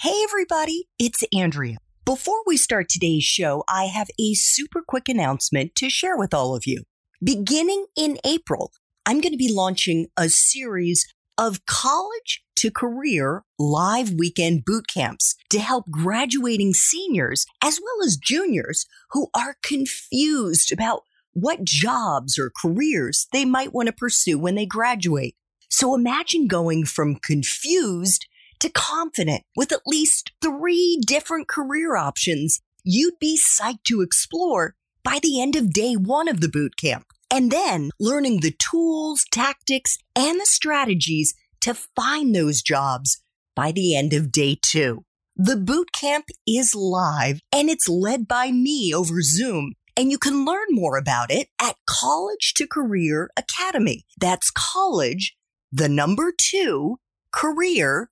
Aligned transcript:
Hey, 0.00 0.14
everybody, 0.22 0.84
it's 1.00 1.24
Andrea. 1.34 1.78
Before 2.04 2.40
we 2.46 2.56
start 2.56 2.88
today's 2.88 3.24
show, 3.24 3.64
I 3.68 3.86
have 3.86 4.08
a 4.16 4.34
super 4.34 4.80
quick 4.80 5.08
announcement 5.08 5.74
to 5.74 5.90
share 5.90 6.16
with 6.16 6.32
all 6.32 6.54
of 6.54 6.68
you. 6.68 6.84
Beginning 7.20 7.86
in 7.96 8.16
April, 8.24 8.70
I'm 9.04 9.20
going 9.20 9.32
to 9.32 9.36
be 9.36 9.52
launching 9.52 10.06
a 10.16 10.28
series 10.28 11.04
of 11.36 11.66
college 11.66 12.44
to 12.58 12.70
career 12.70 13.42
live 13.58 14.12
weekend 14.12 14.64
boot 14.64 14.84
camps 14.86 15.34
to 15.50 15.58
help 15.58 15.90
graduating 15.90 16.74
seniors 16.74 17.44
as 17.60 17.80
well 17.82 18.06
as 18.06 18.16
juniors 18.16 18.86
who 19.10 19.26
are 19.34 19.56
confused 19.64 20.70
about 20.70 21.02
what 21.32 21.64
jobs 21.64 22.38
or 22.38 22.52
careers 22.62 23.26
they 23.32 23.44
might 23.44 23.74
want 23.74 23.88
to 23.88 23.92
pursue 23.92 24.38
when 24.38 24.54
they 24.54 24.64
graduate. 24.64 25.34
So 25.68 25.96
imagine 25.96 26.46
going 26.46 26.84
from 26.84 27.16
confused 27.16 28.28
to 28.60 28.70
confident 28.70 29.42
with 29.56 29.72
at 29.72 29.86
least 29.86 30.32
three 30.42 31.00
different 31.06 31.48
career 31.48 31.96
options 31.96 32.60
you'd 32.84 33.18
be 33.18 33.38
psyched 33.38 33.84
to 33.84 34.00
explore 34.00 34.74
by 35.04 35.18
the 35.22 35.40
end 35.40 35.56
of 35.56 35.72
day 35.72 35.94
one 35.94 36.28
of 36.28 36.40
the 36.40 36.48
boot 36.48 36.76
camp. 36.76 37.06
And 37.30 37.50
then 37.50 37.90
learning 38.00 38.40
the 38.40 38.54
tools, 38.58 39.24
tactics, 39.30 39.98
and 40.16 40.40
the 40.40 40.46
strategies 40.46 41.34
to 41.60 41.74
find 41.74 42.34
those 42.34 42.62
jobs 42.62 43.20
by 43.54 43.72
the 43.72 43.96
end 43.96 44.14
of 44.14 44.32
day 44.32 44.58
two. 44.60 45.04
The 45.36 45.56
boot 45.56 45.92
camp 45.92 46.26
is 46.46 46.74
live 46.74 47.40
and 47.52 47.68
it's 47.68 47.88
led 47.88 48.26
by 48.26 48.50
me 48.50 48.94
over 48.94 49.20
Zoom. 49.20 49.74
And 49.96 50.10
you 50.10 50.18
can 50.18 50.44
learn 50.44 50.68
more 50.70 50.96
about 50.96 51.30
it 51.30 51.48
at 51.60 51.76
College 51.86 52.54
to 52.54 52.66
Career 52.66 53.30
Academy. 53.36 54.04
That's 54.18 54.50
college, 54.50 55.36
the 55.70 55.88
number 55.88 56.32
two, 56.36 56.98
career 57.32 58.10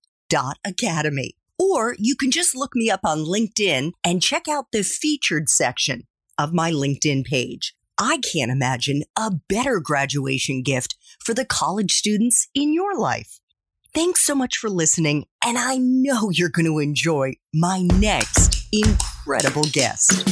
academy. 0.65 1.37
Or 1.59 1.97
you 1.99 2.15
can 2.17 2.31
just 2.31 2.55
look 2.55 2.75
me 2.75 2.91
up 2.91 3.01
on 3.05 3.25
LinkedIn 3.25 3.93
and 4.05 4.23
check 4.23 4.49
out 4.49 4.67
the 4.73 4.83
featured 4.83 5.49
section 5.49 6.03
of 6.39 6.53
my 6.53 6.71
LinkedIn 6.71 7.25
page. 7.25 7.75
I 7.99 8.19
can't 8.19 8.51
imagine 8.51 9.05
a 9.17 9.33
better 9.49 9.81
graduation 9.81 10.63
gift 10.63 10.97
for 11.25 11.33
the 11.33 11.47
college 11.47 11.93
students 11.93 12.49
in 12.55 12.75
your 12.75 12.99
life. 12.99 13.41
Thanks 13.95 14.23
so 14.27 14.35
much 14.35 14.59
for 14.59 14.69
listening, 14.69 15.25
and 15.43 15.57
I 15.57 15.79
know 15.79 16.29
you're 16.29 16.51
going 16.51 16.67
to 16.67 16.79
enjoy 16.79 17.37
my 17.55 17.89
next 17.95 18.69
incredible 18.71 19.65
guest. 19.73 20.29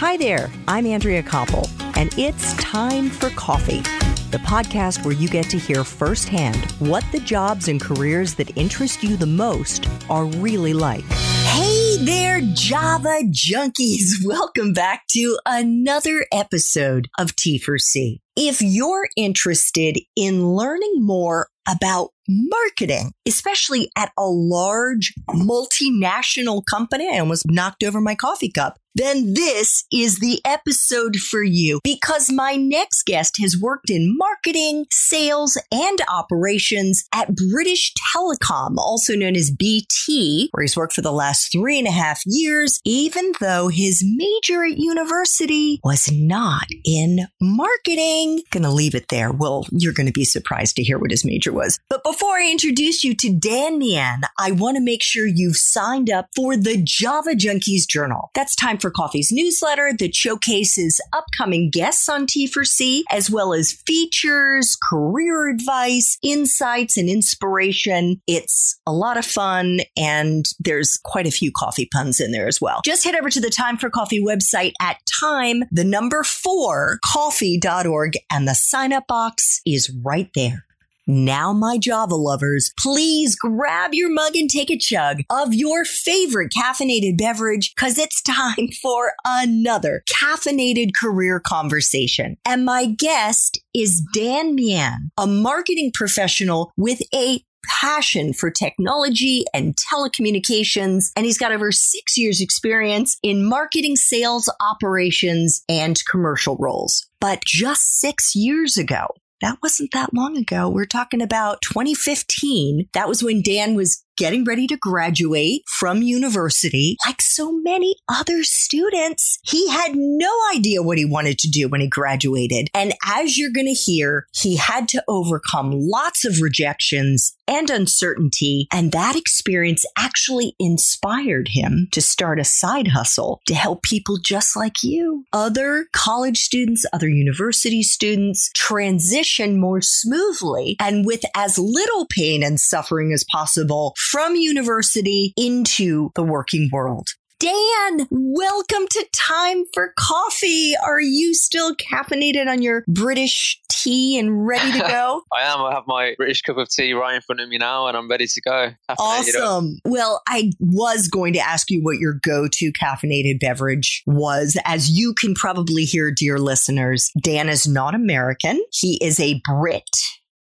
Hi 0.00 0.16
there, 0.16 0.50
I'm 0.66 0.84
Andrea 0.86 1.22
Koppel, 1.22 1.70
and 1.96 2.12
it's 2.18 2.54
time 2.54 3.08
for 3.08 3.30
coffee 3.30 3.84
the 4.32 4.38
podcast 4.38 5.04
where 5.04 5.12
you 5.12 5.28
get 5.28 5.44
to 5.50 5.58
hear 5.58 5.84
firsthand 5.84 6.56
what 6.78 7.04
the 7.12 7.20
jobs 7.20 7.68
and 7.68 7.78
careers 7.78 8.34
that 8.34 8.56
interest 8.56 9.02
you 9.02 9.14
the 9.14 9.26
most 9.26 9.86
are 10.08 10.24
really 10.24 10.72
like. 10.72 11.04
Hey 11.04 11.98
there, 12.00 12.40
Java 12.54 13.20
junkies. 13.30 14.12
Welcome 14.24 14.72
back 14.72 15.02
to 15.10 15.38
another 15.44 16.24
episode 16.32 17.08
of 17.18 17.36
T4C. 17.36 18.20
If 18.34 18.62
you're 18.62 19.06
interested 19.18 19.98
in 20.16 20.48
learning 20.48 20.94
more 20.96 21.48
about 21.68 22.08
marketing, 22.26 23.12
especially 23.28 23.90
at 23.98 24.12
a 24.18 24.24
large 24.24 25.12
multinational 25.28 26.62
company, 26.68 27.14
I 27.14 27.18
almost 27.18 27.44
knocked 27.50 27.82
over 27.84 28.00
my 28.00 28.14
coffee 28.14 28.50
cup 28.50 28.78
then 28.94 29.34
this 29.34 29.84
is 29.92 30.18
the 30.18 30.40
episode 30.44 31.16
for 31.16 31.42
you 31.42 31.80
because 31.82 32.30
my 32.30 32.56
next 32.56 33.04
guest 33.06 33.38
has 33.40 33.58
worked 33.58 33.90
in 33.90 34.16
marketing, 34.16 34.86
sales, 34.90 35.58
and 35.72 36.00
operations 36.12 37.04
at 37.14 37.34
British 37.34 37.94
Telecom, 38.14 38.76
also 38.76 39.14
known 39.14 39.34
as 39.34 39.50
BT, 39.50 40.48
where 40.52 40.62
he's 40.62 40.76
worked 40.76 40.92
for 40.92 41.00
the 41.00 41.12
last 41.12 41.50
three 41.50 41.78
and 41.78 41.88
a 41.88 41.92
half 41.92 42.20
years, 42.26 42.80
even 42.84 43.32
though 43.40 43.68
his 43.68 44.04
major 44.04 44.64
at 44.64 44.76
university 44.76 45.80
was 45.82 46.10
not 46.12 46.66
in 46.84 47.20
marketing. 47.40 48.42
Gonna 48.50 48.70
leave 48.70 48.94
it 48.94 49.08
there. 49.08 49.32
Well, 49.32 49.66
you're 49.70 49.94
gonna 49.94 50.12
be 50.12 50.24
surprised 50.24 50.76
to 50.76 50.82
hear 50.82 50.98
what 50.98 51.10
his 51.10 51.24
major 51.24 51.52
was. 51.52 51.78
But 51.88 52.04
before 52.04 52.36
I 52.36 52.50
introduce 52.50 53.04
you 53.04 53.14
to 53.16 53.32
Dan 53.32 53.78
Mian, 53.78 54.22
I 54.38 54.52
want 54.52 54.76
to 54.76 54.82
make 54.82 55.02
sure 55.02 55.26
you've 55.26 55.56
signed 55.56 56.10
up 56.10 56.28
for 56.36 56.56
the 56.56 56.80
Java 56.82 57.30
Junkies 57.30 57.86
Journal. 57.88 58.30
That's 58.34 58.54
time 58.54 58.78
for 58.82 58.90
Coffee's 58.90 59.30
newsletter 59.32 59.92
that 59.98 60.14
showcases 60.14 61.00
upcoming 61.12 61.70
guests 61.70 62.08
on 62.08 62.26
T4C, 62.26 63.04
as 63.10 63.30
well 63.30 63.54
as 63.54 63.72
features, 63.72 64.76
career 64.82 65.48
advice, 65.48 66.18
insights, 66.22 66.96
and 66.96 67.08
inspiration. 67.08 68.20
It's 68.26 68.80
a 68.86 68.92
lot 68.92 69.16
of 69.16 69.24
fun, 69.24 69.80
and 69.96 70.44
there's 70.58 70.98
quite 71.04 71.26
a 71.26 71.30
few 71.30 71.52
coffee 71.56 71.88
puns 71.90 72.20
in 72.20 72.32
there 72.32 72.48
as 72.48 72.60
well. 72.60 72.80
Just 72.84 73.04
head 73.04 73.14
over 73.14 73.30
to 73.30 73.40
the 73.40 73.50
Time 73.50 73.78
for 73.78 73.88
Coffee 73.88 74.22
website 74.22 74.72
at 74.80 74.98
time, 75.20 75.62
the 75.70 75.84
number 75.84 76.24
four, 76.24 76.98
coffee.org, 77.04 78.14
and 78.30 78.48
the 78.48 78.54
sign 78.54 78.92
up 78.92 79.06
box 79.06 79.60
is 79.64 79.90
right 80.02 80.30
there. 80.34 80.66
Now, 81.06 81.52
my 81.52 81.78
Java 81.78 82.14
lovers, 82.14 82.72
please 82.78 83.34
grab 83.34 83.92
your 83.92 84.12
mug 84.12 84.36
and 84.36 84.48
take 84.48 84.70
a 84.70 84.78
chug 84.78 85.22
of 85.30 85.52
your 85.52 85.84
favorite 85.84 86.52
caffeinated 86.56 87.18
beverage 87.18 87.74
because 87.74 87.98
it's 87.98 88.22
time 88.22 88.68
for 88.82 89.12
another 89.24 90.04
caffeinated 90.08 90.90
career 90.94 91.40
conversation. 91.40 92.36
And 92.44 92.64
my 92.64 92.86
guest 92.86 93.60
is 93.74 94.06
Dan 94.14 94.54
Mian, 94.54 95.10
a 95.18 95.26
marketing 95.26 95.90
professional 95.92 96.72
with 96.76 97.02
a 97.14 97.40
passion 97.66 98.32
for 98.32 98.50
technology 98.50 99.44
and 99.54 99.76
telecommunications. 99.92 101.10
And 101.16 101.24
he's 101.24 101.38
got 101.38 101.52
over 101.52 101.72
six 101.72 102.16
years 102.16 102.40
experience 102.40 103.18
in 103.22 103.44
marketing, 103.44 103.96
sales, 103.96 104.52
operations, 104.60 105.62
and 105.68 106.00
commercial 106.10 106.56
roles. 106.58 107.06
But 107.20 107.44
just 107.44 108.00
six 108.00 108.34
years 108.34 108.76
ago, 108.76 109.06
that 109.42 109.58
wasn't 109.62 109.92
that 109.92 110.14
long 110.14 110.36
ago. 110.36 110.68
We're 110.68 110.86
talking 110.86 111.20
about 111.20 111.60
2015. 111.62 112.88
That 112.94 113.08
was 113.08 113.22
when 113.22 113.42
Dan 113.42 113.74
was 113.74 114.04
getting 114.22 114.44
ready 114.44 114.68
to 114.68 114.76
graduate 114.76 115.62
from 115.66 116.00
university, 116.00 116.96
like 117.04 117.20
so 117.20 117.50
many 117.50 117.96
other 118.08 118.44
students, 118.44 119.40
he 119.42 119.68
had 119.68 119.96
no 119.96 120.30
idea 120.54 120.80
what 120.80 120.96
he 120.96 121.04
wanted 121.04 121.36
to 121.36 121.50
do 121.50 121.66
when 121.68 121.80
he 121.80 121.88
graduated. 121.88 122.68
And 122.72 122.92
as 123.04 123.36
you're 123.36 123.50
going 123.50 123.66
to 123.66 123.72
hear, 123.72 124.28
he 124.32 124.54
had 124.54 124.86
to 124.90 125.02
overcome 125.08 125.72
lots 125.72 126.24
of 126.24 126.40
rejections 126.40 127.36
and 127.48 127.68
uncertainty. 127.68 128.68
And 128.72 128.92
that 128.92 129.16
experience 129.16 129.84
actually 129.98 130.54
inspired 130.60 131.48
him 131.48 131.88
to 131.90 132.00
start 132.00 132.38
a 132.38 132.44
side 132.44 132.88
hustle 132.88 133.40
to 133.46 133.54
help 133.54 133.82
people 133.82 134.18
just 134.18 134.56
like 134.56 134.84
you, 134.84 135.24
other 135.32 135.86
college 135.92 136.38
students, 136.38 136.86
other 136.92 137.08
university 137.08 137.82
students 137.82 138.50
transition 138.54 139.58
more 139.58 139.80
smoothly 139.82 140.76
and 140.78 141.04
with 141.04 141.22
as 141.34 141.58
little 141.58 142.06
pain 142.06 142.44
and 142.44 142.60
suffering 142.60 143.12
as 143.12 143.24
possible 143.24 143.94
from 144.12 144.36
university 144.36 145.32
into 145.38 146.10
the 146.16 146.22
working 146.22 146.68
world. 146.70 147.08
Dan, 147.40 148.06
welcome 148.10 148.86
to 148.90 149.06
Time 149.10 149.64
for 149.72 149.94
Coffee. 149.98 150.74
Are 150.76 151.00
you 151.00 151.32
still 151.32 151.74
caffeinated 151.74 152.46
on 152.46 152.60
your 152.60 152.84
British 152.86 153.58
tea 153.70 154.18
and 154.18 154.46
ready 154.46 154.70
to 154.72 154.80
go? 154.80 155.22
I 155.32 155.40
am. 155.44 155.60
I 155.62 155.72
have 155.72 155.84
my 155.86 156.14
British 156.18 156.42
cup 156.42 156.58
of 156.58 156.68
tea 156.68 156.92
right 156.92 157.14
in 157.14 157.22
front 157.22 157.40
of 157.40 157.48
me 157.48 157.56
now 157.56 157.86
and 157.86 157.96
I'm 157.96 158.08
ready 158.08 158.26
to 158.26 158.40
go. 158.42 158.72
Awesome. 158.98 159.78
Well, 159.86 160.20
I 160.28 160.52
was 160.60 161.08
going 161.08 161.32
to 161.32 161.40
ask 161.40 161.70
you 161.70 161.82
what 161.82 161.96
your 161.96 162.20
go 162.22 162.46
to 162.52 162.72
caffeinated 162.74 163.40
beverage 163.40 164.02
was. 164.06 164.58
As 164.66 164.90
you 164.90 165.14
can 165.14 165.34
probably 165.34 165.84
hear, 165.84 166.12
dear 166.12 166.38
listeners, 166.38 167.10
Dan 167.18 167.48
is 167.48 167.66
not 167.66 167.94
American, 167.94 168.62
he 168.70 169.02
is 169.02 169.18
a 169.18 169.40
Brit 169.46 169.88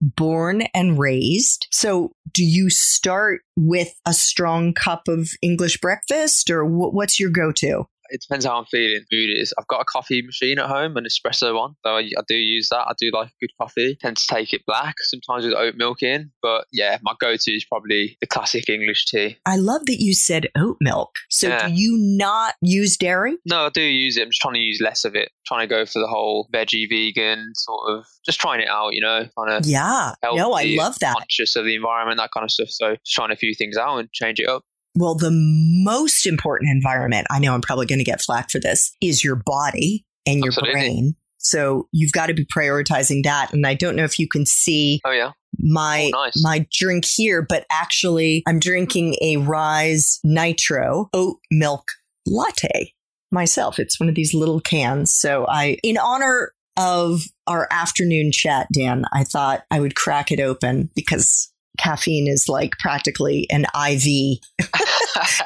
born 0.02 0.64
and 0.74 0.98
raised. 0.98 1.68
So, 1.72 2.14
do 2.34 2.44
you 2.44 2.70
start 2.70 3.42
with 3.56 3.94
a 4.06 4.14
strong 4.14 4.74
cup 4.74 5.08
of 5.08 5.30
English 5.42 5.80
breakfast, 5.80 6.50
or 6.50 6.66
what's 6.66 7.20
your 7.20 7.30
go 7.30 7.52
to? 7.54 7.86
It 8.12 8.22
depends 8.22 8.46
how 8.46 8.58
I'm 8.58 8.66
feeling, 8.66 9.04
mood 9.12 9.30
is. 9.38 9.54
I've 9.58 9.68
got 9.68 9.82
a 9.82 9.86
coffee 9.86 10.22
machine 10.22 10.60
at 10.60 10.68
home, 10.68 10.98
an 10.98 11.06
espresso 11.06 11.58
one, 11.58 11.76
so 11.86 11.96
I, 11.96 12.02
I 12.02 12.22
do 12.28 12.36
use 12.36 12.70
that. 12.70 12.86
I 12.88 12.94
do 13.00 13.10
like 13.14 13.30
a 13.30 13.32
good 13.40 13.52
coffee. 13.60 13.98
Tend 14.02 14.18
to 14.18 14.28
take 14.28 14.54
it 14.54 14.62
black, 14.68 14.96
sometimes 15.00 15.46
with 15.46 15.56
oat 15.56 15.76
milk 15.76 16.04
in. 16.04 16.32
But 16.42 16.66
yeah, 16.72 16.98
my 17.02 17.14
go-to 17.20 17.52
is 17.52 17.66
probably 17.66 18.18
the 18.22 18.28
classic 18.28 18.70
English 18.70 19.06
tea. 19.06 19.38
I 19.46 19.56
love 19.56 19.86
that 19.86 20.02
you 20.02 20.14
said 20.14 20.48
oat 20.58 20.78
milk. 20.82 21.12
So 21.30 21.48
yeah. 21.48 21.68
do 21.68 21.74
you 21.74 21.98
not 21.98 22.56
use 22.62 22.98
dairy? 22.98 23.38
No, 23.46 23.66
I 23.66 23.70
do 23.70 23.82
use 23.82 24.18
it. 24.18 24.24
I'm 24.24 24.30
just 24.30 24.42
trying 24.42 24.56
to 24.56 24.60
use 24.60 24.80
less 24.82 25.06
of 25.06 25.16
it. 25.16 25.30
trying 25.48 25.68
to 25.68 25.74
go 25.74 25.86
for 25.86 26.00
the 26.00 26.08
whole 26.08 26.48
veggie 26.54 26.90
vegan 26.90 27.52
sort 27.56 27.90
of, 27.90 28.06
just 28.26 28.40
trying 28.40 28.62
it 28.62 28.70
out. 28.70 28.94
You 28.94 29.02
know, 29.02 29.28
trying 29.34 29.62
to 29.62 29.70
yeah. 29.70 30.14
No, 30.24 30.54
I 30.54 30.64
love 30.78 31.00
that. 31.00 31.16
Conscious 31.18 31.56
of 31.56 31.66
the 31.66 31.76
environment, 31.76 32.18
that 32.18 32.30
kind 32.34 32.44
of 32.44 32.52
stuff. 32.52 32.70
So 32.70 32.96
just 32.96 33.14
trying 33.14 33.32
a 33.32 33.36
few 33.36 33.54
things 33.54 33.78
out 33.78 33.98
and 33.98 34.12
change 34.12 34.40
it 34.40 34.48
up. 34.48 34.64
Well, 34.96 35.16
the 35.16 35.32
most 35.32 36.26
important 36.26 36.70
environment, 36.72 37.28
I 37.32 37.40
know 37.40 37.54
I'm 37.54 37.62
probably 37.62 37.86
going 37.86 38.00
to 38.00 38.06
get 38.06 38.22
flack 38.22 38.50
for 38.52 38.60
this, 38.60 38.96
is 39.02 39.24
your 39.24 39.36
body 39.36 40.06
and 40.26 40.40
your 40.40 40.50
Absolutely. 40.50 40.74
brain. 40.74 41.16
So 41.38 41.88
you've 41.92 42.12
got 42.12 42.28
to 42.28 42.34
be 42.34 42.46
prioritizing 42.46 43.24
that. 43.24 43.52
And 43.54 43.66
I 43.66 43.74
don't 43.74 43.96
know 43.96 44.04
if 44.04 44.20
you 44.20 44.28
can 44.28 44.46
see 44.46 45.02
Oh 45.06 45.12
yeah. 45.12 45.32
my 45.60 46.12
Oh, 46.14 46.24
nice. 46.26 46.44
my 46.44 46.68
drink 46.72 47.06
here, 47.06 47.42
but 47.42 47.66
actually 47.72 48.44
I'm 48.48 48.60
drinking 48.60 49.16
a 49.22 49.38
Rise 49.38 50.20
Nitro 50.24 51.10
oat 51.14 51.38
milk 51.50 51.86
latte 52.28 52.94
myself. 53.32 53.80
It's 53.80 54.00
one 54.00 54.10
of 54.10 54.16
these 54.16 54.34
little 54.34 54.60
cans. 54.60 55.16
So 55.16 55.48
I 55.48 55.78
in 55.84 55.98
honor 55.98 56.52
of 56.78 57.24
our 57.48 57.68
afternoon 57.72 58.32
chat, 58.32 58.68
Dan, 58.74 59.06
I 59.14 59.24
thought 59.24 59.64
I 59.72 59.80
would 59.80 59.96
crack 59.96 60.32
it 60.32 60.40
open 60.40 60.90
because 60.96 61.51
caffeine 61.78 62.28
is 62.28 62.48
like 62.48 62.74
practically 62.80 63.48
an 63.50 63.66
IV 63.76 64.40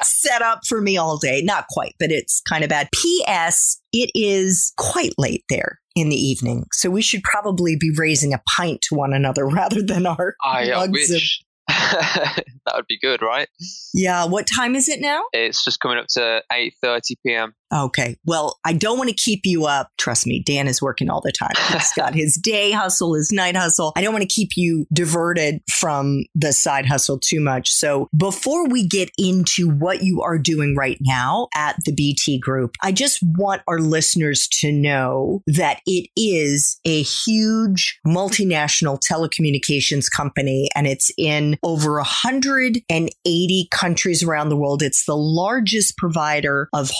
set 0.02 0.42
up 0.42 0.60
for 0.66 0.80
me 0.80 0.96
all 0.96 1.16
day. 1.18 1.42
Not 1.42 1.66
quite, 1.68 1.94
but 1.98 2.10
it's 2.10 2.40
kind 2.48 2.64
of 2.64 2.70
bad. 2.70 2.88
P.S. 2.92 3.80
It 3.92 4.10
is 4.14 4.72
quite 4.76 5.12
late 5.18 5.44
there 5.48 5.78
in 5.94 6.08
the 6.08 6.16
evening. 6.16 6.66
So 6.72 6.90
we 6.90 7.02
should 7.02 7.22
probably 7.22 7.76
be 7.76 7.90
raising 7.96 8.34
a 8.34 8.42
pint 8.56 8.82
to 8.82 8.94
one 8.94 9.12
another 9.12 9.46
rather 9.48 9.82
than 9.82 10.06
our 10.06 10.34
I 10.44 10.70
mugs 10.70 11.10
of- 11.10 11.22
that 11.68 12.44
would 12.76 12.86
be 12.88 12.98
good, 13.00 13.22
right? 13.22 13.48
Yeah. 13.92 14.26
What 14.26 14.46
time 14.56 14.76
is 14.76 14.88
it 14.88 15.00
now? 15.00 15.24
It's 15.32 15.64
just 15.64 15.80
coming 15.80 15.98
up 15.98 16.06
to 16.10 16.42
8:30 16.52 17.00
p.m. 17.24 17.54
Okay. 17.74 18.16
Well, 18.24 18.58
I 18.64 18.72
don't 18.72 18.98
want 18.98 19.10
to 19.10 19.16
keep 19.16 19.40
you 19.44 19.66
up. 19.66 19.90
Trust 19.98 20.26
me, 20.26 20.42
Dan 20.44 20.68
is 20.68 20.80
working 20.80 21.10
all 21.10 21.20
the 21.20 21.32
time. 21.32 21.54
He's 21.72 21.92
got 21.94 22.14
his 22.14 22.36
day 22.36 22.70
hustle, 22.70 23.14
his 23.14 23.32
night 23.32 23.56
hustle. 23.56 23.92
I 23.96 24.02
don't 24.02 24.12
want 24.12 24.22
to 24.22 24.34
keep 24.34 24.50
you 24.56 24.86
diverted 24.92 25.60
from 25.68 26.24
the 26.34 26.52
side 26.52 26.86
hustle 26.86 27.18
too 27.18 27.40
much. 27.40 27.70
So 27.70 28.08
before 28.16 28.68
we 28.68 28.86
get 28.86 29.10
into 29.18 29.68
what 29.68 30.02
you 30.02 30.22
are 30.22 30.38
doing 30.38 30.76
right 30.76 30.98
now 31.00 31.48
at 31.54 31.76
the 31.84 31.92
BT 31.92 32.38
group, 32.38 32.76
I 32.82 32.92
just 32.92 33.20
want 33.22 33.62
our 33.66 33.80
listeners 33.80 34.48
to 34.60 34.70
know 34.70 35.42
that 35.46 35.80
it 35.86 36.08
is 36.16 36.78
a 36.84 37.02
huge 37.02 37.98
multinational 38.06 39.00
telecommunications 39.00 40.10
company 40.10 40.68
and 40.74 40.86
it's 40.86 41.10
in 41.18 41.58
over 41.62 41.94
180 41.94 43.68
countries 43.70 44.22
around 44.22 44.48
the 44.50 44.56
world. 44.56 44.82
It's 44.82 45.04
the 45.04 45.16
largest 45.16 45.96
provider 45.96 46.68
of 46.72 46.90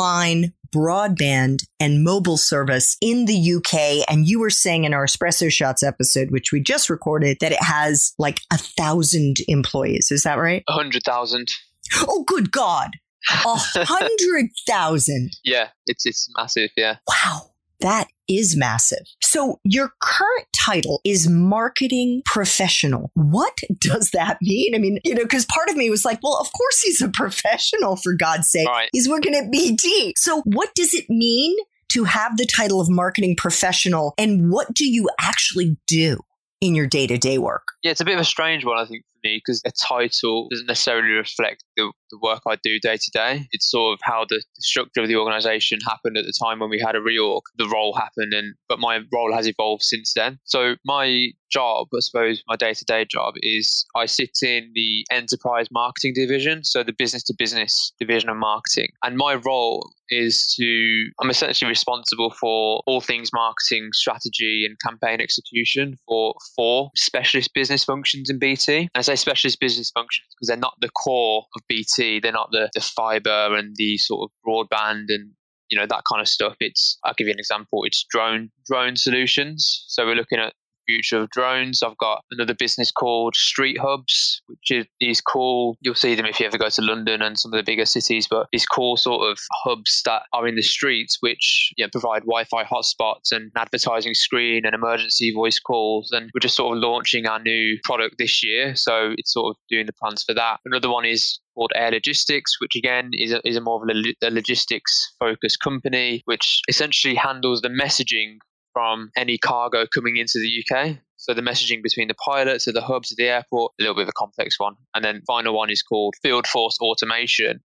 hardline 0.00 0.52
broadband 0.74 1.64
and 1.80 2.04
mobile 2.04 2.36
service 2.36 2.96
in 3.00 3.24
the 3.24 3.54
UK. 3.54 4.06
And 4.08 4.26
you 4.26 4.38
were 4.40 4.50
saying 4.50 4.84
in 4.84 4.94
our 4.94 5.04
Espresso 5.04 5.50
Shots 5.50 5.82
episode, 5.82 6.30
which 6.30 6.52
we 6.52 6.60
just 6.60 6.88
recorded, 6.88 7.38
that 7.40 7.52
it 7.52 7.62
has 7.62 8.14
like 8.18 8.40
a 8.52 8.58
thousand 8.58 9.38
employees. 9.48 10.08
Is 10.10 10.22
that 10.22 10.38
right? 10.38 10.62
A 10.68 10.72
100,000. 10.72 11.48
Oh, 11.96 12.24
good 12.24 12.52
God. 12.52 12.90
A 13.28 13.56
hundred 13.84 14.50
thousand. 14.66 15.32
Yeah, 15.44 15.68
it's 15.86 16.06
it's 16.06 16.28
massive. 16.38 16.70
Yeah. 16.76 16.96
Wow. 17.06 17.50
That 17.80 18.08
is 18.30 18.56
massive. 18.56 19.04
So 19.22 19.58
your 19.64 19.92
current 20.00 20.46
title 20.56 21.00
is 21.04 21.28
marketing 21.28 22.22
professional. 22.24 23.10
What 23.14 23.58
does 23.78 24.10
that 24.12 24.38
mean? 24.40 24.74
I 24.74 24.78
mean, 24.78 25.00
you 25.04 25.14
know, 25.14 25.22
because 25.22 25.44
part 25.46 25.68
of 25.68 25.76
me 25.76 25.90
was 25.90 26.04
like, 26.04 26.20
well, 26.22 26.38
of 26.40 26.52
course 26.52 26.80
he's 26.80 27.02
a 27.02 27.08
professional 27.08 27.96
for 27.96 28.14
God's 28.14 28.50
sake. 28.50 28.68
Right. 28.68 28.88
He's 28.92 29.08
working 29.08 29.34
at 29.34 29.50
BT. 29.50 30.14
So 30.16 30.42
what 30.44 30.74
does 30.74 30.94
it 30.94 31.06
mean 31.08 31.56
to 31.92 32.04
have 32.04 32.36
the 32.36 32.46
title 32.46 32.80
of 32.80 32.88
marketing 32.88 33.34
professional 33.36 34.14
and 34.16 34.50
what 34.50 34.72
do 34.72 34.88
you 34.88 35.10
actually 35.20 35.76
do 35.88 36.20
in 36.60 36.74
your 36.74 36.86
day-to-day 36.86 37.38
work? 37.38 37.64
Yeah, 37.82 37.90
it's 37.90 38.00
a 38.00 38.04
bit 38.04 38.14
of 38.14 38.20
a 38.20 38.24
strange 38.24 38.64
one, 38.64 38.78
I 38.78 38.84
think, 38.84 39.02
for 39.12 39.18
me, 39.24 39.40
because 39.44 39.62
a 39.64 39.72
title 39.72 40.48
doesn't 40.50 40.66
necessarily 40.66 41.08
reflect 41.10 41.64
the, 41.80 41.92
the 42.10 42.18
work 42.22 42.42
I 42.46 42.56
do 42.62 42.78
day 42.80 42.96
to 42.96 43.10
day. 43.12 43.46
It's 43.52 43.70
sort 43.70 43.94
of 43.94 44.00
how 44.02 44.26
the, 44.28 44.42
structure 44.58 45.00
of 45.00 45.08
the 45.08 45.16
organization 45.16 45.78
happened 45.88 46.16
at 46.18 46.24
the 46.24 46.34
time 46.42 46.60
when 46.60 46.70
we 46.70 46.78
had 46.78 46.94
a 46.94 47.00
reorg. 47.00 47.40
The 47.56 47.68
role 47.68 47.94
happened, 47.94 48.34
and 48.34 48.54
but 48.68 48.78
my 48.78 49.00
role 49.12 49.32
has 49.32 49.46
evolved 49.46 49.82
since 49.82 50.12
then. 50.14 50.38
So 50.44 50.76
my 50.84 51.28
job, 51.50 51.88
I 51.94 52.00
suppose, 52.00 52.42
my 52.46 52.56
day 52.56 52.74
to 52.74 52.84
day 52.84 53.06
job 53.10 53.34
is 53.38 53.84
I 53.96 54.06
sit 54.06 54.38
in 54.42 54.70
the 54.74 55.04
enterprise 55.10 55.68
marketing 55.70 56.12
division, 56.14 56.64
so 56.64 56.82
the 56.82 56.92
business 56.96 57.22
to 57.24 57.34
business 57.38 57.92
division 57.98 58.28
of 58.28 58.36
marketing, 58.36 58.88
and 59.02 59.16
my 59.16 59.34
role 59.34 59.90
is 60.10 60.54
to 60.58 61.06
I'm 61.20 61.30
essentially 61.30 61.68
responsible 61.68 62.30
for 62.30 62.82
all 62.86 63.00
things 63.00 63.30
marketing 63.32 63.90
strategy 63.92 64.66
and 64.66 64.76
campaign 64.80 65.20
execution 65.20 65.96
for 66.06 66.34
four 66.56 66.90
specialist 66.96 67.50
business 67.54 67.84
functions 67.84 68.28
in 68.28 68.38
BT. 68.38 68.78
And 68.78 68.90
I 68.96 69.02
say 69.02 69.16
specialist 69.16 69.60
business 69.60 69.90
functions 69.90 70.26
because 70.34 70.48
they're 70.48 70.56
not 70.56 70.74
the 70.80 70.90
core 70.90 71.44
of 71.54 71.62
BT. 71.70 72.20
They're 72.20 72.32
not 72.32 72.50
the, 72.50 72.68
the 72.74 72.80
fiber 72.80 73.56
and 73.56 73.74
the 73.76 73.96
sort 73.96 74.28
of 74.28 74.30
broadband 74.46 75.04
and 75.08 75.30
you 75.70 75.78
know 75.78 75.86
that 75.88 76.02
kind 76.10 76.20
of 76.20 76.28
stuff. 76.28 76.56
It's 76.60 76.98
I'll 77.04 77.14
give 77.16 77.28
you 77.28 77.32
an 77.32 77.38
example. 77.38 77.84
It's 77.84 78.04
drone 78.10 78.50
drone 78.66 78.96
solutions. 78.96 79.84
So 79.86 80.04
we're 80.04 80.16
looking 80.16 80.40
at 80.40 80.52
future 80.90 81.18
of 81.18 81.30
drones. 81.30 81.82
I've 81.82 81.96
got 81.98 82.24
another 82.30 82.54
business 82.54 82.90
called 82.90 83.36
Street 83.36 83.78
Hubs, 83.80 84.42
which 84.46 84.70
is 84.70 84.86
these 85.00 85.20
cool, 85.20 85.76
you'll 85.80 85.94
see 85.94 86.14
them 86.14 86.26
if 86.26 86.40
you 86.40 86.46
ever 86.46 86.58
go 86.58 86.68
to 86.68 86.82
London 86.82 87.22
and 87.22 87.38
some 87.38 87.52
of 87.52 87.58
the 87.58 87.62
bigger 87.62 87.86
cities, 87.86 88.26
but 88.28 88.46
these 88.52 88.66
cool 88.66 88.96
sort 88.96 89.30
of 89.30 89.38
hubs 89.64 90.02
that 90.04 90.22
are 90.32 90.48
in 90.48 90.56
the 90.56 90.62
streets, 90.62 91.18
which 91.20 91.72
you 91.76 91.84
know, 91.84 91.90
provide 91.92 92.22
Wi 92.22 92.44
Fi 92.44 92.64
hotspots 92.64 93.30
and 93.30 93.44
an 93.44 93.52
advertising 93.56 94.14
screen 94.14 94.66
and 94.66 94.74
emergency 94.74 95.32
voice 95.32 95.58
calls. 95.58 96.10
And 96.10 96.30
we're 96.34 96.40
just 96.40 96.56
sort 96.56 96.76
of 96.76 96.82
launching 96.82 97.26
our 97.26 97.40
new 97.40 97.78
product 97.84 98.16
this 98.18 98.42
year. 98.42 98.74
So 98.74 99.14
it's 99.16 99.32
sort 99.32 99.50
of 99.50 99.56
doing 99.68 99.86
the 99.86 99.92
plans 99.92 100.24
for 100.24 100.34
that. 100.34 100.58
Another 100.64 100.90
one 100.90 101.04
is 101.04 101.38
called 101.54 101.72
Air 101.74 101.90
Logistics, 101.90 102.60
which 102.60 102.76
again 102.76 103.10
is 103.12 103.32
a, 103.32 103.46
is 103.46 103.56
a 103.56 103.60
more 103.60 103.82
of 103.82 103.88
a 104.22 104.30
logistics 104.30 105.14
focused 105.18 105.60
company, 105.60 106.22
which 106.24 106.62
essentially 106.68 107.14
handles 107.14 107.60
the 107.60 107.68
messaging 107.68 108.36
from 108.72 109.10
any 109.16 109.38
cargo 109.38 109.86
coming 109.86 110.16
into 110.16 110.38
the 110.38 110.64
UK. 110.64 110.98
So 111.16 111.34
the 111.34 111.42
messaging 111.42 111.82
between 111.82 112.08
the 112.08 112.14
pilots 112.14 112.66
at 112.66 112.74
the 112.74 112.80
hubs 112.80 113.12
at 113.12 113.18
the 113.18 113.28
airport, 113.28 113.72
a 113.78 113.82
little 113.82 113.94
bit 113.94 114.02
of 114.02 114.08
a 114.08 114.12
complex 114.18 114.58
one. 114.58 114.74
And 114.94 115.04
then 115.04 115.22
final 115.26 115.54
one 115.54 115.70
is 115.70 115.82
called 115.82 116.14
Field 116.22 116.46
Force 116.46 116.78
Automation, 116.80 117.60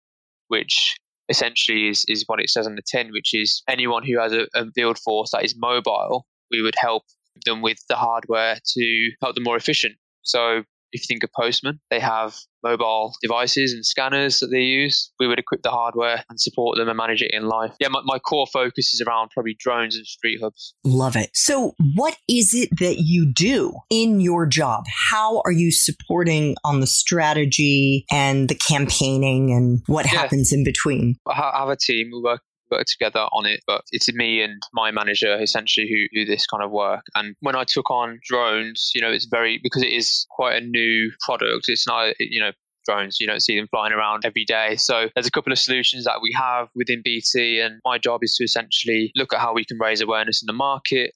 which 0.47 0.95
essentially 1.29 1.87
is, 1.87 2.03
is 2.07 2.23
what 2.27 2.39
it 2.39 2.49
says 2.49 2.67
on 2.67 2.75
the 2.75 2.81
tin, 2.81 3.11
which 3.11 3.33
is 3.33 3.61
anyone 3.69 4.03
who 4.03 4.19
has 4.19 4.33
a, 4.33 4.47
a 4.55 4.69
field 4.71 4.97
force 4.97 5.31
that 5.31 5.43
is 5.43 5.55
mobile, 5.57 6.25
we 6.51 6.61
would 6.61 6.75
help 6.77 7.03
them 7.45 7.61
with 7.61 7.77
the 7.89 7.95
hardware 7.95 8.57
to 8.73 9.11
help 9.21 9.35
them 9.35 9.43
more 9.43 9.57
efficient. 9.57 9.95
So 10.23 10.63
if 10.93 11.01
you 11.01 11.07
think 11.07 11.23
of 11.23 11.29
Postman, 11.37 11.79
they 11.89 11.99
have 11.99 12.35
mobile 12.63 13.13
devices 13.21 13.73
and 13.73 13.85
scanners 13.85 14.39
that 14.39 14.47
they 14.47 14.61
use. 14.61 15.11
We 15.19 15.27
would 15.27 15.37
equip 15.39 15.63
the 15.63 15.69
hardware 15.69 16.23
and 16.29 16.39
support 16.39 16.77
them 16.77 16.87
and 16.87 16.95
manage 16.95 17.21
it 17.21 17.31
in 17.33 17.47
life. 17.47 17.73
Yeah, 17.81 17.89
my, 17.89 17.99
my 18.05 18.19
core 18.19 18.47
focus 18.53 18.93
is 18.93 19.01
around 19.05 19.31
probably 19.31 19.57
drones 19.59 19.97
and 19.97 20.05
street 20.05 20.39
hubs. 20.41 20.73
Love 20.85 21.17
it. 21.17 21.29
So, 21.33 21.73
what 21.95 22.15
is 22.29 22.53
it 22.53 22.69
that 22.79 22.99
you 22.99 23.25
do 23.25 23.73
in 23.89 24.21
your 24.21 24.45
job? 24.45 24.85
How 25.11 25.41
are 25.45 25.51
you 25.51 25.71
supporting 25.71 26.55
on 26.63 26.79
the 26.79 26.87
strategy 26.87 28.05
and 28.11 28.47
the 28.47 28.55
campaigning 28.55 29.51
and 29.51 29.81
what 29.87 30.05
Yeah. 30.05 30.19
happens 30.21 30.53
in 30.53 30.63
between? 30.63 31.15
I 31.27 31.51
have 31.57 31.69
a 31.69 31.75
team. 31.75 32.09
We 32.13 32.21
work 32.21 32.41
work 32.73 32.85
together 32.87 33.27
on 33.31 33.45
it, 33.45 33.61
but 33.67 33.81
it's 33.91 34.11
me 34.13 34.41
and 34.41 34.61
my 34.73 34.91
manager 34.91 35.39
essentially 35.41 35.87
who 35.87 36.19
do 36.19 36.25
this 36.25 36.45
kind 36.47 36.63
of 36.63 36.71
work. 36.71 37.03
And 37.15 37.35
when 37.41 37.55
I 37.55 37.63
took 37.63 37.89
on 37.89 38.19
drones, 38.23 38.91
you 38.95 39.01
know, 39.01 39.11
it's 39.11 39.25
very 39.25 39.59
because 39.61 39.83
it 39.83 39.91
is 39.91 40.25
quite 40.29 40.61
a 40.61 40.65
new 40.65 41.11
product. 41.25 41.65
It's 41.67 41.87
not, 41.87 42.13
you 42.19 42.41
know. 42.41 42.51
Drones, 42.85 43.17
you 43.21 43.27
don't 43.27 43.39
see 43.39 43.57
them 43.57 43.69
flying 43.71 43.93
around 43.93 44.25
every 44.25 44.43
day. 44.43 44.75
So, 44.75 45.07
there's 45.15 45.25
a 45.25 45.31
couple 45.31 45.53
of 45.53 45.57
solutions 45.57 46.03
that 46.03 46.19
we 46.21 46.35
have 46.37 46.67
within 46.75 47.01
BT, 47.01 47.61
and 47.61 47.79
my 47.85 47.97
job 47.97 48.19
is 48.23 48.35
to 48.35 48.43
essentially 48.43 49.09
look 49.15 49.31
at 49.31 49.39
how 49.39 49.53
we 49.53 49.63
can 49.63 49.77
raise 49.79 50.01
awareness 50.01 50.43
in 50.43 50.47
the 50.47 50.59
market, 50.67 51.13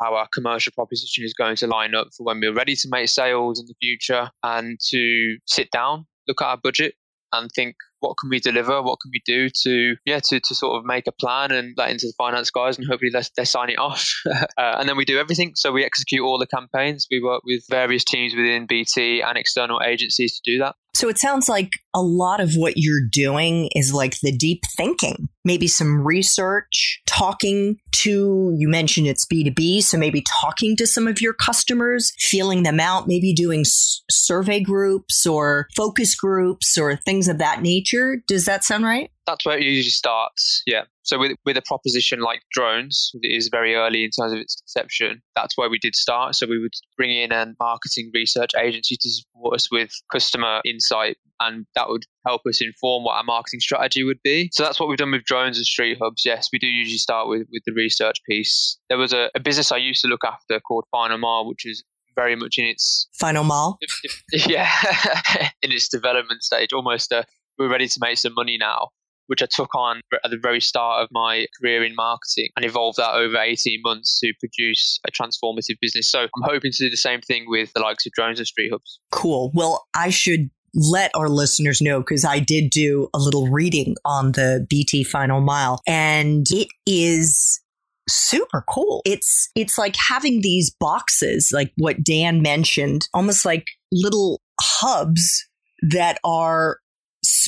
how 0.00 0.14
our 0.14 0.26
commercial 0.32 0.72
proposition 0.72 1.22
is 1.22 1.34
going 1.34 1.56
to 1.56 1.66
line 1.66 1.94
up 1.94 2.08
for 2.16 2.24
when 2.24 2.40
we're 2.40 2.54
ready 2.54 2.74
to 2.74 2.88
make 2.90 3.10
sales 3.10 3.60
in 3.60 3.66
the 3.66 3.74
future, 3.82 4.30
and 4.42 4.80
to 4.88 5.36
sit 5.46 5.70
down, 5.70 6.06
look 6.28 6.40
at 6.40 6.46
our 6.46 6.56
budget, 6.56 6.94
and 7.34 7.50
think 7.54 7.76
what 8.02 8.16
can 8.20 8.30
we 8.30 8.40
deliver, 8.40 8.82
what 8.82 8.98
can 9.00 9.10
we 9.12 9.22
do 9.24 9.48
to 9.62 9.96
yeah 10.04 10.20
to, 10.24 10.40
to 10.40 10.54
sort 10.54 10.76
of 10.76 10.84
make 10.84 11.06
a 11.06 11.12
plan 11.12 11.52
and 11.52 11.74
that 11.76 11.90
into 11.90 12.06
the 12.06 12.14
finance 12.18 12.50
guys 12.50 12.76
and 12.76 12.86
hopefully 12.86 13.10
they 13.12 13.22
they 13.36 13.44
sign 13.44 13.70
it 13.70 13.78
off. 13.78 14.12
uh, 14.26 14.44
and 14.58 14.88
then 14.88 14.96
we 14.96 15.04
do 15.04 15.18
everything. 15.18 15.52
So 15.54 15.72
we 15.72 15.84
execute 15.84 16.22
all 16.22 16.38
the 16.38 16.46
campaigns. 16.46 17.06
We 17.10 17.22
work 17.22 17.42
with 17.44 17.62
various 17.70 18.04
teams 18.04 18.34
within 18.34 18.66
BT 18.66 19.22
and 19.22 19.38
external 19.38 19.80
agencies 19.82 20.40
to 20.40 20.50
do 20.50 20.58
that. 20.58 20.74
So, 20.94 21.08
it 21.08 21.18
sounds 21.18 21.48
like 21.48 21.70
a 21.94 22.02
lot 22.02 22.40
of 22.40 22.52
what 22.54 22.74
you're 22.76 23.08
doing 23.10 23.70
is 23.74 23.94
like 23.94 24.20
the 24.20 24.30
deep 24.30 24.60
thinking, 24.76 25.28
maybe 25.44 25.66
some 25.66 26.06
research, 26.06 27.00
talking 27.06 27.78
to, 27.92 28.54
you 28.56 28.68
mentioned 28.68 29.06
it's 29.06 29.26
B2B, 29.26 29.82
so 29.82 29.96
maybe 29.96 30.22
talking 30.42 30.76
to 30.76 30.86
some 30.86 31.08
of 31.08 31.20
your 31.20 31.32
customers, 31.32 32.12
feeling 32.18 32.62
them 32.62 32.78
out, 32.78 33.08
maybe 33.08 33.32
doing 33.32 33.64
survey 33.64 34.60
groups 34.60 35.24
or 35.26 35.66
focus 35.76 36.14
groups 36.14 36.76
or 36.76 36.96
things 36.96 37.26
of 37.26 37.38
that 37.38 37.62
nature. 37.62 37.91
Does 38.26 38.44
that 38.46 38.64
sound 38.64 38.84
right? 38.84 39.10
That's 39.26 39.46
where 39.46 39.56
it 39.56 39.64
usually 39.64 39.90
starts. 39.90 40.62
Yeah. 40.66 40.82
So 41.02 41.18
with 41.18 41.32
with 41.44 41.56
a 41.56 41.62
proposition 41.62 42.20
like 42.20 42.42
drones, 42.52 43.12
it 43.22 43.32
is 43.32 43.48
very 43.48 43.74
early 43.74 44.04
in 44.04 44.10
terms 44.10 44.32
of 44.32 44.38
its 44.38 44.56
conception. 44.56 45.22
That's 45.36 45.56
where 45.56 45.70
we 45.70 45.78
did 45.78 45.94
start. 45.94 46.34
So 46.34 46.46
we 46.46 46.58
would 46.58 46.74
bring 46.96 47.10
in 47.10 47.32
a 47.32 47.54
marketing 47.60 48.10
research 48.14 48.50
agency 48.60 48.96
to 49.00 49.10
support 49.10 49.54
us 49.54 49.70
with 49.70 49.90
customer 50.10 50.60
insight, 50.64 51.16
and 51.40 51.66
that 51.74 51.88
would 51.88 52.04
help 52.26 52.42
us 52.48 52.60
inform 52.60 53.04
what 53.04 53.16
our 53.16 53.24
marketing 53.24 53.60
strategy 53.60 54.04
would 54.04 54.22
be. 54.22 54.50
So 54.52 54.62
that's 54.62 54.78
what 54.78 54.88
we've 54.88 54.98
done 54.98 55.12
with 55.12 55.24
drones 55.24 55.56
and 55.56 55.66
street 55.66 55.98
hubs. 56.00 56.24
Yes, 56.24 56.48
we 56.52 56.58
do 56.58 56.66
usually 56.66 56.98
start 56.98 57.28
with 57.28 57.46
with 57.52 57.62
the 57.66 57.72
research 57.72 58.16
piece. 58.28 58.78
There 58.88 58.98
was 58.98 59.12
a, 59.12 59.30
a 59.34 59.40
business 59.40 59.72
I 59.72 59.78
used 59.78 60.02
to 60.02 60.08
look 60.08 60.24
after 60.24 60.60
called 60.60 60.84
Final 60.90 61.18
Mile, 61.18 61.48
which 61.48 61.66
is 61.66 61.84
very 62.14 62.36
much 62.36 62.58
in 62.58 62.64
its 62.64 63.08
final 63.12 63.44
mile. 63.44 63.78
Yeah, 64.32 64.70
in 65.62 65.72
its 65.72 65.88
development 65.88 66.42
stage, 66.42 66.72
almost. 66.72 67.12
Uh, 67.12 67.24
we're 67.62 67.70
ready 67.70 67.88
to 67.88 67.98
make 68.00 68.18
some 68.18 68.34
money 68.34 68.58
now 68.58 68.88
which 69.26 69.42
I 69.42 69.46
took 69.50 69.74
on 69.74 70.02
at 70.24 70.30
the 70.30 70.36
very 70.36 70.60
start 70.60 71.02
of 71.02 71.08
my 71.10 71.46
career 71.58 71.82
in 71.84 71.94
marketing 71.94 72.50
and 72.56 72.64
evolved 72.64 72.98
that 72.98 73.14
over 73.14 73.38
18 73.38 73.80
months 73.82 74.20
to 74.20 74.32
produce 74.38 75.00
a 75.06 75.10
transformative 75.10 75.76
business. 75.80 76.10
So 76.10 76.20
I'm 76.20 76.42
hoping 76.42 76.72
to 76.72 76.78
do 76.78 76.90
the 76.90 76.96
same 76.98 77.20
thing 77.20 77.44
with 77.46 77.72
the 77.72 77.80
likes 77.80 78.04
of 78.04 78.12
drones 78.12 78.38
and 78.38 78.46
street 78.46 78.70
hubs. 78.70 79.00
Cool. 79.10 79.50
Well, 79.54 79.86
I 79.94 80.10
should 80.10 80.50
let 80.74 81.10
our 81.14 81.28
listeners 81.28 81.80
know 81.80 82.00
because 82.00 82.24
I 82.24 82.40
did 82.40 82.70
do 82.70 83.08
a 83.14 83.18
little 83.18 83.48
reading 83.48 83.96
on 84.04 84.32
the 84.32 84.66
BT 84.68 85.04
Final 85.04 85.40
Mile 85.40 85.80
and 85.86 86.46
it 86.50 86.68
is 86.86 87.60
super 88.08 88.64
cool. 88.68 89.02
It's 89.04 89.50
it's 89.54 89.78
like 89.78 89.96
having 89.96 90.40
these 90.40 90.74
boxes 90.78 91.50
like 91.54 91.72
what 91.76 92.02
Dan 92.02 92.42
mentioned, 92.42 93.08
almost 93.14 93.44
like 93.44 93.66
little 93.90 94.40
hubs 94.60 95.46
that 95.90 96.18
are 96.24 96.78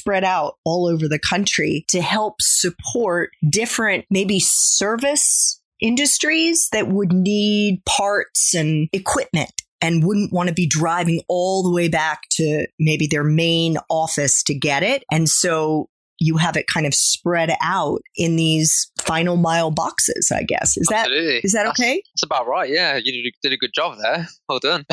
spread 0.04 0.23
out 0.23 0.58
all 0.66 0.87
over 0.87 1.08
the 1.08 1.18
country 1.18 1.87
to 1.88 2.02
help 2.02 2.34
support 2.38 3.30
different, 3.49 4.04
maybe 4.11 4.38
service 4.38 5.62
industries 5.80 6.68
that 6.73 6.88
would 6.88 7.11
need 7.11 7.82
parts 7.87 8.54
and 8.54 8.87
equipment 8.92 9.50
and 9.80 10.04
wouldn't 10.04 10.30
want 10.30 10.50
to 10.50 10.54
be 10.54 10.66
driving 10.66 11.23
all 11.26 11.62
the 11.62 11.73
way 11.73 11.88
back 11.88 12.20
to 12.32 12.66
maybe 12.78 13.06
their 13.06 13.25
main 13.25 13.78
office 13.88 14.42
to 14.42 14.54
get 14.54 14.82
it. 14.82 15.04
And 15.11 15.26
so 15.26 15.88
you 16.18 16.37
have 16.37 16.56
it 16.56 16.66
kind 16.73 16.87
of 16.87 16.94
spread 16.94 17.54
out 17.61 18.00
in 18.16 18.37
these 18.37 18.90
final 19.00 19.37
mile 19.37 19.71
boxes, 19.71 20.33
I 20.35 20.42
guess. 20.42 20.76
Is 20.76 20.88
Absolutely. 20.92 21.26
that 21.26 21.44
is 21.44 21.52
that 21.52 21.66
okay? 21.68 21.94
That's, 21.97 22.09
that's, 22.14 22.23
about 22.25 22.47
right. 22.47 22.71
Yeah, 22.71 22.97
you 23.02 23.33
did 23.42 23.52
a 23.52 23.56
good 23.56 23.73
job 23.75 23.99
there. 24.00 24.26
Well 24.47 24.59
done. 24.59 24.85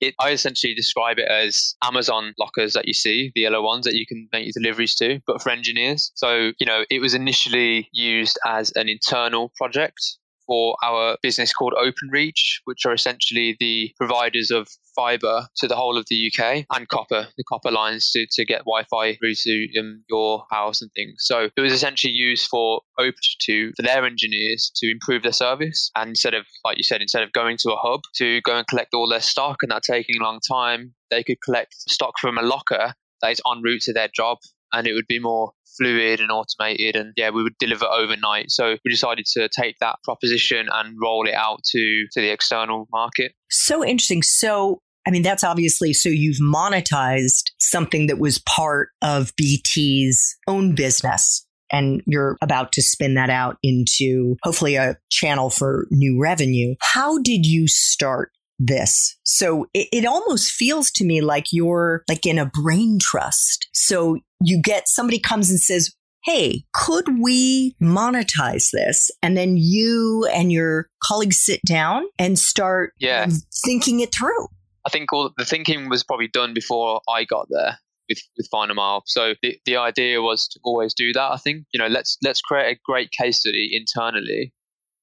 it, 0.00 0.14
I 0.18 0.30
essentially 0.30 0.72
describe 0.72 1.18
it 1.18 1.28
as 1.28 1.76
Amazon 1.84 2.32
lockers 2.38 2.72
that 2.72 2.88
you 2.88 2.94
see, 2.94 3.30
the 3.34 3.42
yellow 3.42 3.62
ones 3.62 3.84
that 3.84 3.94
you 3.94 4.06
can 4.06 4.28
make 4.32 4.46
your 4.46 4.52
deliveries 4.62 4.94
to, 4.96 5.20
but 5.26 5.42
for 5.42 5.50
engineers. 5.50 6.10
So, 6.14 6.52
you 6.58 6.64
know, 6.64 6.84
it 6.88 7.00
was 7.00 7.12
initially 7.12 7.90
used 7.92 8.38
as 8.46 8.72
an 8.76 8.88
internal 8.88 9.52
project 9.56 10.00
for 10.48 10.76
our 10.82 11.16
business 11.22 11.52
called 11.52 11.74
OpenReach, 11.74 12.60
which 12.64 12.84
are 12.84 12.92
essentially 12.92 13.56
the 13.60 13.92
providers 13.96 14.50
of 14.50 14.66
fiber 14.96 15.46
to 15.58 15.68
the 15.68 15.76
whole 15.76 15.96
of 15.96 16.06
the 16.08 16.32
UK 16.32 16.64
and 16.74 16.88
copper, 16.88 17.28
the 17.36 17.44
copper 17.44 17.70
lines 17.70 18.10
to, 18.10 18.26
to 18.32 18.44
get 18.44 18.64
Wi 18.64 18.82
Fi 18.90 19.14
through 19.14 19.34
to 19.34 19.78
um, 19.78 20.02
your 20.08 20.44
house 20.50 20.82
and 20.82 20.90
things. 20.96 21.16
So 21.18 21.50
it 21.56 21.60
was 21.60 21.72
essentially 21.72 22.12
used 22.12 22.48
for 22.48 22.80
Open 22.98 23.14
to 23.42 23.72
for 23.76 23.82
their 23.82 24.04
engineers 24.04 24.72
to 24.76 24.90
improve 24.90 25.22
their 25.22 25.32
service. 25.32 25.90
And 25.94 26.10
instead 26.10 26.34
of, 26.34 26.46
like 26.64 26.78
you 26.78 26.82
said, 26.82 27.00
instead 27.00 27.22
of 27.22 27.32
going 27.32 27.58
to 27.58 27.70
a 27.70 27.76
hub 27.76 28.00
to 28.16 28.40
go 28.40 28.56
and 28.56 28.66
collect 28.66 28.92
all 28.92 29.08
their 29.08 29.20
stock 29.20 29.58
and 29.62 29.70
that 29.70 29.82
taking 29.82 30.16
a 30.20 30.24
long 30.24 30.40
time, 30.40 30.94
they 31.10 31.22
could 31.22 31.38
collect 31.44 31.74
stock 31.88 32.14
from 32.20 32.38
a 32.38 32.42
locker 32.42 32.94
that 33.22 33.30
is 33.30 33.40
en 33.50 33.62
route 33.62 33.82
to 33.82 33.92
their 33.92 34.08
job 34.14 34.38
and 34.72 34.86
it 34.86 34.94
would 34.94 35.06
be 35.06 35.18
more 35.18 35.52
fluid 35.78 36.20
and 36.20 36.30
automated 36.30 36.96
and 36.96 37.12
yeah 37.16 37.30
we 37.30 37.42
would 37.42 37.56
deliver 37.58 37.86
overnight 37.86 38.50
so 38.50 38.76
we 38.84 38.90
decided 38.90 39.24
to 39.24 39.48
take 39.48 39.76
that 39.80 39.96
proposition 40.04 40.68
and 40.72 40.96
roll 41.00 41.26
it 41.26 41.34
out 41.34 41.62
to 41.64 42.06
to 42.12 42.20
the 42.20 42.30
external 42.30 42.86
market 42.92 43.32
so 43.50 43.84
interesting 43.84 44.22
so 44.22 44.80
I 45.08 45.10
mean, 45.10 45.22
that's 45.22 45.42
obviously 45.42 45.94
so 45.94 46.10
you've 46.10 46.36
monetized 46.36 47.44
something 47.58 48.08
that 48.08 48.18
was 48.18 48.38
part 48.40 48.90
of 49.00 49.32
BT's 49.36 50.36
own 50.46 50.74
business. 50.74 51.46
And 51.72 52.02
you're 52.06 52.36
about 52.42 52.72
to 52.72 52.82
spin 52.82 53.14
that 53.14 53.30
out 53.30 53.56
into 53.62 54.36
hopefully 54.42 54.76
a 54.76 54.98
channel 55.10 55.48
for 55.48 55.86
new 55.90 56.20
revenue. 56.20 56.74
How 56.82 57.18
did 57.18 57.46
you 57.46 57.68
start 57.68 58.32
this. 58.58 59.16
So 59.24 59.66
it, 59.74 59.88
it, 59.92 60.04
almost 60.04 60.50
feels 60.50 60.90
to 60.92 61.04
me 61.04 61.20
like 61.20 61.46
you're 61.52 62.02
like 62.08 62.26
in 62.26 62.38
a 62.38 62.46
brain 62.46 62.98
trust. 63.00 63.68
So 63.72 64.18
you 64.42 64.60
get 64.60 64.88
somebody 64.88 65.18
comes 65.18 65.50
and 65.50 65.60
says, 65.60 65.94
Hey, 66.24 66.64
could 66.74 67.20
we 67.20 67.76
monetize 67.80 68.70
this? 68.72 69.10
And 69.22 69.36
then 69.36 69.56
you 69.56 70.28
and 70.32 70.52
your 70.52 70.88
colleagues 71.02 71.38
sit 71.38 71.60
down 71.64 72.04
and 72.18 72.38
start 72.38 72.92
yeah. 72.98 73.28
thinking 73.64 74.00
it 74.00 74.12
through. 74.12 74.48
I 74.84 74.90
think 74.90 75.12
all 75.12 75.30
the 75.36 75.44
thinking 75.44 75.88
was 75.88 76.02
probably 76.02 76.28
done 76.28 76.54
before 76.54 77.00
I 77.08 77.24
got 77.24 77.46
there 77.50 77.78
with, 78.08 78.18
with 78.36 78.48
Final 78.50 78.74
Mile. 78.74 79.02
So 79.06 79.34
the, 79.42 79.58
the 79.64 79.76
idea 79.76 80.20
was 80.20 80.48
to 80.48 80.60
always 80.64 80.94
do 80.94 81.12
that. 81.12 81.32
I 81.32 81.36
think, 81.36 81.64
you 81.72 81.78
know, 81.78 81.86
let's 81.86 82.18
let's 82.22 82.40
create 82.40 82.76
a 82.76 82.80
great 82.84 83.10
case 83.12 83.40
study 83.40 83.70
internally 83.72 84.52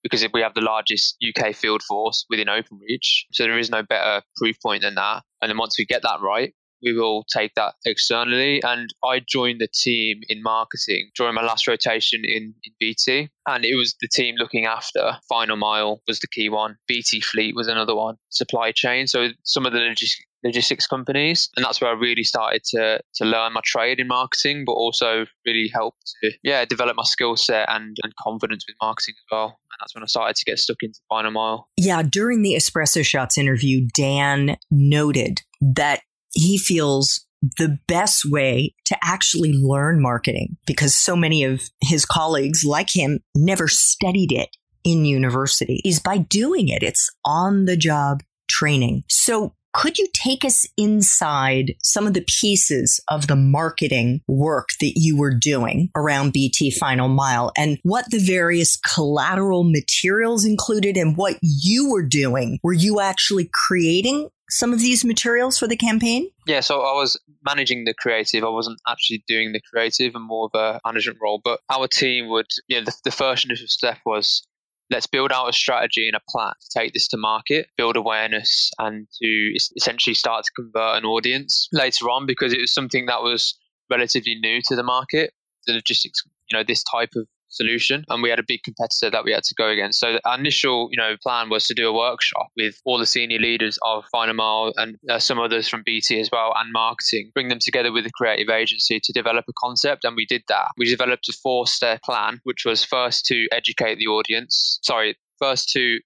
because 0.06 0.22
if 0.22 0.30
we 0.36 0.42
have 0.42 0.54
the 0.54 0.62
largest 0.62 1.18
UK 1.28 1.56
field 1.56 1.82
force 1.82 2.28
within 2.30 2.46
OpenReach, 2.46 3.24
so 3.32 3.44
there 3.44 3.58
is 3.58 3.72
no 3.72 3.82
better 3.82 4.22
proof 4.38 4.56
point 4.62 4.84
than 4.84 4.94
that. 4.94 5.24
And 5.42 5.50
then 5.50 5.58
once 5.58 5.80
we 5.80 5.86
get 5.88 6.04
that 6.04 6.22
right, 6.22 6.54
we 6.84 6.94
will 6.94 7.26
take 7.36 7.56
that 7.56 7.74
externally. 7.88 8.62
And 8.62 8.94
I 9.04 9.20
joined 9.28 9.62
the 9.62 9.68
team 9.68 10.20
in 10.30 10.44
marketing 10.44 11.10
during 11.18 11.34
my 11.34 11.42
last 11.42 11.68
rotation 11.68 12.22
in, 12.24 12.54
in 12.64 12.74
BT. 12.80 13.30
And 13.48 13.66
it 13.66 13.76
was 13.76 13.96
the 14.00 14.08
team 14.08 14.36
looking 14.38 14.66
after 14.66 15.18
Final 15.28 15.58
Mile 15.58 16.04
was 16.08 16.20
the 16.20 16.28
key 16.28 16.50
one. 16.50 16.78
BT 16.88 17.22
Fleet 17.22 17.56
was 17.56 17.68
another 17.68 17.96
one. 17.96 18.18
Supply 18.30 18.72
chain. 18.72 19.08
So 19.08 19.30
some 19.44 19.66
of 19.66 19.74
the 19.74 19.80
logistics 19.80 20.30
logistics 20.46 20.88
companies. 20.88 21.50
And 21.56 21.66
that's 21.66 21.82
where 21.82 21.90
I 21.90 21.94
really 21.94 22.24
started 22.24 22.64
to, 22.66 23.00
to 23.16 23.26
learn 23.26 23.54
my 23.54 23.62
trade 23.66 24.00
in 24.00 24.08
marketing, 24.08 24.64
but 24.66 24.74
also 24.74 25.26
really 25.46 25.70
helped 25.74 26.14
to, 26.24 26.32
yeah, 26.44 26.64
develop 26.66 26.96
my 26.96 27.04
skill 27.04 27.36
set 27.36 27.68
and, 27.70 27.98
and 28.04 28.14
confidence 28.22 28.66
with 28.68 28.76
marketing 28.82 29.16
as 29.18 29.26
well. 29.32 29.46
And 29.46 29.78
that's 29.82 29.96
when 29.96 30.04
I 30.04 30.08
started 30.08 30.36
to 30.36 30.46
get 30.46 30.60
stuck 30.60 30.78
into 30.82 31.00
Final 31.10 31.32
Mile. 31.32 31.68
Yeah, 31.78 32.04
during 32.04 32.44
the 32.44 32.54
Espresso 32.54 33.04
Shots 33.04 33.38
interview, 33.38 33.88
Dan 33.94 34.58
noted 34.72 35.42
that 35.62 36.02
he 36.34 36.58
feels 36.58 37.26
the 37.58 37.78
best 37.88 38.26
way 38.26 38.74
to 38.86 38.98
actually 39.04 39.54
learn 39.54 40.02
marketing 40.02 40.58
because 40.66 40.96
so 40.96 41.16
many 41.16 41.44
of 41.44 41.62
his 41.82 42.06
colleagues 42.06 42.64
like 42.64 42.96
him 42.96 43.20
never 43.36 43.68
studied 43.68 44.32
it 44.32 44.50
in 44.84 45.06
university 45.06 45.82
is 45.84 46.00
by 46.00 46.18
doing 46.18 46.70
it. 46.70 46.84
It's 46.84 47.10
on 47.26 47.66
the 47.66 47.78
job 47.78 48.22
training. 48.48 49.04
So 49.10 49.54
could 49.76 49.98
you 49.98 50.08
take 50.14 50.46
us 50.46 50.66
inside 50.78 51.76
some 51.84 52.08
of 52.08 52.14
the 52.14 52.26
pieces 52.40 53.02
of 53.10 53.28
the 53.28 53.36
marketing 53.36 54.22
work 54.26 54.70
that 54.80 54.94
you 54.96 55.18
were 55.18 55.34
doing 55.34 55.90
around 55.98 56.32
BT 56.32 56.72
Final 56.72 57.10
Mile 57.10 57.52
and 57.58 57.78
what 57.84 58.10
the 58.10 58.20
various 58.20 58.78
collateral 58.78 59.66
materials 59.66 60.46
included 60.46 60.96
and 60.96 61.18
what 61.18 61.38
you 61.42 61.92
were 61.92 62.04
doing? 62.04 62.58
Were 62.64 62.74
you 62.74 63.02
actually 63.02 63.50
creating 63.68 64.30
some 64.50 64.72
of 64.72 64.80
these 64.80 65.04
materials 65.04 65.58
for 65.58 65.68
the 65.68 65.76
campaign? 65.76 66.30
Yeah, 66.48 66.62
so 66.62 66.82
I 66.82 66.94
was 66.94 67.20
managing 67.46 67.84
the 67.84 67.94
creative. 67.94 68.46
I 68.46 68.50
wasn't 68.50 68.80
actually 68.88 69.26
doing 69.28 69.52
the 69.52 69.62
creative 69.70 70.16
and 70.16 70.26
more 70.26 70.50
of 70.54 70.58
a 70.58 70.80
management 70.86 71.20
role. 71.22 71.42
But 71.44 71.60
our 71.70 71.88
team 71.88 72.30
would, 72.30 72.48
you 72.70 72.80
know, 72.80 72.86
the, 72.86 72.96
the 73.04 73.12
first 73.12 73.44
initial 73.44 73.68
step 73.68 73.98
was 74.06 74.48
let's 74.90 75.08
build 75.08 75.32
out 75.32 75.50
a 75.50 75.54
strategy 75.54 76.08
and 76.08 76.16
a 76.16 76.22
plan 76.30 76.54
to 76.62 76.80
take 76.80 76.94
this 76.94 77.08
to 77.10 77.18
market, 77.18 77.68
build 77.78 77.96
awareness, 77.96 78.70
and 78.80 79.08
to 79.22 79.54
essentially 79.76 80.14
start 80.14 80.46
to 80.46 80.52
convert 80.56 80.98
an 80.98 81.06
audience 81.06 81.68
later 81.72 82.10
on 82.10 82.26
because 82.26 82.54
it 82.54 82.62
was 82.62 82.74
something 82.74 83.06
that 83.08 83.22
was 83.22 83.58
relatively 83.90 84.36
new 84.36 84.62
to 84.66 84.76
the 84.76 84.84
market. 84.84 85.32
The 85.68 85.74
logistics, 85.74 86.22
you 86.52 86.58
know, 86.58 86.64
this 86.64 86.84
type 86.84 87.10
of 87.16 87.28
solution 87.56 88.04
and 88.10 88.22
we 88.22 88.30
had 88.30 88.40
a 88.40 88.44
big 88.48 88.62
competitor 88.64 89.10
that 89.10 89.24
we 89.24 89.32
had 89.32 89.44
to 89.44 89.56
go 89.56 89.70
against 89.70 90.00
so 90.00 90.20
our 90.26 90.38
initial 90.38 90.88
you 90.92 90.98
know 90.98 91.16
plan 91.22 91.50
was 91.50 91.68
to 91.68 91.74
do 91.74 91.88
a 91.88 91.94
workshop 91.94 92.48
with 92.58 92.76
all 92.86 92.98
the 92.98 93.06
senior 93.06 93.40
leaders 93.40 93.80
of 93.86 94.04
Final 94.12 94.34
Mile 94.34 94.74
and 94.78 94.98
uh, 95.10 95.20
some 95.20 95.40
others 95.40 95.68
from 95.68 95.84
bt 95.86 96.20
as 96.20 96.30
well 96.32 96.54
and 96.58 96.72
marketing 96.72 97.32
bring 97.34 97.50
them 97.50 97.60
together 97.60 97.92
with 97.92 98.06
a 98.06 98.12
creative 98.12 98.50
agency 98.50 99.00
to 99.02 99.14
develop 99.14 99.46
a 99.48 99.54
concept 99.64 100.04
and 100.04 100.16
we 100.16 100.26
did 100.26 100.44
that 100.48 100.68
we 100.78 100.90
developed 100.90 101.30
a 101.30 101.34
four 101.44 101.66
step 101.68 102.02
plan 102.04 102.40
which 102.44 102.66
was 102.66 102.84
first 102.84 103.26
to 103.26 103.48
educate 103.52 103.96
the 103.96 104.08
audience 104.08 104.80
sorry 104.84 105.18
first 105.40 105.70
to 105.70 106.00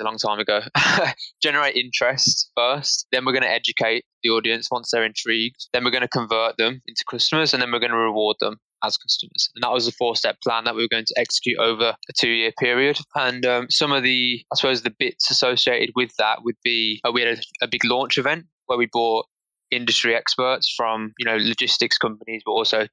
a 0.00 0.04
long 0.04 0.18
time 0.18 0.38
ago. 0.38 0.60
Generate 1.42 1.74
interest 1.74 2.50
first, 2.56 3.06
then 3.12 3.24
we're 3.24 3.32
going 3.32 3.42
to 3.42 3.50
educate 3.50 4.04
the 4.22 4.30
audience 4.30 4.68
once 4.70 4.90
they're 4.90 5.04
intrigued. 5.04 5.68
Then 5.72 5.84
we're 5.84 5.90
going 5.90 6.02
to 6.02 6.08
convert 6.08 6.56
them 6.56 6.82
into 6.86 7.04
customers, 7.10 7.52
and 7.52 7.62
then 7.62 7.72
we're 7.72 7.78
going 7.78 7.92
to 7.92 7.96
reward 7.96 8.36
them 8.40 8.58
as 8.84 8.96
customers. 8.96 9.48
And 9.54 9.62
that 9.62 9.72
was 9.72 9.86
a 9.86 9.92
four 9.92 10.16
step 10.16 10.36
plan 10.42 10.64
that 10.64 10.74
we 10.74 10.82
were 10.82 10.88
going 10.90 11.06
to 11.06 11.14
execute 11.18 11.58
over 11.58 11.94
a 12.08 12.12
two 12.18 12.30
year 12.30 12.52
period. 12.58 12.98
And 13.14 13.44
um, 13.46 13.66
some 13.70 13.92
of 13.92 14.02
the, 14.02 14.42
I 14.52 14.56
suppose, 14.56 14.82
the 14.82 14.94
bits 14.98 15.30
associated 15.30 15.90
with 15.96 16.10
that 16.18 16.40
would 16.42 16.56
be 16.62 17.00
uh, 17.06 17.12
we 17.12 17.22
had 17.22 17.38
a, 17.38 17.64
a 17.64 17.68
big 17.68 17.84
launch 17.84 18.18
event 18.18 18.46
where 18.66 18.78
we 18.78 18.86
brought 18.86 19.26
industry 19.70 20.14
experts 20.14 20.72
from, 20.76 21.12
you 21.18 21.24
know, 21.24 21.36
logistics 21.36 21.98
companies, 21.98 22.42
but 22.44 22.52
also 22.52 22.86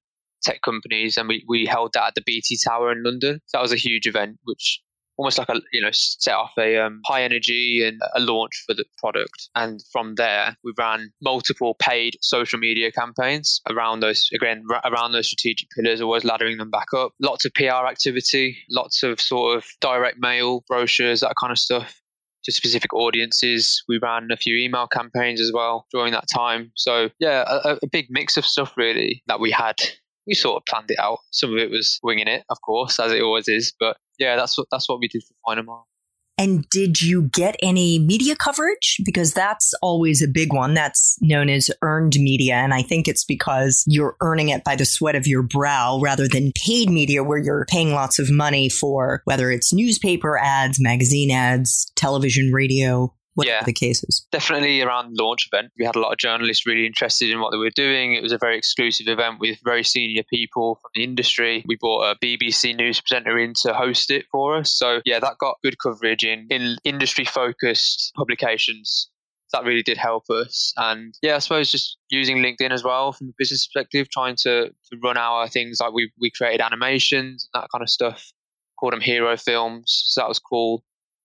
tech 0.43 0.61
companies, 0.61 1.17
and 1.17 1.27
we, 1.29 1.43
we 1.47 1.65
held 1.65 1.91
that 1.93 2.07
at 2.07 2.15
the 2.15 2.23
BT 2.25 2.57
Tower 2.67 2.91
in 2.91 3.03
London. 3.03 3.39
So 3.45 3.57
that 3.57 3.61
was 3.61 3.71
a 3.71 3.77
huge 3.77 4.05
event, 4.05 4.37
which 4.43 4.81
almost 5.17 5.37
like 5.37 5.49
a 5.49 5.61
you 5.71 5.81
know 5.81 5.89
set 5.91 6.33
off 6.33 6.51
a 6.57 6.77
um, 6.77 7.01
high 7.05 7.23
energy 7.23 7.83
and 7.85 7.99
a 8.15 8.19
launch 8.19 8.63
for 8.65 8.73
the 8.73 8.85
product 8.97 9.49
and 9.55 9.81
from 9.91 10.15
there 10.15 10.55
we 10.63 10.73
ran 10.77 11.11
multiple 11.21 11.75
paid 11.79 12.17
social 12.21 12.59
media 12.59 12.91
campaigns 12.91 13.61
around 13.69 13.99
those 13.99 14.29
again 14.33 14.63
around 14.85 15.11
those 15.11 15.27
strategic 15.27 15.69
pillars 15.71 16.01
always 16.01 16.23
laddering 16.23 16.57
them 16.57 16.69
back 16.69 16.87
up 16.95 17.11
lots 17.21 17.45
of 17.45 17.53
pr 17.53 17.65
activity 17.65 18.57
lots 18.69 19.03
of 19.03 19.19
sort 19.21 19.57
of 19.57 19.65
direct 19.81 20.17
mail 20.19 20.63
brochures 20.67 21.21
that 21.21 21.33
kind 21.39 21.51
of 21.51 21.59
stuff 21.59 22.01
to 22.43 22.51
specific 22.51 22.93
audiences. 22.93 23.83
We 23.87 23.99
ran 24.01 24.27
a 24.31 24.37
few 24.37 24.57
email 24.57 24.87
campaigns 24.87 25.41
as 25.41 25.51
well 25.53 25.87
during 25.91 26.11
that 26.13 26.25
time. 26.33 26.71
So 26.75 27.09
yeah, 27.19 27.43
a, 27.47 27.77
a, 27.81 27.87
big 27.91 28.07
mix 28.09 28.37
of 28.37 28.45
stuff 28.45 28.73
really 28.77 29.23
that 29.27 29.39
we 29.39 29.51
had. 29.51 29.75
We 30.27 30.33
sort 30.33 30.57
of 30.57 30.65
planned 30.65 30.91
it 30.91 30.99
out. 30.99 31.19
Some 31.31 31.51
of 31.51 31.57
it 31.57 31.69
was 31.69 31.99
winging 32.01 32.27
it, 32.27 32.43
of 32.49 32.61
course, 32.61 32.99
as 32.99 33.11
it 33.11 33.21
always 33.21 33.47
is. 33.47 33.73
But 33.79 33.97
yeah, 34.19 34.35
that's 34.35 34.57
what 34.57 34.67
that's 34.71 34.87
what 34.87 34.99
we 34.99 35.07
did 35.07 35.23
for 35.23 35.33
Final 35.45 35.63
Mile. 35.63 35.87
And 36.37 36.67
did 36.69 37.01
you 37.01 37.29
get 37.31 37.55
any 37.61 37.99
media 37.99 38.35
coverage? 38.35 38.99
Because 39.05 39.33
that's 39.33 39.73
always 39.83 40.21
a 40.21 40.27
big 40.27 40.51
one. 40.51 40.73
That's 40.73 41.17
known 41.21 41.47
as 41.47 41.69
earned 41.83 42.15
media. 42.17 42.55
And 42.55 42.73
I 42.73 42.81
think 42.81 43.07
it's 43.07 43.23
because 43.23 43.83
you're 43.87 44.17
earning 44.19 44.49
it 44.49 44.63
by 44.63 44.75
the 44.75 44.85
sweat 44.85 45.15
of 45.15 45.27
your 45.27 45.43
brow 45.43 45.99
rather 46.01 46.27
than 46.27 46.51
paid 46.55 46.89
media 46.89 47.23
where 47.23 47.37
you're 47.37 47.65
paying 47.69 47.91
lots 47.93 48.17
of 48.17 48.31
money 48.31 48.67
for 48.67 49.21
whether 49.25 49.51
it's 49.51 49.71
newspaper 49.71 50.37
ads, 50.37 50.81
magazine 50.81 51.29
ads, 51.29 51.91
television, 51.95 52.51
radio 52.51 53.13
whatever 53.35 53.57
yeah, 53.57 53.63
the 53.63 53.73
case 53.73 54.03
is. 54.03 54.25
Definitely 54.31 54.81
around 54.81 55.15
the 55.15 55.23
launch 55.23 55.47
event. 55.51 55.71
We 55.77 55.85
had 55.85 55.95
a 55.95 55.99
lot 55.99 56.11
of 56.11 56.17
journalists 56.17 56.65
really 56.65 56.85
interested 56.85 57.29
in 57.29 57.39
what 57.39 57.51
they 57.51 57.57
were 57.57 57.71
doing. 57.71 58.13
It 58.13 58.23
was 58.23 58.31
a 58.31 58.37
very 58.37 58.57
exclusive 58.57 59.07
event 59.07 59.39
with 59.39 59.59
very 59.63 59.83
senior 59.83 60.23
people 60.29 60.75
from 60.75 60.91
the 60.95 61.03
industry. 61.03 61.63
We 61.67 61.75
brought 61.75 62.11
a 62.11 62.15
BBC 62.23 62.75
news 62.75 63.01
presenter 63.01 63.37
in 63.37 63.53
to 63.63 63.73
host 63.73 64.11
it 64.11 64.25
for 64.31 64.57
us. 64.57 64.71
So 64.77 65.01
yeah, 65.05 65.19
that 65.19 65.37
got 65.39 65.57
good 65.63 65.77
coverage 65.79 66.23
in, 66.23 66.47
in 66.49 66.77
industry 66.83 67.25
focused 67.25 68.11
publications. 68.15 69.09
That 69.51 69.65
really 69.65 69.83
did 69.83 69.97
help 69.97 70.29
us. 70.31 70.73
And 70.77 71.13
yeah, 71.21 71.35
I 71.35 71.39
suppose 71.39 71.71
just 71.71 71.97
using 72.09 72.37
LinkedIn 72.37 72.71
as 72.71 72.83
well 72.83 73.11
from 73.11 73.29
a 73.29 73.33
business 73.37 73.67
perspective, 73.67 74.09
trying 74.09 74.35
to, 74.37 74.69
to 74.69 74.97
run 75.03 75.17
our 75.17 75.47
things 75.47 75.79
like 75.79 75.93
we, 75.93 76.11
we 76.19 76.31
created 76.31 76.61
animations 76.61 77.47
and 77.53 77.61
that 77.61 77.69
kind 77.71 77.83
of 77.83 77.89
stuff, 77.89 78.31
called 78.79 78.93
them 78.93 79.01
hero 79.01 79.37
films. 79.37 80.03
So 80.07 80.21
that 80.21 80.27
was 80.27 80.39
cool. 80.39 80.83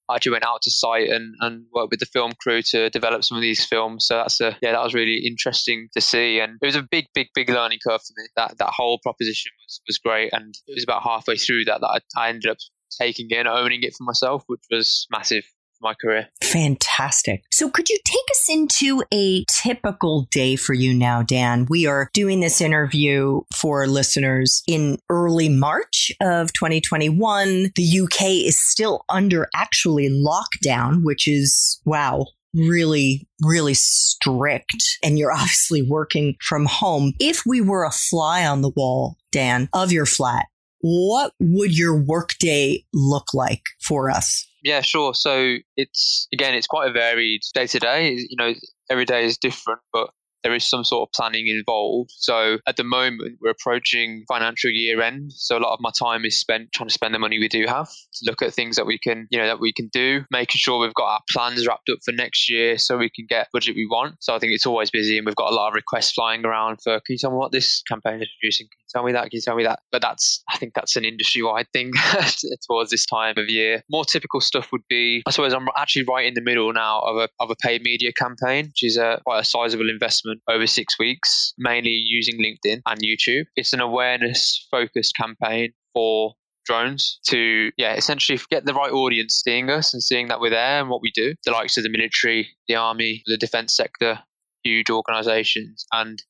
I 0.08 0.16
actually 0.16 0.32
went 0.32 0.46
out 0.46 0.62
to 0.62 0.70
site 0.70 1.08
and, 1.08 1.34
and 1.40 1.66
worked 1.72 1.90
with 1.90 2.00
the 2.00 2.06
film 2.06 2.32
crew 2.40 2.62
to 2.62 2.88
develop 2.90 3.24
some 3.24 3.36
of 3.36 3.42
these 3.42 3.64
films. 3.64 4.06
So 4.06 4.16
that's 4.16 4.40
a 4.40 4.56
yeah, 4.62 4.72
that 4.72 4.82
was 4.82 4.94
really 4.94 5.26
interesting 5.26 5.88
to 5.94 6.00
see, 6.00 6.40
and 6.40 6.58
it 6.62 6.66
was 6.66 6.76
a 6.76 6.82
big, 6.82 7.06
big, 7.14 7.28
big 7.34 7.50
learning 7.50 7.78
curve 7.86 8.00
for 8.00 8.14
me. 8.16 8.28
That 8.36 8.58
that 8.58 8.70
whole 8.70 8.98
proposition 9.02 9.52
was, 9.64 9.80
was 9.86 9.98
great, 9.98 10.32
and 10.32 10.54
it 10.66 10.74
was 10.74 10.84
about 10.84 11.02
halfway 11.02 11.36
through 11.36 11.64
that 11.66 11.80
that 11.80 12.02
I, 12.16 12.20
I 12.20 12.28
ended 12.30 12.50
up 12.50 12.58
taking 13.00 13.26
it 13.30 13.36
and 13.36 13.48
owning 13.48 13.82
it 13.82 13.94
for 13.94 14.04
myself, 14.04 14.44
which 14.46 14.62
was 14.70 15.06
massive 15.10 15.44
my 15.80 15.94
career. 15.94 16.28
Fantastic. 16.42 17.44
So, 17.50 17.70
could 17.70 17.88
you 17.88 17.98
take 18.04 18.30
us 18.30 18.48
into 18.48 19.02
a 19.12 19.44
typical 19.62 20.26
day 20.30 20.56
for 20.56 20.74
you 20.74 20.94
now, 20.94 21.22
Dan? 21.22 21.66
We 21.68 21.86
are 21.86 22.10
doing 22.12 22.40
this 22.40 22.60
interview 22.60 23.42
for 23.54 23.86
listeners 23.86 24.62
in 24.66 24.98
early 25.08 25.48
March 25.48 26.12
of 26.20 26.52
2021. 26.52 27.72
The 27.74 28.00
UK 28.00 28.22
is 28.46 28.58
still 28.58 29.04
under 29.08 29.48
actually 29.54 30.08
lockdown, 30.08 31.04
which 31.04 31.28
is 31.28 31.80
wow. 31.84 32.26
Really, 32.54 33.28
really 33.42 33.74
strict. 33.74 34.98
And 35.04 35.18
you're 35.18 35.32
obviously 35.34 35.82
working 35.82 36.36
from 36.40 36.64
home. 36.64 37.12
If 37.20 37.42
we 37.46 37.60
were 37.60 37.84
a 37.84 37.90
fly 37.90 38.46
on 38.46 38.62
the 38.62 38.70
wall, 38.70 39.18
Dan, 39.30 39.68
of 39.74 39.92
your 39.92 40.06
flat, 40.06 40.46
what 40.80 41.32
would 41.40 41.76
your 41.76 42.00
workday 42.00 42.84
look 42.92 43.34
like 43.34 43.62
for 43.80 44.10
us? 44.10 44.46
Yeah, 44.62 44.80
sure. 44.80 45.14
So 45.14 45.56
it's 45.76 46.26
again, 46.32 46.54
it's 46.54 46.66
quite 46.66 46.90
a 46.90 46.92
varied 46.92 47.42
day 47.54 47.66
to 47.66 47.78
day. 47.78 48.10
You 48.12 48.36
know, 48.36 48.54
every 48.90 49.04
day 49.04 49.24
is 49.24 49.38
different, 49.38 49.80
but 49.92 50.10
there 50.44 50.54
is 50.54 50.68
some 50.68 50.84
sort 50.84 51.08
of 51.08 51.12
planning 51.12 51.48
involved. 51.48 52.10
So 52.14 52.58
at 52.66 52.76
the 52.76 52.84
moment, 52.84 53.38
we're 53.40 53.50
approaching 53.50 54.24
financial 54.28 54.70
year 54.70 55.00
end. 55.00 55.32
So 55.32 55.58
a 55.58 55.60
lot 55.60 55.74
of 55.74 55.80
my 55.80 55.90
time 55.98 56.24
is 56.24 56.38
spent 56.38 56.72
trying 56.72 56.88
to 56.88 56.92
spend 56.92 57.14
the 57.14 57.18
money 57.18 57.38
we 57.38 57.48
do 57.48 57.64
have 57.66 57.88
to 57.88 58.24
look 58.30 58.40
at 58.42 58.54
things 58.54 58.76
that 58.76 58.86
we 58.86 58.98
can, 58.98 59.26
you 59.30 59.38
know, 59.38 59.46
that 59.46 59.60
we 59.60 59.72
can 59.72 59.88
do, 59.92 60.24
making 60.30 60.58
sure 60.58 60.78
we've 60.78 60.94
got 60.94 61.12
our 61.12 61.20
plans 61.30 61.66
wrapped 61.66 61.88
up 61.90 61.98
for 62.04 62.12
next 62.12 62.48
year 62.48 62.78
so 62.78 62.96
we 62.96 63.10
can 63.10 63.26
get 63.28 63.48
budget 63.52 63.74
we 63.74 63.86
want. 63.90 64.16
So 64.20 64.34
I 64.34 64.38
think 64.38 64.52
it's 64.52 64.66
always 64.66 64.90
busy 64.90 65.18
and 65.18 65.26
we've 65.26 65.36
got 65.36 65.50
a 65.50 65.54
lot 65.54 65.68
of 65.68 65.74
requests 65.74 66.12
flying 66.12 66.44
around 66.44 66.78
for, 66.82 67.00
can 67.00 67.14
you 67.14 67.18
tell 67.18 67.30
me 67.30 67.36
what 67.36 67.52
this 67.52 67.82
campaign 67.82 68.22
is 68.22 68.28
producing? 68.40 68.68
Tell 68.90 69.04
me 69.04 69.12
that? 69.12 69.22
Can 69.22 69.30
you 69.32 69.40
tell 69.40 69.56
me 69.56 69.64
that? 69.64 69.80
But 69.92 70.02
that's, 70.02 70.42
I 70.50 70.56
think 70.58 70.74
that's 70.74 70.96
an 70.96 71.04
industry 71.04 71.42
wide 71.42 71.66
thing 71.72 71.92
towards 72.66 72.90
this 72.90 73.06
time 73.06 73.34
of 73.36 73.48
year. 73.48 73.82
More 73.90 74.04
typical 74.04 74.40
stuff 74.40 74.72
would 74.72 74.86
be, 74.88 75.22
I 75.26 75.30
suppose 75.30 75.52
I'm 75.52 75.68
actually 75.76 76.04
right 76.08 76.26
in 76.26 76.34
the 76.34 76.40
middle 76.40 76.72
now 76.72 77.00
of 77.00 77.16
a, 77.16 77.28
of 77.40 77.50
a 77.50 77.56
paid 77.56 77.82
media 77.82 78.12
campaign, 78.12 78.66
which 78.66 78.82
is 78.82 78.96
a, 78.96 79.20
quite 79.24 79.40
a 79.40 79.44
sizable 79.44 79.90
investment 79.90 80.40
over 80.48 80.66
six 80.66 80.98
weeks, 80.98 81.54
mainly 81.58 81.90
using 81.90 82.38
LinkedIn 82.40 82.80
and 82.86 83.00
YouTube. 83.00 83.44
It's 83.56 83.72
an 83.72 83.80
awareness 83.80 84.66
focused 84.70 85.14
campaign 85.16 85.72
for 85.92 86.34
drones 86.68 87.18
to 87.26 87.70
yeah 87.78 87.94
essentially 87.94 88.38
get 88.50 88.66
the 88.66 88.74
right 88.74 88.92
audience 88.92 89.40
seeing 89.42 89.70
us 89.70 89.94
and 89.94 90.02
seeing 90.02 90.28
that 90.28 90.38
we're 90.38 90.50
there 90.50 90.80
and 90.80 90.90
what 90.90 91.00
we 91.00 91.10
do 91.14 91.34
the 91.46 91.50
likes 91.50 91.78
of 91.78 91.82
the 91.82 91.88
military 91.88 92.46
the 92.68 92.74
army 92.74 93.22
the 93.24 93.38
defense 93.38 93.74
sector 93.74 94.18
huge 94.62 94.90
organizations 94.90 95.86
and 95.92 96.22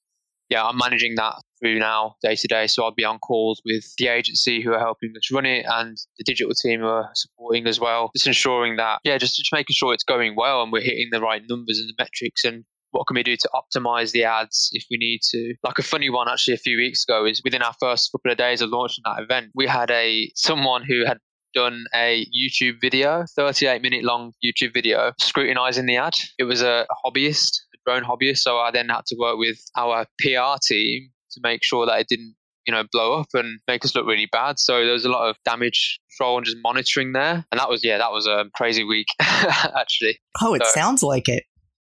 yeah 0.48 0.64
i'm 0.64 0.76
managing 0.76 1.14
that 1.16 1.34
through 1.58 1.78
now 1.78 2.14
day 2.22 2.34
to 2.36 2.48
day. 2.48 2.66
So 2.66 2.84
i'll 2.84 2.94
be 2.94 3.04
on 3.04 3.18
calls 3.18 3.60
with 3.64 3.84
the 3.98 4.08
agency 4.08 4.62
who 4.62 4.72
are 4.72 4.78
helping 4.78 5.12
us 5.16 5.30
run 5.32 5.46
it 5.46 5.64
and 5.68 5.96
the 6.16 6.24
digital 6.24 6.54
team 6.54 6.80
who 6.80 6.86
are 6.86 7.10
supporting 7.14 7.66
as 7.66 7.80
well. 7.80 8.10
Just 8.16 8.26
ensuring 8.26 8.76
that 8.76 9.00
yeah 9.04 9.18
just, 9.18 9.36
just 9.36 9.52
making 9.52 9.74
sure 9.74 9.92
it's 9.92 10.04
going 10.04 10.34
well 10.36 10.62
and 10.62 10.72
we're 10.72 10.80
hitting 10.82 11.08
the 11.10 11.20
right 11.20 11.42
numbers 11.48 11.78
and 11.78 11.88
the 11.88 11.94
metrics 11.98 12.44
and 12.44 12.64
what 12.90 13.06
can 13.06 13.16
we 13.16 13.22
do 13.22 13.36
to 13.36 13.50
optimize 13.54 14.12
the 14.12 14.24
ads 14.24 14.70
if 14.72 14.84
we 14.90 14.96
need 14.96 15.20
to. 15.30 15.54
Like 15.62 15.78
a 15.78 15.82
funny 15.82 16.08
one 16.08 16.28
actually 16.28 16.54
a 16.54 16.58
few 16.58 16.78
weeks 16.78 17.04
ago 17.04 17.26
is 17.26 17.42
within 17.44 17.62
our 17.62 17.74
first 17.80 18.10
couple 18.12 18.30
of 18.30 18.38
days 18.38 18.62
of 18.62 18.70
launching 18.70 19.02
that 19.04 19.22
event 19.22 19.50
we 19.54 19.66
had 19.66 19.90
a 19.90 20.30
someone 20.34 20.84
who 20.84 21.04
had 21.04 21.18
done 21.54 21.84
a 21.94 22.26
YouTube 22.26 22.74
video, 22.80 23.24
38 23.34 23.82
minute 23.82 24.04
long 24.04 24.32
YouTube 24.44 24.74
video, 24.74 25.12
scrutinizing 25.18 25.86
the 25.86 25.96
ad. 25.96 26.12
It 26.38 26.44
was 26.44 26.62
a 26.62 26.86
hobbyist, 27.04 27.60
drone 27.88 28.04
hobbyist. 28.04 28.38
So 28.38 28.58
I 28.58 28.70
then 28.70 28.88
had 28.88 29.06
to 29.06 29.16
work 29.18 29.38
with 29.38 29.58
our 29.76 30.06
PR 30.18 30.58
team 30.62 31.10
to 31.32 31.40
make 31.42 31.62
sure 31.62 31.86
that 31.86 32.00
it 32.00 32.08
didn't, 32.08 32.34
you 32.66 32.72
know, 32.72 32.84
blow 32.92 33.20
up 33.20 33.28
and 33.34 33.60
make 33.66 33.84
us 33.84 33.94
look 33.94 34.06
really 34.06 34.28
bad. 34.30 34.58
So 34.58 34.84
there 34.84 34.92
was 34.92 35.04
a 35.04 35.10
lot 35.10 35.28
of 35.28 35.36
damage 35.44 36.00
control 36.10 36.38
and 36.38 36.46
just 36.46 36.58
monitoring 36.62 37.12
there. 37.12 37.44
And 37.50 37.58
that 37.58 37.68
was, 37.68 37.84
yeah, 37.84 37.98
that 37.98 38.12
was 38.12 38.26
a 38.26 38.46
crazy 38.54 38.84
week, 38.84 39.06
actually. 39.20 40.18
Oh, 40.42 40.54
it 40.54 40.62
so, 40.64 40.70
sounds 40.72 41.02
like 41.02 41.28
it 41.28 41.44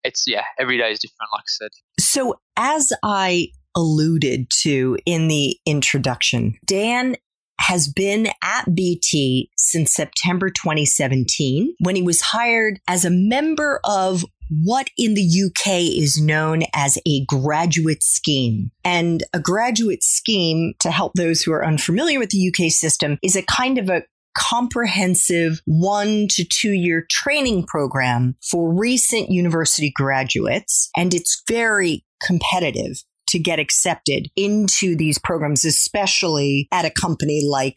it's 0.04 0.24
yeah, 0.26 0.44
every 0.58 0.78
day 0.78 0.90
is 0.90 0.98
different, 0.98 1.28
like 1.32 1.42
I 1.42 1.44
said. 1.46 1.70
So 2.00 2.40
as 2.56 2.92
I 3.02 3.48
alluded 3.76 4.50
to 4.62 4.98
in 5.06 5.28
the 5.28 5.56
introduction, 5.66 6.58
Dan 6.64 7.16
has 7.60 7.88
been 7.88 8.28
at 8.42 8.74
BT 8.74 9.50
since 9.56 9.92
September 9.92 10.48
2017 10.48 11.74
when 11.80 11.96
he 11.96 12.02
was 12.02 12.20
hired 12.20 12.80
as 12.88 13.04
a 13.04 13.10
member 13.10 13.80
of 13.84 14.24
what 14.50 14.88
in 14.96 15.14
the 15.14 15.44
UK 15.46 15.80
is 15.80 16.20
known 16.20 16.62
as 16.74 16.98
a 17.06 17.24
graduate 17.26 18.02
scheme. 18.02 18.70
And 18.84 19.22
a 19.32 19.40
graduate 19.40 20.02
scheme, 20.02 20.74
to 20.80 20.90
help 20.90 21.12
those 21.14 21.42
who 21.42 21.52
are 21.52 21.64
unfamiliar 21.64 22.18
with 22.18 22.30
the 22.30 22.48
UK 22.48 22.70
system, 22.70 23.18
is 23.22 23.36
a 23.36 23.42
kind 23.42 23.78
of 23.78 23.88
a 23.88 24.02
comprehensive 24.36 25.60
one 25.64 26.28
to 26.30 26.44
two 26.44 26.72
year 26.72 27.04
training 27.10 27.66
program 27.66 28.36
for 28.48 28.72
recent 28.72 29.30
university 29.30 29.90
graduates. 29.94 30.90
And 30.96 31.12
it's 31.12 31.42
very 31.48 32.04
competitive 32.24 33.02
to 33.28 33.38
get 33.38 33.58
accepted 33.58 34.28
into 34.36 34.96
these 34.96 35.18
programs, 35.18 35.64
especially 35.64 36.68
at 36.72 36.84
a 36.84 36.90
company 36.90 37.42
like 37.46 37.76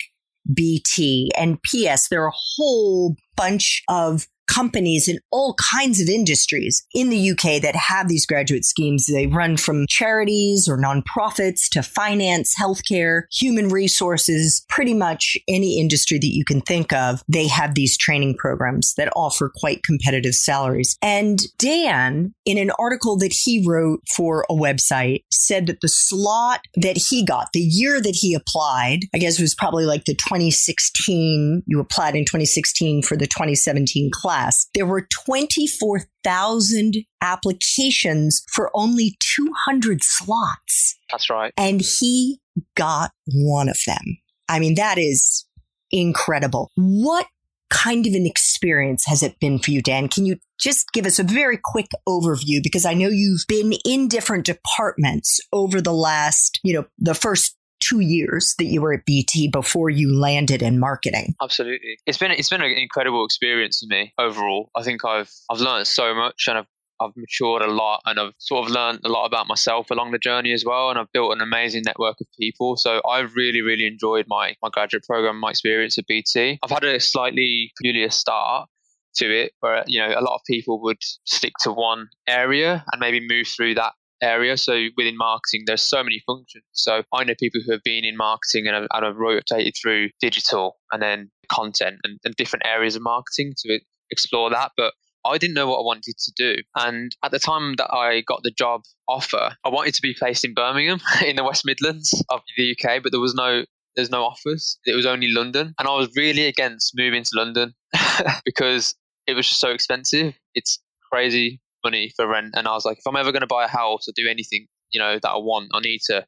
BT. 0.53 1.31
And 1.37 1.61
PS, 1.63 2.07
there 2.09 2.23
are 2.23 2.29
a 2.29 2.41
whole 2.55 3.15
bunch 3.35 3.83
of 3.89 4.27
companies 4.53 5.07
in 5.07 5.17
all 5.31 5.55
kinds 5.73 6.01
of 6.01 6.09
industries 6.09 6.85
in 6.93 7.09
the 7.09 7.31
UK 7.31 7.61
that 7.61 7.75
have 7.75 8.07
these 8.07 8.25
graduate 8.25 8.65
schemes. 8.65 9.05
They 9.05 9.27
run 9.27 9.57
from 9.57 9.85
charities 9.87 10.67
or 10.67 10.77
nonprofits 10.77 11.69
to 11.71 11.81
finance, 11.81 12.55
healthcare, 12.59 13.23
human 13.31 13.69
resources, 13.69 14.65
pretty 14.67 14.93
much 14.93 15.37
any 15.47 15.79
industry 15.79 16.19
that 16.19 16.35
you 16.35 16.43
can 16.43 16.61
think 16.61 16.91
of. 16.91 17.23
They 17.27 17.47
have 17.47 17.75
these 17.75 17.97
training 17.97 18.35
programs 18.37 18.93
that 18.95 19.11
offer 19.15 19.51
quite 19.55 19.83
competitive 19.83 20.35
salaries. 20.35 20.97
And 21.01 21.39
Dan, 21.57 22.33
in 22.45 22.57
an 22.57 22.71
article 22.77 23.17
that 23.19 23.33
he 23.33 23.63
wrote 23.65 24.01
for 24.13 24.45
a 24.49 24.53
website, 24.53 25.23
said 25.31 25.67
that 25.67 25.81
the 25.81 25.87
slot 25.87 26.61
that 26.75 26.97
he 27.09 27.23
got, 27.23 27.49
the 27.53 27.59
year 27.59 28.01
that 28.01 28.15
he 28.15 28.33
applied, 28.33 29.01
I 29.13 29.17
guess 29.17 29.39
it 29.39 29.43
was 29.43 29.55
probably 29.55 29.85
like 29.85 30.05
the 30.05 30.15
2016, 30.15 31.63
you 31.65 31.79
applied 31.79 32.15
in 32.15 32.25
2016 32.25 33.03
for 33.03 33.15
the 33.15 33.27
2017 33.27 34.09
class 34.13 34.40
class, 34.41 34.67
there 34.73 34.85
were 34.85 35.07
24,000 35.25 36.95
applications 37.21 38.43
for 38.51 38.71
only 38.73 39.17
200 39.19 40.03
slots. 40.03 40.97
That's 41.11 41.29
right. 41.29 41.53
And 41.57 41.81
he 41.81 42.39
got 42.75 43.11
one 43.27 43.69
of 43.69 43.77
them. 43.85 44.17
I 44.49 44.59
mean, 44.59 44.75
that 44.75 44.97
is 44.97 45.45
incredible. 45.91 46.71
What 46.75 47.27
kind 47.69 48.05
of 48.05 48.13
an 48.13 48.25
experience 48.25 49.05
has 49.07 49.23
it 49.23 49.39
been 49.39 49.57
for 49.57 49.71
you, 49.71 49.81
Dan? 49.81 50.09
Can 50.09 50.25
you 50.25 50.37
just 50.59 50.91
give 50.91 51.05
us 51.05 51.19
a 51.19 51.23
very 51.23 51.57
quick 51.61 51.87
overview? 52.07 52.61
Because 52.61 52.85
I 52.85 52.93
know 52.93 53.07
you've 53.09 53.45
been 53.47 53.73
in 53.85 54.09
different 54.09 54.45
departments 54.45 55.39
over 55.53 55.79
the 55.79 55.93
last, 55.93 56.59
you 56.63 56.73
know, 56.73 56.85
the 56.99 57.13
first 57.13 57.55
two 57.81 57.99
years 57.99 58.55
that 58.57 58.65
you 58.65 58.81
were 58.81 58.93
at 58.93 59.05
BT 59.05 59.49
before 59.49 59.89
you 59.89 60.13
landed 60.13 60.61
in 60.61 60.79
marketing. 60.79 61.35
Absolutely, 61.41 61.97
it's 62.05 62.17
been 62.17 62.31
it's 62.31 62.49
been 62.49 62.61
an 62.61 62.71
incredible 62.71 63.25
experience 63.25 63.79
for 63.79 63.93
me 63.93 64.13
overall. 64.17 64.69
I 64.75 64.83
think 64.83 65.03
I've 65.03 65.31
I've 65.49 65.59
learned 65.59 65.87
so 65.87 66.13
much 66.13 66.45
and 66.47 66.59
I've 66.59 66.67
I've 67.01 67.17
matured 67.17 67.63
a 67.63 67.71
lot 67.71 68.01
and 68.05 68.19
I've 68.19 68.33
sort 68.37 68.65
of 68.65 68.71
learned 68.71 68.99
a 69.03 69.09
lot 69.09 69.25
about 69.25 69.47
myself 69.47 69.89
along 69.89 70.11
the 70.11 70.19
journey 70.19 70.53
as 70.53 70.63
well. 70.63 70.89
And 70.89 70.99
I've 70.99 71.11
built 71.11 71.33
an 71.33 71.41
amazing 71.41 71.81
network 71.85 72.21
of 72.21 72.27
people. 72.39 72.77
So 72.77 73.01
I've 73.09 73.35
really, 73.35 73.61
really 73.61 73.87
enjoyed 73.87 74.25
my, 74.27 74.55
my 74.61 74.69
graduate 74.69 75.03
program, 75.03 75.39
my 75.39 75.49
experience 75.49 75.97
at 75.97 76.05
BT. 76.05 76.59
I've 76.61 76.69
had 76.69 76.83
a 76.83 76.99
slightly 76.99 77.71
peculiar 77.75 78.11
start 78.11 78.69
to 79.15 79.25
it 79.25 79.53
where, 79.59 79.83
you 79.87 79.99
know, 79.99 80.09
a 80.09 80.21
lot 80.21 80.35
of 80.35 80.41
people 80.45 80.81
would 80.83 80.97
stick 81.25 81.53
to 81.61 81.71
one 81.71 82.09
area 82.27 82.85
and 82.91 82.99
maybe 82.99 83.19
move 83.27 83.47
through 83.47 83.75
that 83.75 83.93
area. 84.21 84.57
So 84.57 84.87
within 84.97 85.17
marketing, 85.17 85.63
there's 85.65 85.81
so 85.81 86.03
many 86.03 86.21
functions. 86.25 86.63
So 86.71 87.03
I 87.13 87.23
know 87.23 87.33
people 87.39 87.61
who 87.65 87.71
have 87.71 87.83
been 87.83 88.05
in 88.05 88.17
marketing 88.17 88.67
and 88.67 88.75
have, 88.75 88.87
and 88.93 89.05
have 89.05 89.17
rotated 89.17 89.73
through 89.81 90.09
digital 90.19 90.77
and 90.91 91.01
then 91.01 91.29
content 91.51 91.97
and, 92.03 92.19
and 92.23 92.35
different 92.35 92.65
areas 92.65 92.95
of 92.95 93.01
marketing 93.01 93.53
to 93.65 93.79
explore 94.11 94.49
that. 94.49 94.71
But 94.77 94.93
I 95.25 95.37
didn't 95.37 95.53
know 95.53 95.67
what 95.67 95.79
I 95.79 95.83
wanted 95.83 96.15
to 96.17 96.31
do. 96.35 96.55
And 96.75 97.15
at 97.23 97.31
the 97.31 97.39
time 97.39 97.75
that 97.77 97.93
I 97.93 98.21
got 98.21 98.41
the 98.43 98.51
job 98.51 98.81
offer, 99.07 99.55
I 99.63 99.69
wanted 99.69 99.93
to 99.95 100.01
be 100.01 100.15
placed 100.17 100.43
in 100.43 100.53
Birmingham 100.53 100.99
in 101.25 101.35
the 101.35 101.43
West 101.43 101.65
Midlands 101.65 102.23
of 102.29 102.41
the 102.57 102.75
UK, 102.75 103.03
but 103.03 103.11
there 103.11 103.21
was 103.21 103.35
no 103.35 103.63
there's 103.97 104.09
no 104.09 104.23
offers. 104.23 104.79
It 104.85 104.95
was 104.95 105.05
only 105.05 105.27
London. 105.27 105.73
And 105.77 105.85
I 105.85 105.95
was 105.97 106.09
really 106.15 106.45
against 106.45 106.93
moving 106.95 107.23
to 107.23 107.29
London 107.35 107.73
because 108.45 108.95
it 109.27 109.33
was 109.33 109.49
just 109.49 109.59
so 109.59 109.71
expensive. 109.71 110.33
It's 110.55 110.79
crazy 111.11 111.59
money 111.83 112.11
for 112.15 112.27
rent. 112.27 112.53
And 112.53 112.67
I 112.67 112.71
was 112.71 112.85
like, 112.85 112.97
if 112.97 113.07
I'm 113.07 113.15
ever 113.15 113.31
going 113.31 113.41
to 113.41 113.47
buy 113.47 113.65
a 113.65 113.69
house 113.69 114.07
or 114.07 114.13
do 114.15 114.29
anything, 114.29 114.67
you 114.91 114.99
know, 114.99 115.19
that 115.21 115.29
I 115.29 115.37
want, 115.37 115.69
I 115.73 115.79
need 115.79 116.01
to 116.07 116.25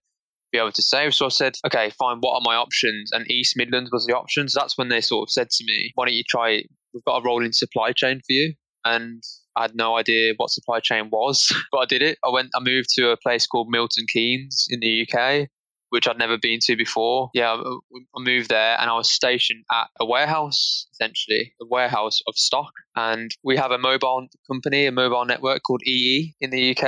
be 0.52 0.60
able 0.60 0.72
to 0.72 0.82
save. 0.82 1.14
So 1.14 1.26
I 1.26 1.30
said, 1.30 1.56
okay, 1.66 1.90
fine. 1.92 2.20
What 2.20 2.36
are 2.36 2.42
my 2.44 2.56
options? 2.56 3.12
And 3.12 3.30
East 3.30 3.56
Midlands 3.58 3.92
was 3.92 4.06
the 4.06 4.16
option. 4.16 4.48
So 4.48 4.60
that's 4.60 4.78
when 4.78 4.90
they 4.90 5.02
sort 5.02 5.28
of 5.28 5.32
said 5.32 5.50
to 5.50 5.64
me, 5.66 5.92
why 5.96 6.06
don't 6.06 6.14
you 6.14 6.24
try? 6.28 6.64
We've 6.94 7.04
got 7.06 7.18
a 7.18 7.24
rolling 7.24 7.54
supply 7.54 7.92
chain 7.92 8.18
for 8.20 8.34
you 8.34 8.54
and 8.86 9.24
I 9.56 9.64
had 9.64 9.76
no 9.76 9.98
idea 9.98 10.34
what 10.38 10.50
supply 10.50 10.80
chain 10.80 11.10
was, 11.12 11.54
but 11.72 11.80
I 11.80 11.86
did 11.86 12.02
it. 12.02 12.18
I 12.26 12.30
went, 12.30 12.50
I 12.56 12.60
moved 12.60 12.90
to 12.96 13.12
a 13.12 13.18
place 13.18 13.46
called 13.46 13.68
Milton 13.70 14.06
Keynes 14.12 14.68
in 14.70 14.80
the 14.80 15.08
UK, 15.08 15.48
which 15.94 16.08
I'd 16.08 16.18
never 16.18 16.40
been 16.40 16.58
to 16.64 16.76
before. 16.76 17.30
Yeah, 17.36 17.54
I 17.54 18.20
moved 18.20 18.50
there 18.50 18.80
and 18.80 18.90
I 18.90 18.96
was 18.96 19.12
stationed 19.12 19.64
at 19.72 19.90
a 20.00 20.06
warehouse, 20.08 20.88
essentially, 20.92 21.54
a 21.62 21.66
warehouse 21.70 22.20
of 22.28 22.36
stock. 22.36 22.72
And 22.96 23.30
we 23.44 23.58
have 23.58 23.70
a 23.70 23.78
mobile 23.78 24.26
company, 24.52 24.88
a 24.88 24.92
mobile 24.92 25.24
network 25.24 25.62
called 25.62 25.84
EE 25.86 26.34
in 26.42 26.50
the 26.50 26.76
UK 26.76 26.84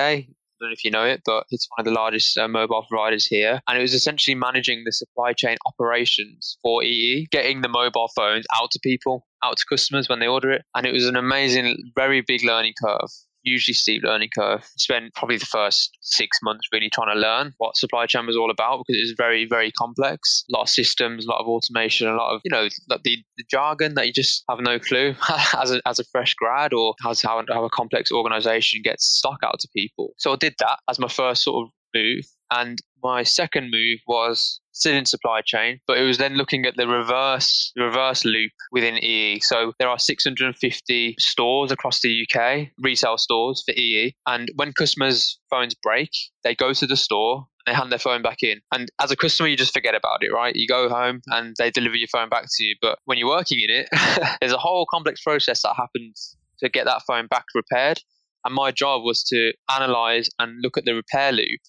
I 0.56 0.63
don't 0.63 0.70
know 0.70 0.74
if 0.74 0.86
you 0.86 0.91
know 0.91 1.04
it, 1.04 1.22
but 1.26 1.46
it's 1.52 1.68
one 1.76 1.86
of 1.86 1.86
the 1.86 2.00
largest 2.00 2.36
uh, 2.38 2.48
mobile 2.48 2.86
providers 2.89 3.26
here. 3.26 3.60
And 3.68 3.78
it 3.78 3.82
was 3.82 3.94
essentially 3.94 4.36
managing 4.36 4.84
the 4.86 4.91
supply 4.91 5.34
chain 5.34 5.58
operations 5.68 6.58
for 6.63 6.82
EE, 6.82 7.28
getting 7.30 7.62
the 7.62 7.68
mobile 7.68 8.10
phones 8.15 8.46
out 8.60 8.72
to 8.72 8.80
people, 8.82 9.28
out 9.44 9.58
to 9.58 9.65
customers 9.70 10.08
when 10.08 10.20
they 10.20 10.28
order 10.28 10.52
it. 10.52 10.63
And 10.74 10.86
it 10.86 10.94
was 10.94 11.06
an 11.08 11.18
amazing, 11.18 11.91
very 11.94 12.22
big 12.22 12.44
learning 12.44 12.74
curve 12.82 13.10
hugely 13.46 13.74
steep 13.74 14.04
learning 14.04 14.30
curve. 14.36 14.66
Spent 14.78 15.14
probably 15.14 15.38
the 15.38 15.46
first 15.46 15.98
six 16.02 16.40
months 16.44 16.68
really 16.72 16.90
trying 16.90 17.14
to 17.14 17.20
learn 17.20 17.54
what 17.58 17.78
supply 17.78 18.06
chain 18.06 18.26
was 18.26 18.36
all 18.36 18.52
about 18.52 18.80
because 18.80 19.00
it 19.00 19.04
was 19.04 19.14
very, 19.18 19.46
very 19.46 19.72
complex. 19.72 20.44
A 20.50 20.58
lot 20.58 20.64
of 20.64 20.70
systems, 20.70 21.26
a 21.26 21.30
lot 21.30 21.40
of 21.40 21.48
automation, 21.48 22.08
a 22.08 22.16
lot 22.16 22.34
of, 22.34 22.42
you 22.44 22.52
know, 22.52 22.68
the, 22.88 23.00
the 23.38 23.46
jargon 23.50 23.94
that 23.96 24.08
you 24.08 24.14
just 24.14 24.44
have 24.50 24.60
no 24.60 24.80
clue 24.80 25.16
as, 25.58 25.72
a, 25.72 25.82
as 25.86 26.00
a 26.00 26.04
fresh 26.12 26.34
grad 26.34 26.74
or 26.74 26.96
how, 27.02 27.14
how, 27.24 27.44
how 27.50 27.64
a 27.64 27.70
complex 27.70 28.12
organization 28.12 28.82
gets 28.84 29.06
stock 29.06 29.40
out 29.44 29.60
to 29.60 29.68
people. 29.76 30.14
So 30.18 30.34
I 30.34 30.36
did 30.36 30.56
that 30.60 30.80
as 30.90 31.00
my 31.00 31.08
first 31.08 31.44
sort 31.44 31.68
of 31.68 31.72
move. 31.94 32.26
And 32.52 32.80
my 33.04 33.24
second 33.24 33.72
move 33.72 34.00
was 34.08 34.60
still 34.72 34.96
in 34.96 35.06
supply 35.06 35.42
chain, 35.46 35.80
but 35.88 35.98
it 35.98 36.04
was 36.04 36.18
then 36.18 36.36
looking 36.36 36.66
at 36.66 36.76
the 36.76 36.88
reverse 36.88 37.72
reverse 37.78 38.26
loop 38.26 38.52
within 38.72 39.04
EE. 39.04 39.40
So 39.42 39.74
there 39.80 39.90
are 39.90 40.00
650 40.00 41.16
stores 41.20 41.72
across 41.72 42.02
the 42.02 42.26
UK, 42.26 42.70
retail 42.78 43.18
stores 43.18 43.64
for 43.66 43.74
EE, 43.74 44.16
and 44.28 44.50
when 44.56 44.74
customers' 44.74 45.40
phones 45.50 45.76
break, 45.76 46.10
they 46.44 46.56
go 46.56 46.74
to 46.74 46.88
the 46.88 46.98
store 46.98 47.48
they 47.66 47.74
hand 47.74 47.92
their 47.92 48.00
phone 48.00 48.22
back 48.22 48.44
in. 48.44 48.62
And 48.72 48.90
as 49.02 49.12
a 49.12 49.16
customer, 49.16 49.50
you 49.50 49.58
just 49.58 49.74
forget 49.74 49.96
about 49.96 50.24
it, 50.24 50.32
right? 50.32 50.56
You 50.56 50.68
go 50.68 50.88
home 50.88 51.22
and 51.28 51.56
they 51.58 51.72
deliver 51.72 51.96
your 51.96 52.08
phone 52.08 52.30
back 52.30 52.44
to 52.44 52.64
you. 52.64 52.76
But 52.82 53.00
when 53.06 53.18
you're 53.18 53.28
working 53.28 53.60
in 53.60 53.70
it, 53.70 53.90
there's 54.40 54.54
a 54.54 54.58
whole 54.58 54.86
complex 54.90 55.22
process 55.24 55.62
that 55.64 55.76
happens 55.76 56.38
to 56.60 56.70
get 56.70 56.86
that 56.86 57.02
phone 57.08 57.28
back 57.28 57.46
repaired. 57.56 58.00
And 58.44 58.54
my 58.54 58.72
job 58.72 59.02
was 59.04 59.24
to 59.26 59.54
analyze 59.72 60.30
and 60.38 60.62
look 60.62 60.78
at 60.78 60.86
the 60.86 60.94
repair 60.94 61.32
loop 61.32 61.60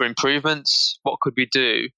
for 0.00 0.06
improvements. 0.06 0.98
What 1.02 1.20
could 1.20 1.34
we 1.36 1.46
do 1.52 1.88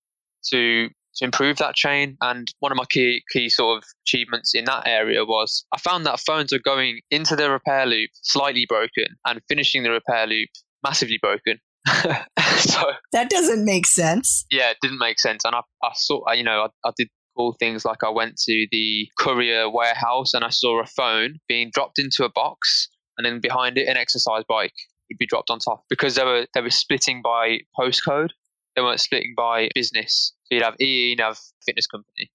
to 0.50 0.88
to 1.16 1.24
improve 1.24 1.58
that 1.58 1.76
chain? 1.76 2.16
And 2.20 2.48
one 2.58 2.72
of 2.72 2.76
my 2.76 2.84
key 2.90 3.22
key 3.32 3.48
sort 3.48 3.78
of 3.78 3.84
achievements 4.04 4.54
in 4.54 4.64
that 4.64 4.82
area 4.86 5.24
was 5.24 5.64
I 5.72 5.78
found 5.78 6.04
that 6.06 6.18
phones 6.18 6.52
are 6.52 6.58
going 6.58 7.00
into 7.12 7.36
the 7.36 7.48
repair 7.48 7.86
loop 7.86 8.10
slightly 8.22 8.66
broken 8.68 9.06
and 9.24 9.40
finishing 9.48 9.84
the 9.84 9.90
repair 9.90 10.26
loop 10.26 10.48
massively 10.82 11.18
broken. 11.22 11.58
so 11.86 12.92
that 13.12 13.30
doesn't 13.30 13.64
make 13.64 13.86
sense. 13.86 14.46
Yeah, 14.50 14.70
it 14.70 14.78
didn't 14.82 14.98
make 14.98 15.20
sense. 15.20 15.44
And 15.44 15.54
I, 15.54 15.60
I 15.82 15.90
saw, 15.94 16.20
you 16.32 16.42
know, 16.42 16.66
I, 16.84 16.88
I 16.88 16.92
did 16.96 17.08
cool 17.36 17.54
things 17.58 17.84
like 17.84 18.02
I 18.04 18.10
went 18.10 18.36
to 18.36 18.66
the 18.72 19.08
courier 19.18 19.70
warehouse 19.70 20.34
and 20.34 20.44
I 20.44 20.50
saw 20.50 20.80
a 20.80 20.86
phone 20.86 21.36
being 21.48 21.70
dropped 21.72 21.98
into 21.98 22.24
a 22.24 22.30
box 22.30 22.88
and 23.16 23.24
then 23.24 23.40
behind 23.40 23.78
it 23.78 23.88
an 23.88 23.96
exercise 23.96 24.44
bike 24.48 24.74
would 25.12 25.18
be 25.18 25.26
dropped 25.26 25.50
on 25.50 25.58
top 25.58 25.84
because 25.88 26.14
they 26.16 26.24
were 26.24 26.46
they 26.54 26.60
were 26.60 26.70
splitting 26.70 27.22
by 27.22 27.60
postcode. 27.78 28.30
They 28.76 28.82
weren't 28.82 29.00
splitting 29.00 29.34
by 29.36 29.68
business. 29.74 30.32
So 30.44 30.54
you'd 30.54 30.64
have 30.64 30.76
EE, 30.80 31.10
you'd 31.10 31.20
have 31.20 31.38
fitness 31.64 31.86
company. 31.86 32.30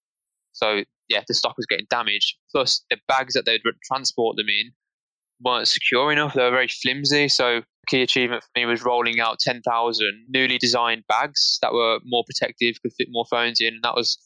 So 0.53 0.83
yeah, 1.09 1.21
the 1.27 1.33
stock 1.33 1.57
was 1.57 1.65
getting 1.65 1.87
damaged. 1.89 2.35
Plus 2.51 2.83
the 2.89 2.97
bags 3.07 3.33
that 3.33 3.45
they'd 3.45 3.61
transport 3.83 4.35
them 4.37 4.47
in 4.47 4.71
weren't 5.41 5.67
secure 5.67 6.11
enough. 6.11 6.33
They 6.33 6.43
were 6.43 6.51
very 6.51 6.67
flimsy. 6.67 7.27
So 7.27 7.61
key 7.87 8.01
achievement 8.01 8.43
for 8.43 8.59
me 8.59 8.65
was 8.65 8.83
rolling 8.83 9.19
out 9.19 9.39
10,000 9.39 10.25
newly 10.27 10.57
designed 10.57 11.03
bags 11.07 11.59
that 11.61 11.73
were 11.73 11.99
more 12.05 12.23
protective, 12.25 12.81
could 12.81 12.93
fit 12.93 13.07
more 13.09 13.25
phones 13.29 13.61
in. 13.61 13.75
And 13.75 13.83
that 13.83 13.95
was, 13.95 14.17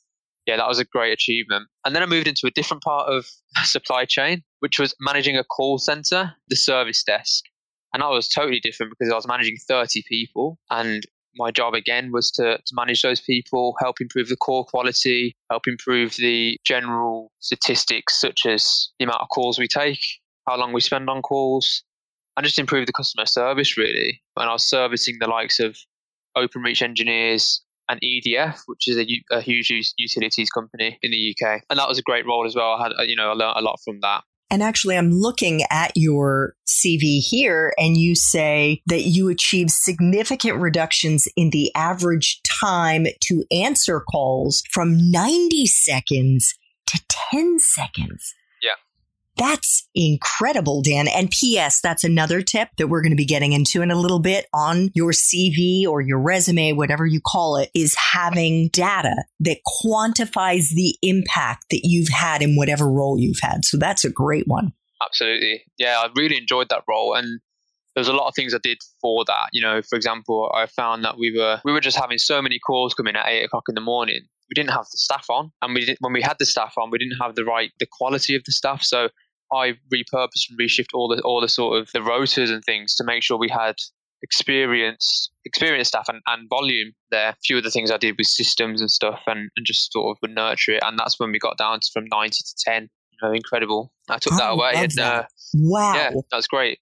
yeah, 0.46 0.58
that 0.58 0.68
was 0.68 0.80
a 0.80 0.86
great 0.86 1.14
achievement. 1.14 1.68
And 1.86 1.96
then 1.96 2.04
I 2.04 2.08
moved 2.08 2.28
into 2.28 2.48
a 2.48 2.52
different 2.52 2.84
part 2.84 3.10
of 3.10 3.26
supply 3.64 4.06
chain, 4.06 4.44
which 4.60 4.80
was 4.80 4.96
managing 5.00 5.38
a 5.38 5.44
call 5.44 5.78
center, 5.78 6.34
the 6.50 6.56
service 6.56 7.04
desk. 7.04 7.44
And 7.94 8.02
that 8.02 8.10
was 8.10 8.28
totally 8.28 8.60
different 8.60 8.94
because 8.98 9.12
I 9.12 9.16
was 9.16 9.28
managing 9.28 9.58
30 9.68 10.04
people 10.08 10.58
and 10.70 11.04
my 11.38 11.52
job 11.52 11.74
again 11.74 12.12
was 12.12 12.32
to, 12.32 12.58
to 12.58 12.74
manage 12.74 13.02
those 13.02 13.22
people, 13.22 13.76
help 13.80 14.02
improve 14.02 14.30
the 14.30 14.36
call 14.36 14.66
quality, 14.66 15.36
help 15.50 15.68
improve 15.68 16.16
the 16.18 16.58
general 16.66 17.32
statistics 17.40 18.20
such 18.20 18.46
as 18.46 18.90
the 19.00 19.06
amount 19.06 19.22
of 19.22 19.30
calls 19.30 19.58
we 19.58 19.68
take, 19.68 20.00
how 20.48 20.58
long 20.58 20.74
we 20.74 20.82
spend 20.82 21.10
on 21.10 21.22
calls, 21.22 21.84
and 22.36 22.46
just 22.46 22.60
improve 22.60 22.86
the 22.86 22.94
customer 22.94 23.26
service 23.26 23.78
really. 23.78 24.22
And 24.38 24.50
I 24.50 24.54
was 24.54 24.68
servicing 24.68 25.18
the 25.20 25.28
likes 25.28 25.60
of 25.60 25.78
OpenReach 26.38 26.82
engineers 26.82 27.62
and 27.90 28.00
EDF, 28.02 28.60
which 28.68 28.88
is 28.88 28.98
a, 28.98 29.06
a 29.32 29.42
huge 29.42 29.72
utilities 29.98 30.50
company 30.50 30.98
in 31.02 31.12
the 31.12 31.36
UK, 31.36 31.62
and 31.70 31.78
that 31.78 31.90
was 31.90 32.00
a 32.00 32.04
great 32.04 32.26
role 32.26 32.46
as 32.46 32.56
well. 32.56 32.74
I 32.74 32.84
had 32.84 33.08
you 33.08 33.16
know 33.16 33.32
I 33.32 33.34
learned 33.34 33.58
a 33.58 33.62
lot 33.62 33.80
from 33.84 34.00
that. 34.02 34.24
And 34.52 34.62
actually, 34.62 34.98
I'm 34.98 35.12
looking 35.12 35.62
at 35.72 35.94
your 35.96 36.56
CV 36.68 37.20
here, 37.22 37.74
and 37.78 37.96
you 37.96 38.16
say 38.16 38.82
that 38.88 39.04
you 39.04 39.30
achieved 39.30 39.72
significant 39.72 40.60
reductions 40.60 41.26
in 41.38 41.52
the 41.52 41.74
average 41.74 42.42
time 42.62 43.06
to 43.28 43.46
answer 43.50 44.02
calls 44.02 44.62
from 44.70 45.10
90 45.10 45.66
seconds 45.68 46.54
to 46.88 47.02
10 47.32 47.60
seconds. 47.60 48.36
That's 49.42 49.90
incredible, 49.96 50.84
Dan. 50.84 51.08
And 51.08 51.32
P.S., 51.32 51.82
that's 51.82 52.04
another 52.04 52.44
tip 52.44 52.70
that 52.78 52.90
we're 52.90 53.02
going 53.02 53.12
to 53.12 53.18
be 53.18 53.26
getting 53.26 53.54
into 53.54 53.82
in 53.82 53.90
a 53.90 53.96
little 53.96 54.20
bit 54.20 54.46
on 54.54 54.92
your 54.94 55.14
CV 55.14 55.88
or 55.88 56.00
your 56.00 56.20
resume, 56.20 56.74
whatever 56.74 57.08
you 57.08 57.20
call 57.20 57.58
it, 57.58 57.72
is 57.74 57.96
having 57.96 58.70
data 58.72 59.16
that 59.40 59.58
quantifies 59.84 60.70
the 60.76 60.96
impact 61.02 61.66
that 61.72 61.82
you've 61.84 62.10
had 62.10 62.44
in 62.44 62.56
whatever 62.56 62.88
role 62.88 63.18
you've 63.18 63.40
had. 63.42 63.66
So 63.66 63.78
that's 63.78 64.06
a 64.06 64.12
great 64.12 64.48
one. 64.48 64.74
Absolutely. 65.04 65.64
Yeah, 65.80 65.98
I 65.98 66.10
really 66.16 66.38
enjoyed 66.38 66.70
that 66.70 66.84
role. 66.88 67.16
And 67.16 67.42
there 67.96 68.02
was 68.02 68.08
a 68.08 68.14
lot 68.14 68.28
of 68.28 68.36
things 68.36 68.54
I 68.54 68.60
did 68.62 68.78
for 69.02 69.26
that. 69.26 69.50
You 69.54 69.64
know, 69.64 69.82
for 69.82 69.96
example, 69.96 70.52
I 70.54 70.68
found 70.68 71.04
that 71.04 71.18
we 71.18 71.36
were 71.36 71.60
we 71.66 71.72
were 71.72 71.82
just 71.82 71.98
having 71.98 72.20
so 72.20 72.44
many 72.44 72.60
calls 72.60 72.94
coming 72.94 73.16
at 73.16 73.28
eight 73.28 73.46
o'clock 73.46 73.64
in 73.68 73.74
the 73.74 73.82
morning. 73.82 74.22
We 74.50 74.54
didn't 74.54 74.72
have 74.72 74.86
the 74.92 74.98
staff 74.98 75.26
on, 75.30 75.52
and 75.62 75.74
we 75.74 75.86
did, 75.86 75.98
when 76.02 76.14
we 76.14 76.22
had 76.22 76.36
the 76.38 76.46
staff 76.46 76.74
on, 76.78 76.92
we 76.92 77.00
didn't 77.00 77.18
have 77.22 77.36
the 77.36 77.46
right 77.46 77.72
the 77.80 77.88
quality 77.90 78.36
of 78.36 78.44
the 78.46 78.52
staff. 78.52 78.84
So 78.84 79.10
I 79.54 79.74
repurposed 79.94 80.50
and 80.50 80.60
reshift 80.60 80.94
all 80.94 81.08
the 81.08 81.22
all 81.22 81.42
the 81.42 81.50
sort 81.50 81.80
of 81.80 81.92
the 81.94 82.00
rotas 82.00 82.50
and 82.50 82.64
things 82.64 82.96
to 82.96 83.04
make 83.04 83.24
sure 83.24 83.38
we 83.38 83.50
had 83.50 83.76
experienced 84.24 85.32
experienced 85.46 85.90
staff 85.90 86.08
and, 86.08 86.22
and 86.28 86.50
volume 86.50 86.94
there. 87.10 87.30
A 87.30 87.36
few 87.44 87.58
of 87.58 87.64
the 87.64 87.72
things 87.72 87.92
I 87.92 87.98
did 87.98 88.16
with 88.18 88.28
systems 88.28 88.82
and 88.82 88.90
stuff 88.90 89.22
and, 89.28 89.50
and 89.56 89.66
just 89.66 89.92
sort 89.92 90.16
of 90.16 90.22
would 90.22 90.36
nurture 90.36 90.74
it. 90.74 90.84
And 90.84 90.98
that's 90.98 91.20
when 91.20 91.32
we 91.32 91.40
got 91.40 91.58
down 91.58 91.80
to 91.80 91.90
from 91.94 92.06
90 92.12 92.30
to 92.30 92.56
10. 92.66 92.84
You 92.84 93.28
know, 93.28 93.34
incredible. 93.34 93.92
I 94.10 94.18
took 94.18 94.38
that 94.38 94.52
away. 94.52 94.74
And, 94.76 94.92
that. 94.92 95.24
Uh, 95.24 95.28
wow. 95.56 95.94
Yeah, 95.96 96.12
that's 96.32 96.48
great. 96.48 96.80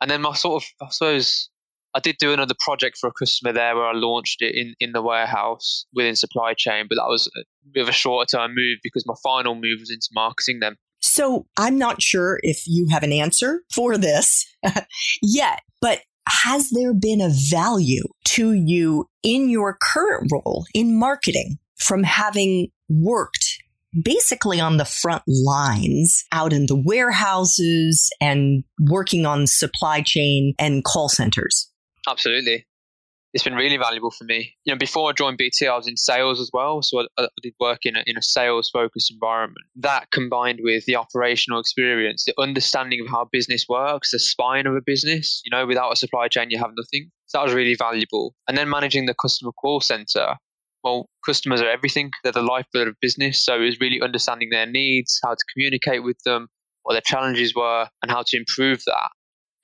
And 0.00 0.10
then 0.10 0.20
my 0.22 0.34
sort 0.34 0.62
of, 0.62 0.86
I 0.86 0.90
suppose, 0.90 1.48
I 1.94 2.00
did 2.00 2.16
do 2.18 2.32
another 2.32 2.54
project 2.60 2.98
for 2.98 3.08
a 3.08 3.12
customer 3.12 3.52
there 3.52 3.74
where 3.74 3.86
I 3.86 3.92
launched 3.94 4.42
it 4.42 4.54
in, 4.54 4.74
in 4.80 4.92
the 4.92 5.00
warehouse 5.00 5.86
within 5.94 6.14
supply 6.14 6.52
chain, 6.54 6.86
but 6.88 6.96
that 6.96 7.08
was 7.08 7.30
a 7.34 7.44
bit 7.72 7.82
of 7.82 7.88
a 7.88 7.92
shorter 7.92 8.36
term 8.36 8.54
move 8.54 8.78
because 8.82 9.04
my 9.06 9.14
final 9.22 9.54
move 9.54 9.80
was 9.80 9.90
into 9.90 10.08
marketing 10.12 10.60
them. 10.60 10.76
So 11.06 11.46
I'm 11.56 11.78
not 11.78 12.02
sure 12.02 12.40
if 12.42 12.64
you 12.66 12.88
have 12.90 13.02
an 13.02 13.12
answer 13.12 13.62
for 13.72 13.96
this 13.96 14.44
yet, 15.22 15.60
but 15.80 16.00
has 16.28 16.70
there 16.70 16.92
been 16.92 17.20
a 17.20 17.30
value 17.50 18.02
to 18.24 18.52
you 18.52 19.08
in 19.22 19.48
your 19.48 19.78
current 19.80 20.30
role 20.32 20.66
in 20.74 20.98
marketing 20.98 21.58
from 21.78 22.02
having 22.02 22.68
worked 22.88 23.62
basically 24.02 24.60
on 24.60 24.76
the 24.76 24.84
front 24.84 25.22
lines 25.26 26.24
out 26.32 26.52
in 26.52 26.66
the 26.66 26.76
warehouses 26.76 28.10
and 28.20 28.64
working 28.80 29.24
on 29.24 29.46
supply 29.46 30.02
chain 30.02 30.54
and 30.58 30.84
call 30.84 31.08
centers? 31.08 31.70
Absolutely. 32.08 32.66
It's 33.36 33.44
been 33.44 33.52
really 33.52 33.76
valuable 33.76 34.10
for 34.10 34.24
me. 34.24 34.54
You 34.64 34.72
know, 34.72 34.78
before 34.78 35.10
I 35.10 35.12
joined 35.12 35.36
BT, 35.36 35.66
I 35.66 35.76
was 35.76 35.86
in 35.86 35.98
sales 35.98 36.40
as 36.40 36.48
well. 36.54 36.80
So 36.80 37.00
I, 37.00 37.06
I 37.18 37.28
did 37.42 37.52
work 37.60 37.80
in 37.84 37.94
a, 37.94 38.02
in 38.06 38.16
a 38.16 38.22
sales 38.22 38.70
focused 38.72 39.12
environment. 39.12 39.66
That 39.76 40.10
combined 40.10 40.60
with 40.62 40.86
the 40.86 40.96
operational 40.96 41.60
experience, 41.60 42.24
the 42.24 42.32
understanding 42.40 42.98
of 43.02 43.08
how 43.08 43.28
business 43.30 43.66
works, 43.68 44.12
the 44.12 44.18
spine 44.18 44.66
of 44.66 44.74
a 44.74 44.80
business, 44.80 45.42
you 45.44 45.50
know, 45.50 45.66
without 45.66 45.92
a 45.92 45.96
supply 45.96 46.28
chain, 46.28 46.46
you 46.48 46.58
have 46.58 46.70
nothing. 46.78 47.10
So 47.26 47.36
that 47.36 47.44
was 47.44 47.52
really 47.52 47.76
valuable. 47.78 48.34
And 48.48 48.56
then 48.56 48.70
managing 48.70 49.04
the 49.04 49.12
customer 49.12 49.52
call 49.52 49.82
center, 49.82 50.36
well, 50.82 51.06
customers 51.26 51.60
are 51.60 51.68
everything. 51.68 52.12
They're 52.22 52.32
the 52.32 52.40
lifeblood 52.40 52.88
of 52.88 52.94
business. 53.02 53.44
So 53.44 53.56
it 53.56 53.66
was 53.66 53.80
really 53.80 54.00
understanding 54.00 54.48
their 54.50 54.64
needs, 54.64 55.20
how 55.22 55.32
to 55.34 55.44
communicate 55.52 56.04
with 56.04 56.16
them, 56.24 56.48
what 56.84 56.94
their 56.94 57.02
challenges 57.04 57.54
were, 57.54 57.86
and 58.00 58.10
how 58.10 58.22
to 58.28 58.36
improve 58.38 58.82
that 58.86 59.10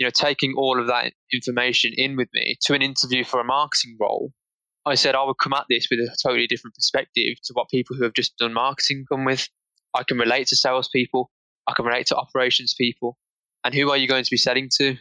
you 0.03 0.07
know, 0.09 0.11
taking 0.12 0.55
all 0.57 0.81
of 0.81 0.88
that 0.88 1.12
information 1.33 1.93
in 1.95 2.17
with 2.17 2.29
me 2.35 2.57
to 2.62 2.75
an 2.75 2.83
interview 2.83 3.23
for 3.23 3.38
a 3.38 3.45
marketing 3.45 3.97
role, 4.01 4.33
I 4.85 4.97
said 4.97 5.15
I 5.15 5.23
would 5.23 5.38
come 5.41 5.53
at 5.53 5.67
this 5.71 5.87
with 5.88 6.01
a 6.01 6.17
totally 6.21 6.49
different 6.49 6.75
perspective 6.75 7.37
to 7.45 7.53
what 7.53 7.69
people 7.69 7.95
who 7.95 8.03
have 8.03 8.15
just 8.15 8.37
done 8.37 8.53
marketing 8.53 9.05
come 9.09 9.25
with. 9.25 9.49
I 9.95 10.03
can 10.03 10.19
relate 10.19 10.49
to 10.49 10.57
salespeople, 10.57 11.31
I 11.69 11.75
can 11.77 11.85
relate 11.85 12.07
to 12.07 12.17
operations 12.17 12.75
people, 12.77 13.17
and 13.62 13.73
who 13.73 13.93
are 13.93 13.97
you 13.97 14.09
going 14.09 14.25
to 14.25 14.31
be 14.31 14.37
selling 14.37 14.71
to? 14.79 14.97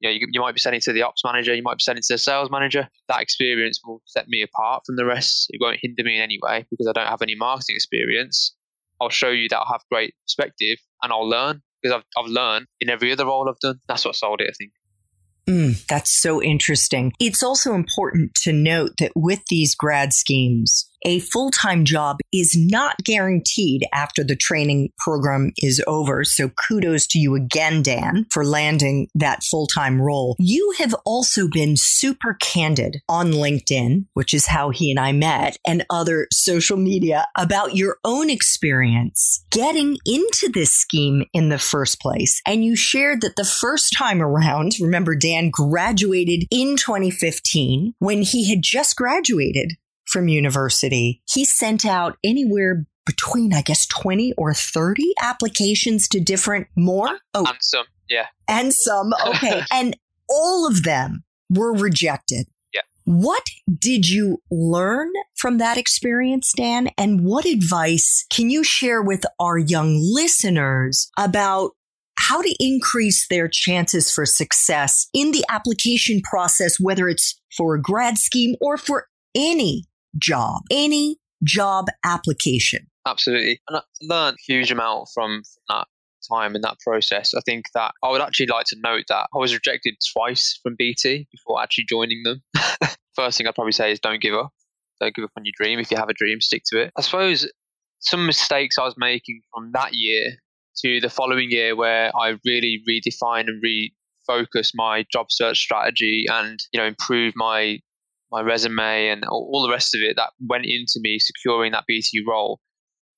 You 0.00 0.08
know, 0.08 0.10
you, 0.10 0.26
you 0.32 0.40
might 0.40 0.56
be 0.56 0.60
selling 0.60 0.80
to 0.80 0.92
the 0.92 1.02
ops 1.02 1.22
manager, 1.24 1.54
you 1.54 1.62
might 1.62 1.76
be 1.76 1.84
selling 1.84 2.02
to 2.02 2.14
the 2.14 2.18
sales 2.18 2.50
manager. 2.50 2.88
That 3.06 3.20
experience 3.20 3.78
will 3.84 4.02
set 4.06 4.26
me 4.26 4.42
apart 4.42 4.82
from 4.84 4.96
the 4.96 5.04
rest. 5.04 5.46
It 5.50 5.60
won't 5.60 5.78
hinder 5.80 6.02
me 6.02 6.16
in 6.16 6.22
any 6.22 6.40
way 6.42 6.66
because 6.72 6.88
I 6.88 6.92
don't 6.92 7.08
have 7.08 7.22
any 7.22 7.36
marketing 7.36 7.76
experience. 7.76 8.56
I'll 9.00 9.10
show 9.10 9.30
you 9.30 9.48
that 9.50 9.60
I 9.60 9.64
have 9.70 9.82
great 9.92 10.12
perspective 10.26 10.78
and 11.04 11.12
I'll 11.12 11.28
learn 11.28 11.62
because 11.82 11.96
I've, 11.96 12.22
I've 12.22 12.30
learned 12.30 12.66
in 12.80 12.90
every 12.90 13.12
other 13.12 13.26
role 13.26 13.48
I've 13.48 13.58
done. 13.60 13.80
That's 13.88 14.04
what 14.04 14.16
sold 14.16 14.40
it, 14.40 14.48
I 14.50 14.54
think. 14.56 14.72
Mm, 15.48 15.86
that's 15.86 16.10
so 16.20 16.42
interesting. 16.42 17.12
It's 17.18 17.42
also 17.42 17.74
important 17.74 18.34
to 18.42 18.52
note 18.52 18.92
that 18.98 19.12
with 19.16 19.40
these 19.48 19.74
grad 19.74 20.12
schemes, 20.12 20.89
a 21.04 21.20
full 21.20 21.50
time 21.50 21.84
job 21.84 22.18
is 22.32 22.56
not 22.56 22.96
guaranteed 23.04 23.86
after 23.92 24.22
the 24.22 24.36
training 24.36 24.90
program 24.98 25.52
is 25.58 25.82
over. 25.86 26.24
So 26.24 26.50
kudos 26.50 27.06
to 27.08 27.18
you 27.18 27.34
again, 27.34 27.82
Dan, 27.82 28.26
for 28.30 28.44
landing 28.44 29.08
that 29.14 29.42
full 29.42 29.66
time 29.66 30.00
role. 30.00 30.36
You 30.38 30.74
have 30.78 30.94
also 31.04 31.48
been 31.48 31.76
super 31.76 32.36
candid 32.40 32.98
on 33.08 33.32
LinkedIn, 33.32 34.06
which 34.14 34.34
is 34.34 34.46
how 34.46 34.70
he 34.70 34.90
and 34.90 35.00
I 35.00 35.12
met, 35.12 35.56
and 35.66 35.84
other 35.90 36.26
social 36.32 36.76
media 36.76 37.26
about 37.36 37.76
your 37.76 37.98
own 38.04 38.30
experience 38.30 39.44
getting 39.50 39.96
into 40.06 40.50
this 40.52 40.72
scheme 40.72 41.24
in 41.32 41.48
the 41.48 41.58
first 41.58 42.00
place. 42.00 42.40
And 42.46 42.64
you 42.64 42.76
shared 42.76 43.20
that 43.22 43.36
the 43.36 43.44
first 43.44 43.94
time 43.96 44.22
around, 44.22 44.72
remember, 44.80 45.16
Dan 45.16 45.50
graduated 45.50 46.44
in 46.50 46.76
2015 46.76 47.94
when 47.98 48.22
he 48.22 48.48
had 48.48 48.62
just 48.62 48.96
graduated 48.96 49.76
from 50.10 50.28
university, 50.28 51.22
he 51.28 51.44
sent 51.44 51.86
out 51.86 52.16
anywhere 52.24 52.84
between, 53.06 53.52
I 53.54 53.62
guess, 53.62 53.86
20 53.86 54.34
or 54.36 54.54
30 54.54 55.14
applications 55.22 56.08
to 56.08 56.20
different 56.20 56.66
more. 56.76 57.18
Oh, 57.34 57.46
and 57.46 57.56
some, 57.60 57.86
yeah. 58.08 58.26
And 58.48 58.72
some, 58.74 59.12
okay. 59.26 59.62
and 59.72 59.96
all 60.28 60.66
of 60.66 60.82
them 60.82 61.24
were 61.48 61.72
rejected. 61.72 62.46
Yeah. 62.72 62.82
What 63.04 63.42
did 63.78 64.08
you 64.08 64.42
learn 64.50 65.10
from 65.36 65.58
that 65.58 65.76
experience, 65.76 66.52
Dan? 66.56 66.90
And 66.98 67.24
what 67.24 67.44
advice 67.44 68.26
can 68.30 68.50
you 68.50 68.62
share 68.62 69.02
with 69.02 69.24
our 69.40 69.58
young 69.58 69.98
listeners 70.00 71.10
about 71.16 71.72
how 72.18 72.42
to 72.42 72.54
increase 72.60 73.26
their 73.28 73.48
chances 73.48 74.12
for 74.12 74.26
success 74.26 75.08
in 75.14 75.32
the 75.32 75.44
application 75.48 76.20
process, 76.20 76.78
whether 76.78 77.08
it's 77.08 77.40
for 77.56 77.74
a 77.74 77.80
grad 77.80 78.18
scheme 78.18 78.54
or 78.60 78.76
for 78.76 79.06
any 79.34 79.84
job, 80.18 80.62
any 80.70 81.18
job 81.42 81.86
application. 82.04 82.86
Absolutely. 83.06 83.60
And 83.68 83.78
I 83.78 83.82
learned 84.02 84.36
a 84.36 84.52
huge 84.52 84.70
amount 84.70 85.08
from, 85.14 85.42
that 85.68 85.86
time 86.30 86.54
in 86.54 86.60
that 86.62 86.78
process. 86.80 87.34
I 87.34 87.40
think 87.46 87.66
that 87.74 87.92
I 88.02 88.10
would 88.10 88.20
actually 88.20 88.46
like 88.46 88.66
to 88.66 88.76
note 88.82 89.04
that 89.08 89.26
I 89.34 89.38
was 89.38 89.54
rejected 89.54 89.94
twice 90.12 90.58
from 90.62 90.76
BT 90.78 91.26
before 91.30 91.62
actually 91.62 91.84
joining 91.88 92.22
them. 92.24 92.42
First 93.16 93.38
thing 93.38 93.46
I'd 93.46 93.54
probably 93.54 93.72
say 93.72 93.92
is 93.92 94.00
don't 94.00 94.20
give 94.20 94.34
up. 94.34 94.50
Don't 95.00 95.14
give 95.14 95.24
up 95.24 95.32
on 95.36 95.44
your 95.44 95.54
dream. 95.56 95.78
If 95.78 95.90
you 95.90 95.96
have 95.96 96.08
a 96.08 96.14
dream, 96.14 96.40
stick 96.40 96.62
to 96.66 96.80
it. 96.80 96.92
I 96.96 97.00
suppose 97.00 97.48
some 98.00 98.26
mistakes 98.26 98.78
I 98.78 98.84
was 98.84 98.94
making 98.98 99.40
from 99.52 99.72
that 99.72 99.94
year 99.94 100.36
to 100.84 101.00
the 101.00 101.10
following 101.10 101.50
year 101.50 101.74
where 101.76 102.10
I 102.18 102.36
really 102.44 102.82
redefined 102.88 103.48
and 103.48 103.62
refocused 103.62 104.72
my 104.74 105.04
job 105.12 105.26
search 105.30 105.58
strategy 105.58 106.26
and, 106.30 106.60
you 106.72 106.80
know, 106.80 106.86
improve 106.86 107.34
my 107.36 107.80
my 108.30 108.40
resume 108.42 109.08
and 109.08 109.24
all 109.24 109.62
the 109.62 109.72
rest 109.72 109.94
of 109.94 110.00
it 110.02 110.16
that 110.16 110.30
went 110.40 110.66
into 110.66 111.00
me 111.00 111.18
securing 111.18 111.72
that 111.72 111.84
BT 111.86 112.24
role. 112.26 112.60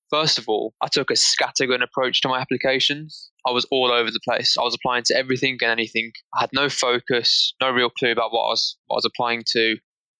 First 0.09 0.37
of 0.37 0.47
all, 0.47 0.73
I 0.81 0.87
took 0.87 1.09
a 1.09 1.15
scattergun 1.15 1.81
approach 1.83 2.21
to 2.21 2.27
my 2.27 2.39
applications. 2.39 3.31
I 3.47 3.51
was 3.51 3.65
all 3.71 3.91
over 3.91 4.11
the 4.11 4.19
place. 4.23 4.55
I 4.59 4.63
was 4.63 4.75
applying 4.75 5.03
to 5.05 5.15
everything 5.15 5.57
and 5.61 5.71
anything. 5.71 6.11
I 6.35 6.41
had 6.41 6.51
no 6.53 6.69
focus, 6.69 7.53
no 7.61 7.71
real 7.71 7.89
clue 7.89 8.11
about 8.11 8.31
what 8.31 8.45
I 8.45 8.49
was 8.49 8.77
what 8.87 8.95
I 8.95 8.97
was 8.97 9.05
applying 9.05 9.43
to. 9.53 9.77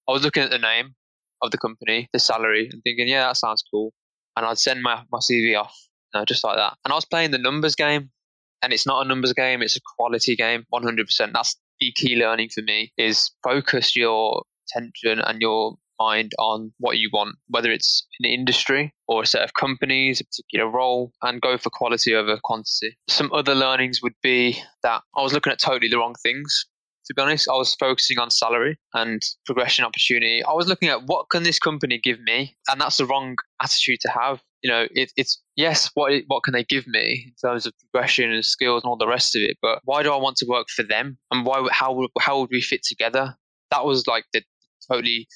I 0.10 0.12
was 0.12 0.24
looking 0.24 0.44
at 0.44 0.50
the 0.50 0.58
name 0.58 0.96
of 1.44 1.52
the 1.52 1.58
company, 1.58 2.10
the 2.12 2.20
salary, 2.20 2.70
and 2.72 2.82
thinking, 2.84 3.08
yeah, 3.08 3.28
that 3.28 3.38
sounds 3.38 3.64
cool. 3.72 3.94
And 4.36 4.46
I'd 4.46 4.58
send 4.58 4.82
my, 4.82 5.04
my 5.12 5.20
CV 5.20 5.60
off, 5.60 5.76
you 6.14 6.20
know, 6.20 6.26
just 6.26 6.44
like 6.44 6.58
that. 6.58 6.76
And 6.84 6.92
I 6.92 6.96
was 6.96 7.06
playing 7.06 7.32
the 7.32 7.38
numbers 7.38 7.76
game, 7.76 8.10
and 8.64 8.74
it's 8.74 8.88
not 8.88 9.06
a 9.06 9.08
numbers 9.08 9.34
game; 9.34 9.62
it's 9.62 9.78
a 9.78 9.82
quality 9.98 10.36
game, 10.36 10.66
100%. 10.74 11.34
That's 11.34 11.56
the 11.80 11.92
key 11.92 12.16
learning 12.16 12.50
for 12.50 12.62
me: 12.62 12.92
is 12.98 13.30
focus 13.44 13.96
your 13.96 14.44
attention 14.76 15.20
and 15.20 15.42
your 15.42 15.76
mind 16.00 16.32
on 16.40 16.74
what 16.80 16.98
you 16.98 17.10
want, 17.14 17.36
whether 17.48 17.72
it's 17.72 18.06
an 18.20 18.30
industry 18.30 18.94
or 19.08 19.24
a 19.24 19.26
set 19.26 19.44
of 19.44 19.54
companies, 19.54 20.22
a 20.22 20.26
particular 20.26 20.70
role, 20.70 21.12
and 21.22 21.42
go 21.42 21.58
for 21.58 21.70
quality 21.70 22.16
over 22.16 22.38
quantity. 22.44 22.98
Some 23.10 23.32
other 23.34 23.56
learnings 23.56 24.02
would 24.02 24.16
be 24.22 24.62
that 24.84 25.02
I 25.16 25.22
was 25.22 25.34
looking 25.34 25.54
at 25.54 25.60
totally 25.60 25.90
the 25.90 25.98
wrong 25.98 26.16
things. 26.24 26.66
To 27.08 27.14
be 27.14 27.22
honest, 27.22 27.50
I 27.50 27.58
was 27.58 27.76
focusing 27.76 28.18
on 28.18 28.32
salary 28.32 28.78
and 28.94 29.22
progression 29.46 29.84
opportunity. 29.84 30.42
I 30.44 30.54
was 30.54 30.68
looking 30.68 30.88
at 30.88 31.04
what 31.06 31.30
can 31.30 31.44
this 31.44 31.60
company 31.60 32.00
give 32.02 32.20
me, 32.22 32.56
and 32.70 32.80
that's 32.80 32.98
the 32.98 33.06
wrong 33.06 33.36
attitude 33.62 34.00
to 34.02 34.12
have. 34.12 34.42
You 34.62 34.72
know, 34.72 34.88
it, 34.92 35.12
it's 35.18 35.42
yes, 35.58 35.92
what 35.96 36.14
what 36.28 36.44
can 36.44 36.54
they 36.54 36.64
give 36.64 36.88
me 36.88 37.26
in 37.28 37.50
terms 37.50 37.66
of 37.66 37.74
progression 37.92 38.32
and 38.32 38.46
skills 38.46 38.84
and 38.84 38.90
all 38.90 38.96
the 38.96 39.08
rest 39.08 39.36
of 39.36 39.42
it, 39.42 39.58
but 39.62 39.80
why 39.84 40.02
do 40.02 40.14
I 40.14 40.16
want 40.16 40.38
to 40.38 40.46
work 40.48 40.68
for 40.74 40.84
them, 40.84 41.18
and 41.30 41.46
why 41.46 41.68
how 41.72 42.08
how 42.20 42.40
would 42.40 42.50
we 42.50 42.62
fit 42.62 42.84
together? 42.84 43.36
That 43.70 43.84
was 43.84 44.08
like 44.08 44.24
the 44.32 44.44
totally 44.92 45.28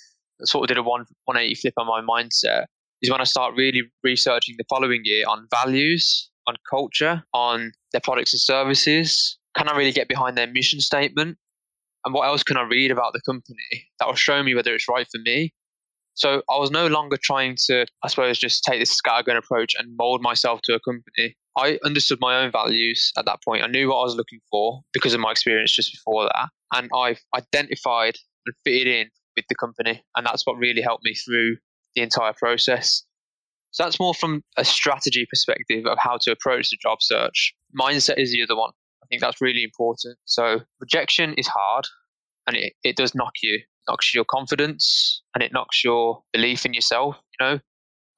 sort 0.44 0.64
of 0.64 0.68
did 0.68 0.78
a 0.78 0.84
one 0.84 1.06
180 1.26 1.56
flip 1.56 1.74
on 1.78 1.88
my 1.88 2.02
mindset 2.02 2.66
is 3.02 3.12
when 3.12 3.22
I 3.22 3.26
start 3.26 3.54
really 3.56 3.84
researching 4.04 4.56
the 4.58 4.66
following 4.70 5.02
year 5.04 5.26
on 5.28 5.48
values, 5.52 6.30
on 6.48 6.56
culture, 6.70 7.24
on 7.34 7.72
their 7.92 8.02
products 8.02 8.34
and 8.34 8.42
services. 8.42 9.38
Can 9.56 9.70
I 9.70 9.76
really 9.76 9.92
get 9.92 10.08
behind 10.08 10.38
their 10.38 10.48
mission 10.48 10.80
statement? 10.80 11.38
And 12.06 12.14
what 12.14 12.28
else 12.28 12.44
can 12.44 12.58
I 12.58 12.64
read 12.64 12.92
about 12.92 13.14
the 13.14 13.22
company 13.26 13.90
that 14.00 14.08
will 14.08 14.16
show 14.16 14.42
me 14.42 14.56
whether 14.56 14.74
it's 14.74 14.88
right 14.88 15.08
for 15.12 15.20
me? 15.20 15.54
So 16.14 16.42
I 16.50 16.58
was 16.58 16.72
no 16.72 16.88
longer 16.88 17.18
trying 17.22 17.58
to, 17.68 17.86
I 18.04 18.08
suppose, 18.08 18.40
just 18.40 18.64
take 18.64 18.80
this 18.80 19.00
scattergun 19.00 19.38
approach 19.38 19.76
and 19.78 19.96
mold 19.98 20.22
myself 20.22 20.62
to 20.64 20.74
a 20.74 20.80
company. 20.80 21.36
I 21.56 21.80
understood 21.84 22.18
my 22.20 22.44
own 22.44 22.52
values 22.52 23.12
at 23.18 23.26
that 23.26 23.40
point. 23.44 23.64
I 23.64 23.68
knew 23.68 23.90
what 23.90 23.98
I 23.98 24.04
was 24.04 24.16
looking 24.16 24.40
for 24.50 24.82
because 24.94 25.14
of 25.14 25.20
my 25.20 25.32
experience 25.32 25.76
just 25.76 25.92
before 25.92 26.24
that. 26.24 26.50
And 26.74 26.90
I've 26.96 27.20
identified 27.36 28.16
and 28.48 28.56
fitted 28.64 28.88
in 28.88 29.10
with 29.38 29.46
the 29.48 29.56
company. 29.56 30.04
And 30.18 30.26
that's 30.26 30.46
what 30.46 30.58
really 30.58 30.82
helped 30.82 31.06
me 31.06 31.14
through 31.14 31.56
the 31.96 32.02
entire 32.02 32.34
process. 32.34 33.06
So 33.72 33.84
that's 33.84 34.00
more 34.00 34.14
from 34.14 34.44
a 34.58 34.66
strategy 34.66 35.26
perspective 35.30 35.86
of 35.86 35.98
how 36.00 36.18
to 36.22 36.32
approach 36.32 36.70
the 36.70 36.78
job 36.82 36.98
search. 37.02 37.54
Mindset 37.80 38.18
is 38.18 38.34
the 38.34 38.44
other 38.44 38.58
one. 38.58 38.72
I 39.04 39.06
think 39.08 39.22
that's 39.22 39.40
really 39.40 39.64
important. 39.64 40.18
So 40.26 40.62
rejection 40.82 41.34
is 41.36 41.48
hard 41.48 41.86
and 42.48 42.58
it, 42.58 42.74
it 42.84 42.96
does 42.96 43.14
knock 43.14 43.34
you, 43.44 43.56
it 43.56 43.64
knocks 43.88 44.14
your 44.14 44.26
confidence, 44.26 45.22
and 45.36 45.44
it 45.44 45.52
knocks 45.54 45.84
your 45.84 46.24
belief 46.34 46.66
in 46.66 46.74
yourself. 46.74 47.18
You 47.40 47.46
know, 47.46 47.60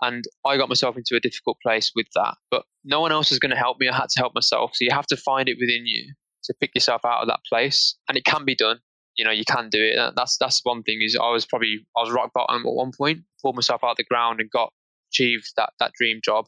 and 0.01 0.23
I 0.45 0.58
got 0.58 0.69
myself 0.69 0.95
into 0.95 1.15
a 1.15 1.19
difficult 1.19 1.58
place 1.62 1.91
with 1.95 2.08
that. 2.15 2.36
But 2.51 2.63
no 2.86 3.01
one 3.01 3.12
else 3.12 3.32
was 3.32 3.39
going 3.39 3.51
to 3.51 3.58
help 3.58 3.77
me. 3.79 3.89
I 3.89 3.95
had 3.95 4.10
to 4.10 4.19
help 4.19 4.34
myself. 4.36 4.71
So 4.75 4.86
you 4.86 4.91
have 4.91 5.08
to 5.08 5.17
find 5.17 5.49
it 5.49 5.58
within 5.60 5.86
you 5.86 6.13
to 6.45 6.53
pick 6.62 6.71
yourself 6.73 7.03
out 7.03 7.21
of 7.21 7.27
that 7.27 7.39
place, 7.49 7.95
and 8.08 8.17
it 8.17 8.23
can 8.23 8.45
be 8.45 8.55
done. 8.55 8.79
You 9.19 9.25
know, 9.25 9.32
you 9.32 9.43
can 9.43 9.67
do 9.69 9.84
it. 9.84 10.13
That's 10.15 10.38
that's 10.38 10.62
one 10.63 10.82
thing. 10.82 10.99
Is 11.01 11.17
I 11.21 11.29
was 11.29 11.45
probably 11.45 11.86
I 11.97 12.01
was 12.01 12.10
rock 12.10 12.32
bottom 12.34 12.65
at 12.65 12.73
one 12.73 12.93
point, 12.97 13.23
pulled 13.41 13.55
myself 13.55 13.84
out 13.84 13.91
of 13.91 13.97
the 13.97 14.05
ground 14.05 14.39
and 14.39 14.49
got 14.49 14.71
achieved 15.12 15.51
that 15.58 15.71
that 15.82 15.91
dream 15.99 16.21
job. 16.23 16.47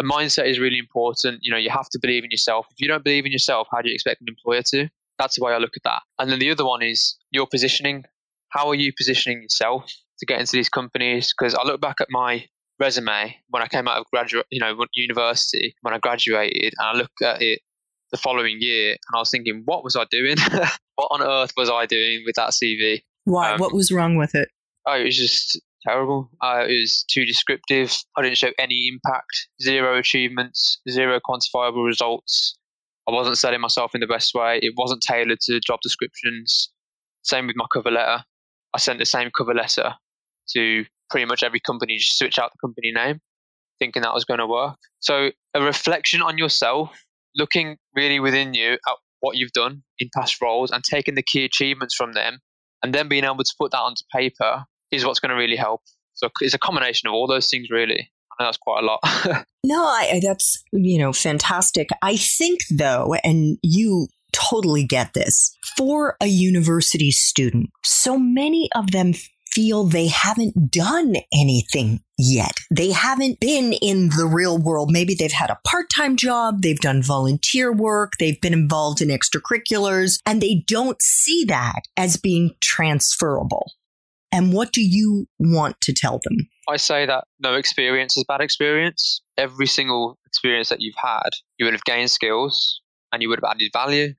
A 0.00 0.02
mindset 0.02 0.50
is 0.50 0.58
really 0.58 0.78
important. 0.78 1.38
You 1.42 1.52
know, 1.52 1.56
you 1.56 1.70
have 1.70 1.88
to 1.90 1.98
believe 2.00 2.24
in 2.24 2.30
yourself. 2.32 2.66
If 2.72 2.80
you 2.80 2.88
don't 2.88 3.04
believe 3.04 3.24
in 3.24 3.30
yourself, 3.30 3.68
how 3.70 3.82
do 3.82 3.88
you 3.88 3.94
expect 3.94 4.20
an 4.20 4.26
employer 4.28 4.62
to? 4.70 4.88
That's 5.16 5.36
the 5.36 5.44
way 5.44 5.52
I 5.52 5.58
look 5.58 5.76
at 5.76 5.84
that. 5.84 6.02
And 6.18 6.28
then 6.28 6.40
the 6.40 6.50
other 6.50 6.64
one 6.64 6.82
is 6.82 7.16
your 7.30 7.46
positioning. 7.46 8.04
How 8.48 8.68
are 8.68 8.74
you 8.74 8.92
positioning 8.96 9.42
yourself 9.42 9.92
to 10.18 10.26
get 10.26 10.40
into 10.40 10.56
these 10.56 10.68
companies? 10.68 11.32
Because 11.36 11.54
I 11.54 11.62
look 11.62 11.80
back 11.80 12.00
at 12.00 12.08
my 12.10 12.46
resume 12.80 13.36
when 13.48 13.62
I 13.62 13.68
came 13.68 13.86
out 13.86 13.98
of 13.98 14.06
graduate, 14.12 14.46
you 14.50 14.60
know, 14.60 14.74
university, 14.94 15.76
when 15.82 15.94
I 15.94 15.98
graduated, 15.98 16.74
and 16.78 16.88
I 16.88 16.92
look 16.92 17.12
at 17.22 17.42
it 17.42 17.60
the 18.10 18.16
following 18.16 18.58
year, 18.60 18.92
and 18.92 19.16
I 19.16 19.18
was 19.18 19.30
thinking, 19.30 19.62
what 19.64 19.84
was 19.84 19.94
I 19.96 20.04
doing? 20.10 20.36
what 20.98 21.08
on 21.12 21.22
earth 21.22 21.52
was 21.56 21.70
I 21.70 21.86
doing 21.86 22.24
with 22.26 22.34
that 22.34 22.50
CV? 22.50 23.02
Why? 23.24 23.52
Um, 23.52 23.60
what 23.60 23.72
was 23.72 23.92
wrong 23.92 24.16
with 24.16 24.34
it? 24.34 24.48
Oh, 24.84 24.94
it 24.94 25.04
was 25.04 25.16
just 25.16 25.60
terrible. 25.86 26.28
Uh, 26.42 26.64
it 26.68 26.72
was 26.72 27.04
too 27.08 27.24
descriptive. 27.24 27.96
I 28.16 28.22
didn't 28.22 28.36
show 28.36 28.50
any 28.58 28.88
impact, 28.88 29.48
zero 29.62 29.96
achievements, 29.96 30.80
zero 30.90 31.20
quantifiable 31.20 31.86
results. 31.86 32.58
I 33.08 33.12
wasn't 33.12 33.38
selling 33.38 33.60
myself 33.60 33.94
in 33.94 34.00
the 34.00 34.08
best 34.08 34.34
way. 34.34 34.58
It 34.60 34.74
wasn't 34.76 35.02
tailored 35.02 35.38
to 35.42 35.60
job 35.60 35.78
descriptions. 35.82 36.70
Same 37.22 37.46
with 37.46 37.56
my 37.56 37.66
cover 37.72 37.92
letter. 37.92 38.24
I 38.74 38.78
sent 38.78 38.98
the 38.98 39.06
same 39.06 39.30
cover 39.36 39.54
letter 39.54 39.94
to 40.54 40.84
pretty 41.10 41.26
much 41.26 41.44
every 41.44 41.60
company, 41.60 41.96
just 41.98 42.18
switch 42.18 42.38
out 42.40 42.50
the 42.52 42.66
company 42.66 42.90
name, 42.90 43.20
thinking 43.78 44.02
that 44.02 44.12
was 44.12 44.24
going 44.24 44.40
to 44.40 44.46
work. 44.46 44.76
So 44.98 45.30
a 45.54 45.62
reflection 45.62 46.22
on 46.22 46.38
yourself, 46.38 46.90
looking 47.36 47.76
really 47.94 48.18
within 48.18 48.52
you 48.52 48.72
at 48.72 48.96
what 49.20 49.36
you've 49.36 49.52
done 49.52 49.82
in 49.98 50.08
past 50.14 50.40
roles 50.40 50.70
and 50.70 50.82
taking 50.84 51.14
the 51.14 51.22
key 51.22 51.44
achievements 51.44 51.94
from 51.94 52.12
them 52.12 52.38
and 52.82 52.94
then 52.94 53.08
being 53.08 53.24
able 53.24 53.38
to 53.38 53.54
put 53.58 53.72
that 53.72 53.78
onto 53.80 54.02
paper 54.14 54.64
is 54.90 55.04
what's 55.04 55.20
going 55.20 55.30
to 55.30 55.36
really 55.36 55.56
help. 55.56 55.82
So 56.14 56.28
it's 56.40 56.54
a 56.54 56.58
combination 56.58 57.08
of 57.08 57.14
all 57.14 57.26
those 57.26 57.48
things, 57.50 57.68
really. 57.70 58.10
That's 58.38 58.56
quite 58.56 58.82
a 58.82 58.86
lot. 58.86 59.00
no, 59.64 59.84
I, 59.84 60.20
that's 60.22 60.62
you 60.72 60.98
know 60.98 61.12
fantastic. 61.12 61.88
I 62.02 62.16
think 62.16 62.60
though, 62.70 63.14
and 63.24 63.58
you 63.62 64.06
totally 64.32 64.84
get 64.84 65.12
this 65.14 65.56
for 65.76 66.16
a 66.20 66.26
university 66.26 67.10
student. 67.10 67.70
So 67.84 68.16
many 68.16 68.68
of 68.76 68.92
them 68.92 69.14
feel 69.58 69.82
they 69.82 70.06
haven't 70.06 70.70
done 70.70 71.16
anything 71.32 72.00
yet. 72.16 72.52
They 72.70 72.92
haven't 72.92 73.40
been 73.40 73.72
in 73.72 74.10
the 74.10 74.30
real 74.32 74.56
world. 74.56 74.92
Maybe 74.92 75.16
they've 75.16 75.32
had 75.32 75.50
a 75.50 75.58
part 75.66 75.86
time 75.92 76.16
job, 76.16 76.62
they've 76.62 76.78
done 76.78 77.02
volunteer 77.02 77.72
work, 77.72 78.12
they've 78.20 78.40
been 78.40 78.52
involved 78.52 79.00
in 79.00 79.08
extracurriculars, 79.08 80.20
and 80.24 80.40
they 80.40 80.62
don't 80.68 81.02
see 81.02 81.44
that 81.48 81.80
as 81.96 82.16
being 82.16 82.52
transferable. 82.60 83.72
And 84.30 84.52
what 84.52 84.70
do 84.72 84.80
you 84.80 85.26
want 85.40 85.80
to 85.80 85.92
tell 85.92 86.20
them? 86.22 86.36
I 86.68 86.76
say 86.76 87.04
that 87.06 87.24
no 87.40 87.54
experience 87.54 88.16
is 88.16 88.22
bad 88.28 88.40
experience. 88.40 89.22
Every 89.36 89.66
single 89.66 90.20
experience 90.24 90.68
that 90.68 90.80
you've 90.80 90.94
had, 91.02 91.30
you 91.58 91.64
would 91.64 91.74
have 91.74 91.82
gained 91.82 92.12
skills 92.12 92.80
and 93.12 93.22
you 93.22 93.28
would 93.28 93.40
have 93.42 93.50
added 93.50 93.70
value. 93.72 94.14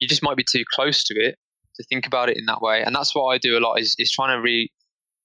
You 0.00 0.08
just 0.08 0.24
might 0.24 0.36
be 0.36 0.44
too 0.50 0.64
close 0.74 1.04
to 1.04 1.14
it 1.14 1.36
to 1.76 1.84
think 1.84 2.08
about 2.08 2.28
it 2.28 2.38
in 2.38 2.46
that 2.46 2.60
way. 2.60 2.82
And 2.82 2.92
that's 2.92 3.14
what 3.14 3.26
I 3.26 3.38
do 3.38 3.56
a 3.56 3.60
lot 3.60 3.78
is, 3.78 3.94
is 3.98 4.10
trying 4.10 4.36
to 4.36 4.42
re, 4.42 4.68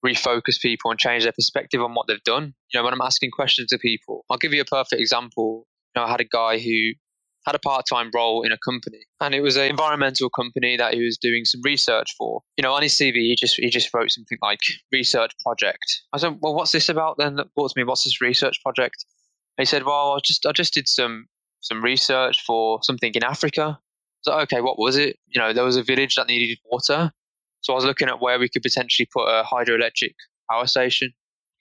refocus 0.05 0.61
people 0.61 0.91
and 0.91 0.99
change 0.99 1.23
their 1.23 1.33
perspective 1.33 1.81
on 1.81 1.93
what 1.93 2.07
they've 2.07 2.23
done. 2.23 2.53
You 2.73 2.79
know, 2.79 2.83
when 2.83 2.93
I'm 2.93 3.01
asking 3.01 3.31
questions 3.31 3.69
to 3.69 3.77
people, 3.77 4.25
I'll 4.29 4.37
give 4.37 4.53
you 4.53 4.61
a 4.61 4.65
perfect 4.65 5.01
example. 5.01 5.65
You 5.95 6.01
know, 6.01 6.07
I 6.07 6.11
had 6.11 6.21
a 6.21 6.25
guy 6.25 6.59
who 6.59 6.93
had 7.45 7.55
a 7.55 7.59
part-time 7.59 8.09
role 8.13 8.41
in 8.41 8.51
a 8.51 8.57
company 8.57 9.05
and 9.21 9.35
it 9.35 9.41
was 9.41 9.55
an 9.55 9.69
environmental 9.69 10.29
company 10.29 10.77
that 10.77 10.95
he 10.95 11.03
was 11.03 11.17
doing 11.17 11.45
some 11.45 11.61
research 11.63 12.15
for. 12.17 12.41
You 12.57 12.63
know 12.63 12.73
on 12.73 12.81
his 12.81 12.93
cv 12.93 13.13
he 13.13 13.35
just 13.39 13.55
he 13.57 13.69
just 13.69 13.93
wrote 13.93 14.11
something 14.11 14.37
like 14.41 14.59
research 14.91 15.31
project. 15.43 16.01
I 16.11 16.17
said 16.17 16.37
well 16.41 16.55
what's 16.55 16.71
this 16.71 16.89
about 16.89 17.17
then? 17.17 17.35
That 17.35 17.53
brought 17.53 17.71
to 17.71 17.79
me 17.79 17.83
what's 17.83 18.03
this 18.03 18.19
research 18.19 18.59
project? 18.63 19.05
And 19.57 19.67
he 19.67 19.69
said 19.69 19.83
well 19.83 20.13
i 20.13 20.19
just 20.23 20.45
i 20.45 20.51
just 20.51 20.73
did 20.73 20.87
some 20.87 21.27
some 21.61 21.83
research 21.83 22.41
for 22.45 22.79
something 22.81 23.13
in 23.13 23.23
africa. 23.23 23.79
So 24.21 24.33
okay 24.41 24.61
what 24.61 24.79
was 24.79 24.97
it? 24.97 25.17
You 25.27 25.39
know 25.39 25.53
there 25.53 25.63
was 25.63 25.77
a 25.77 25.83
village 25.83 26.15
that 26.15 26.27
needed 26.27 26.57
water 26.65 27.11
so 27.65 27.73
i 27.73 27.75
was 27.75 27.86
looking 27.86 28.08
at 28.08 28.21
where 28.21 28.39
we 28.39 28.47
could 28.47 28.62
potentially 28.62 29.08
put 29.12 29.25
a 29.25 29.43
hydroelectric 29.43 30.13
power 30.49 30.67
station 30.67 31.12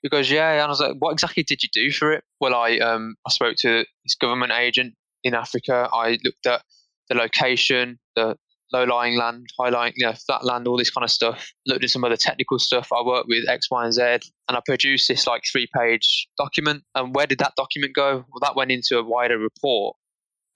because 0.05 0.31
yeah, 0.31 0.53
and 0.53 0.61
I 0.61 0.67
was 0.69 0.81
like, 0.81 0.97
what 0.99 1.13
exactly 1.13 1.43
did 1.43 1.63
you 1.63 1.69
do 1.73 1.91
for 1.91 2.13
it? 2.13 2.23
Well, 2.39 2.55
I 2.55 2.77
um 2.77 3.17
I 3.27 3.31
spoke 3.31 3.57
to 3.61 3.87
this 4.05 4.15
government 4.15 4.53
agent 4.53 4.95
in 5.25 5.35
Africa. 5.35 5.89
I 5.93 6.19
looked 6.23 6.47
at 6.47 6.61
the 7.09 7.15
location, 7.15 7.99
the 8.15 8.37
low-lying 8.73 9.17
land, 9.17 9.47
high-lying, 9.59 9.95
you 9.97 10.07
know, 10.07 10.13
flat 10.27 10.45
land, 10.45 10.69
all 10.69 10.77
this 10.77 10.91
kind 10.91 11.05
of 11.05 11.11
stuff. 11.11 11.53
Looked 11.67 11.85
at 11.85 11.91
some 11.91 12.05
other 12.05 12.17
technical 12.17 12.59
stuff. 12.59 12.89
I 12.93 13.03
worked 13.03 13.29
with 13.29 13.49
X, 13.49 13.71
Y, 13.71 13.85
and 13.85 13.95
Z, 13.95 14.03
and 14.03 14.57
I 14.57 14.61
produced 14.67 15.09
this 15.09 15.27
like 15.27 15.43
three-page 15.51 16.29
document. 16.37 16.83
And 16.95 17.15
where 17.15 17.27
did 17.27 17.39
that 17.39 17.55
document 17.57 17.95
go? 17.95 18.27
Well, 18.29 18.41
that 18.43 18.57
went 18.57 18.71
into 18.71 18.99
a 18.99 19.03
wider 19.03 19.39
report. 19.39 19.97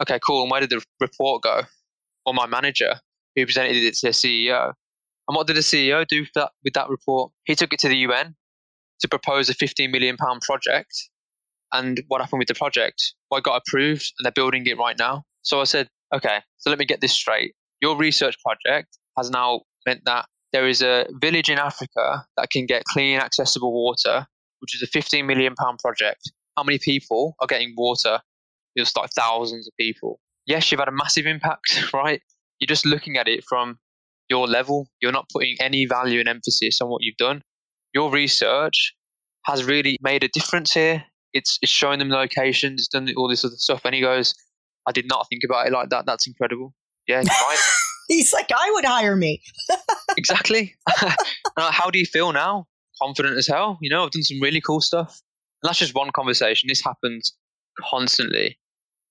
Okay, 0.02 0.18
cool. 0.26 0.42
And 0.42 0.50
where 0.50 0.60
did 0.60 0.70
the 0.70 0.82
report 1.00 1.42
go? 1.42 1.62
Well, 2.26 2.34
my 2.34 2.46
manager, 2.46 2.96
who 3.34 3.46
presented 3.46 3.76
it 3.76 3.94
to 3.94 4.08
the 4.08 4.12
CEO. 4.12 4.72
And 5.28 5.36
what 5.36 5.46
did 5.46 5.56
the 5.56 5.60
CEO 5.60 6.06
do 6.06 6.20
with 6.20 6.32
that, 6.34 6.50
with 6.64 6.72
that 6.72 6.88
report? 6.88 7.32
He 7.44 7.54
took 7.54 7.72
it 7.72 7.78
to 7.80 7.88
the 7.88 7.98
UN 7.98 8.34
to 9.00 9.08
propose 9.08 9.48
a 9.48 9.54
15 9.54 9.90
million 9.90 10.16
pound 10.16 10.40
project 10.40 10.92
and 11.72 12.02
what 12.08 12.20
happened 12.20 12.38
with 12.38 12.48
the 12.48 12.54
project? 12.54 13.14
Well, 13.30 13.38
I 13.38 13.40
got 13.40 13.62
approved 13.66 14.12
and 14.18 14.24
they're 14.24 14.32
building 14.32 14.66
it 14.66 14.78
right 14.78 14.98
now. 14.98 15.24
So 15.42 15.60
I 15.60 15.64
said, 15.64 15.88
okay, 16.14 16.40
so 16.56 16.70
let 16.70 16.78
me 16.78 16.84
get 16.84 17.00
this 17.00 17.12
straight. 17.12 17.54
Your 17.80 17.96
research 17.96 18.36
project 18.44 18.98
has 19.16 19.30
now 19.30 19.62
meant 19.86 20.02
that 20.06 20.26
there 20.52 20.66
is 20.66 20.82
a 20.82 21.06
village 21.20 21.50
in 21.50 21.58
Africa 21.58 22.26
that 22.36 22.50
can 22.50 22.66
get 22.66 22.84
clean, 22.84 23.20
accessible 23.20 23.72
water, 23.72 24.26
which 24.60 24.74
is 24.74 24.82
a 24.82 24.86
15 24.86 25.26
million 25.26 25.54
pound 25.54 25.78
project. 25.78 26.32
How 26.56 26.64
many 26.64 26.78
people 26.78 27.34
are 27.40 27.46
getting 27.46 27.74
water? 27.76 28.20
It's 28.74 28.96
like 28.96 29.10
thousands 29.10 29.68
of 29.68 29.74
people. 29.78 30.20
Yes, 30.46 30.70
you've 30.70 30.80
had 30.80 30.88
a 30.88 30.92
massive 30.92 31.26
impact, 31.26 31.92
right? 31.92 32.22
You're 32.58 32.66
just 32.66 32.86
looking 32.86 33.16
at 33.16 33.28
it 33.28 33.44
from 33.46 33.78
your 34.28 34.46
level. 34.46 34.88
You're 35.00 35.12
not 35.12 35.28
putting 35.32 35.56
any 35.60 35.86
value 35.86 36.20
and 36.20 36.28
emphasis 36.28 36.80
on 36.80 36.88
what 36.88 37.02
you've 37.02 37.16
done. 37.16 37.42
Your 37.94 38.10
research 38.10 38.94
has 39.46 39.64
really 39.64 39.98
made 40.02 40.22
a 40.24 40.28
difference 40.28 40.72
here 40.72 41.04
it's 41.32 41.58
it's 41.62 41.72
showing 41.72 41.98
them 41.98 42.10
locations, 42.10 42.82
it's 42.82 42.88
done 42.88 43.08
all 43.16 43.28
this 43.28 43.44
other 43.44 43.56
stuff. 43.56 43.82
And 43.84 43.94
he 43.94 44.00
goes, 44.00 44.34
I 44.86 44.92
did 44.92 45.06
not 45.08 45.26
think 45.28 45.42
about 45.44 45.66
it 45.66 45.72
like 45.72 45.90
that. 45.90 46.06
That's 46.06 46.26
incredible. 46.26 46.74
Yeah, 47.06 47.18
right. 47.18 47.58
He's 48.08 48.32
like, 48.32 48.50
I 48.50 48.70
would 48.72 48.84
hire 48.84 49.16
me. 49.16 49.42
exactly. 50.16 50.74
How 51.58 51.90
do 51.90 51.98
you 51.98 52.06
feel 52.06 52.32
now? 52.32 52.66
Confident 53.00 53.36
as 53.36 53.46
hell. 53.46 53.78
You 53.82 53.90
know, 53.90 54.04
I've 54.04 54.10
done 54.10 54.22
some 54.22 54.40
really 54.40 54.62
cool 54.62 54.80
stuff. 54.80 55.20
And 55.62 55.68
that's 55.68 55.78
just 55.78 55.94
one 55.94 56.10
conversation. 56.12 56.68
This 56.68 56.82
happens 56.82 57.36
constantly 57.90 58.58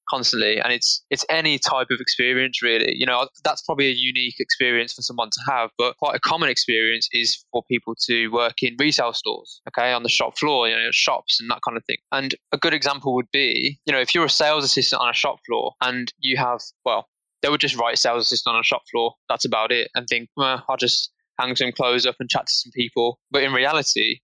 constantly 0.09 0.59
and 0.59 0.71
it's 0.73 1.03
it's 1.09 1.25
any 1.29 1.59
type 1.59 1.87
of 1.91 1.99
experience 1.99 2.61
really. 2.61 2.93
You 2.95 3.05
know 3.05 3.27
that's 3.43 3.61
probably 3.61 3.87
a 3.87 3.95
unique 3.95 4.35
experience 4.39 4.93
for 4.93 5.01
someone 5.01 5.29
to 5.31 5.39
have 5.51 5.69
but 5.77 5.97
quite 5.97 6.15
a 6.15 6.19
common 6.19 6.49
experience 6.49 7.07
is 7.11 7.43
for 7.51 7.63
people 7.69 7.95
to 8.07 8.27
work 8.29 8.61
in 8.61 8.75
retail 8.79 9.13
stores 9.13 9.61
okay 9.67 9.93
on 9.93 10.03
the 10.03 10.09
shop 10.09 10.37
floor 10.37 10.67
you 10.67 10.75
know 10.75 10.89
shops 10.91 11.39
and 11.39 11.49
that 11.49 11.59
kind 11.67 11.77
of 11.77 11.83
thing. 11.85 11.97
And 12.11 12.35
a 12.51 12.57
good 12.57 12.73
example 12.73 13.13
would 13.15 13.31
be 13.31 13.79
you 13.85 13.93
know 13.93 13.99
if 13.99 14.13
you're 14.13 14.25
a 14.25 14.29
sales 14.29 14.63
assistant 14.63 15.01
on 15.01 15.09
a 15.09 15.13
shop 15.13 15.37
floor 15.45 15.73
and 15.81 16.11
you 16.19 16.37
have 16.37 16.61
well 16.85 17.07
they 17.41 17.49
would 17.49 17.61
just 17.61 17.77
write 17.77 17.97
sales 17.97 18.23
assistant 18.23 18.55
on 18.55 18.59
a 18.59 18.63
shop 18.63 18.81
floor 18.91 19.13
that's 19.29 19.45
about 19.45 19.71
it 19.71 19.89
and 19.95 20.07
think 20.07 20.29
well 20.35 20.63
i'll 20.67 20.77
just 20.77 21.11
hang 21.39 21.55
some 21.55 21.71
clothes 21.71 22.05
up 22.05 22.15
and 22.19 22.29
chat 22.29 22.47
to 22.47 22.53
some 22.53 22.71
people. 22.73 23.19
But 23.31 23.43
in 23.43 23.53
reality 23.53 24.19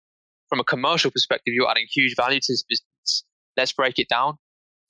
from 0.48 0.60
a 0.60 0.64
commercial 0.64 1.10
perspective 1.10 1.54
you're 1.54 1.70
adding 1.70 1.86
huge 1.92 2.14
value 2.16 2.40
to 2.40 2.52
this 2.52 2.64
business. 2.68 3.24
Let's 3.56 3.72
break 3.72 3.98
it 3.98 4.08
down 4.08 4.38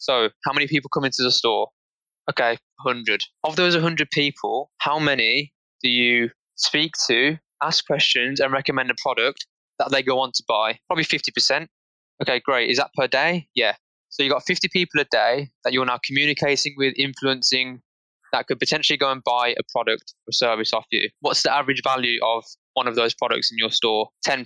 so, 0.01 0.31
how 0.45 0.53
many 0.53 0.67
people 0.67 0.91
come 0.93 1.05
into 1.05 1.23
the 1.23 1.31
store? 1.31 1.69
Okay, 2.29 2.59
100. 2.83 3.23
Of 3.45 3.57
those 3.57 3.75
100 3.75 4.11
people, 4.11 4.71
how 4.79 4.99
many 4.99 5.53
do 5.83 5.91
you 5.91 6.31
speak 6.57 6.93
to, 7.07 7.39
ask 7.63 7.87
questions, 7.87 8.41
and 8.41 8.53
recommend 8.53 8.91
a 8.91 8.95
product 9.01 9.47
that 9.79 9.91
they 9.91 10.03
go 10.03 10.19
on 10.19 10.33
to 10.35 10.43
buy? 10.49 10.79
Probably 10.89 11.05
50%. 11.05 11.67
Okay, 12.23 12.41
great. 12.41 12.71
Is 12.71 12.79
that 12.79 12.91
per 12.97 13.07
day? 13.09 13.47
Yeah. 13.55 13.75
So, 14.09 14.23
you've 14.23 14.33
got 14.33 14.43
50 14.47 14.69
people 14.73 15.01
a 15.01 15.07
day 15.11 15.51
that 15.65 15.75
you're 15.75 15.85
now 15.85 16.01
communicating 16.03 16.75
with, 16.79 16.95
influencing, 16.97 17.83
that 18.33 18.47
could 18.47 18.59
potentially 18.59 18.97
go 18.97 19.11
and 19.11 19.23
buy 19.23 19.55
a 19.59 19.63
product 19.71 20.15
or 20.27 20.33
service 20.33 20.73
off 20.73 20.87
you. 20.91 21.11
What's 21.21 21.43
the 21.43 21.55
average 21.55 21.83
value 21.85 22.21
of 22.25 22.45
one 22.75 22.89
of 22.89 22.95
those 22.95 23.15
products 23.15 23.51
in 23.51 23.59
your 23.59 23.71
store? 23.71 24.09
£10 24.27 24.45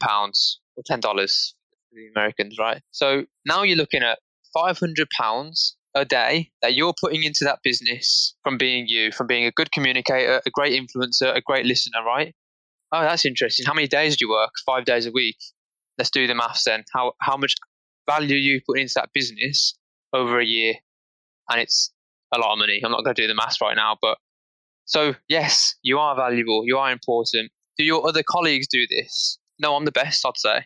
or 0.76 0.82
$10 0.90 1.02
for 1.02 1.14
the 1.92 2.08
Americans, 2.16 2.56
right? 2.58 2.80
So 2.90 3.24
now 3.46 3.62
you're 3.62 3.76
looking 3.76 4.02
at 4.02 4.18
500 4.54 5.08
pounds 5.10 5.76
a 5.94 6.04
day 6.04 6.50
that 6.62 6.74
you're 6.74 6.94
putting 7.00 7.22
into 7.22 7.44
that 7.44 7.60
business 7.62 8.34
from 8.42 8.58
being 8.58 8.86
you, 8.88 9.12
from 9.12 9.26
being 9.26 9.44
a 9.44 9.52
good 9.52 9.70
communicator, 9.72 10.40
a 10.44 10.50
great 10.50 10.72
influencer, 10.80 11.34
a 11.34 11.40
great 11.40 11.66
listener, 11.66 12.02
right? 12.04 12.34
Oh, 12.92 13.02
that's 13.02 13.24
interesting. 13.24 13.66
How 13.66 13.74
many 13.74 13.88
days 13.88 14.16
do 14.16 14.26
you 14.26 14.30
work? 14.30 14.50
Five 14.66 14.84
days 14.84 15.06
a 15.06 15.12
week. 15.12 15.36
Let's 15.98 16.10
do 16.10 16.26
the 16.26 16.34
maths 16.34 16.64
then. 16.64 16.84
How 16.92 17.12
how 17.20 17.36
much 17.36 17.54
value 18.08 18.36
you 18.36 18.60
put 18.66 18.78
into 18.78 18.92
that 18.96 19.10
business 19.14 19.74
over 20.12 20.40
a 20.40 20.44
year? 20.44 20.74
And 21.50 21.60
it's 21.60 21.92
a 22.34 22.38
lot 22.38 22.52
of 22.52 22.58
money. 22.58 22.80
I'm 22.84 22.90
not 22.90 23.04
going 23.04 23.14
to 23.14 23.22
do 23.22 23.28
the 23.28 23.34
maths 23.34 23.60
right 23.60 23.76
now, 23.76 23.96
but 24.00 24.18
so 24.84 25.14
yes, 25.28 25.74
you 25.82 25.98
are 25.98 26.16
valuable. 26.16 26.62
You 26.64 26.78
are 26.78 26.90
important. 26.90 27.50
Do 27.78 27.84
your 27.84 28.06
other 28.06 28.22
colleagues 28.22 28.66
do 28.68 28.86
this? 28.88 29.38
No, 29.60 29.76
I'm 29.76 29.84
the 29.84 29.92
best. 29.92 30.24
I'd 30.26 30.36
say. 30.36 30.64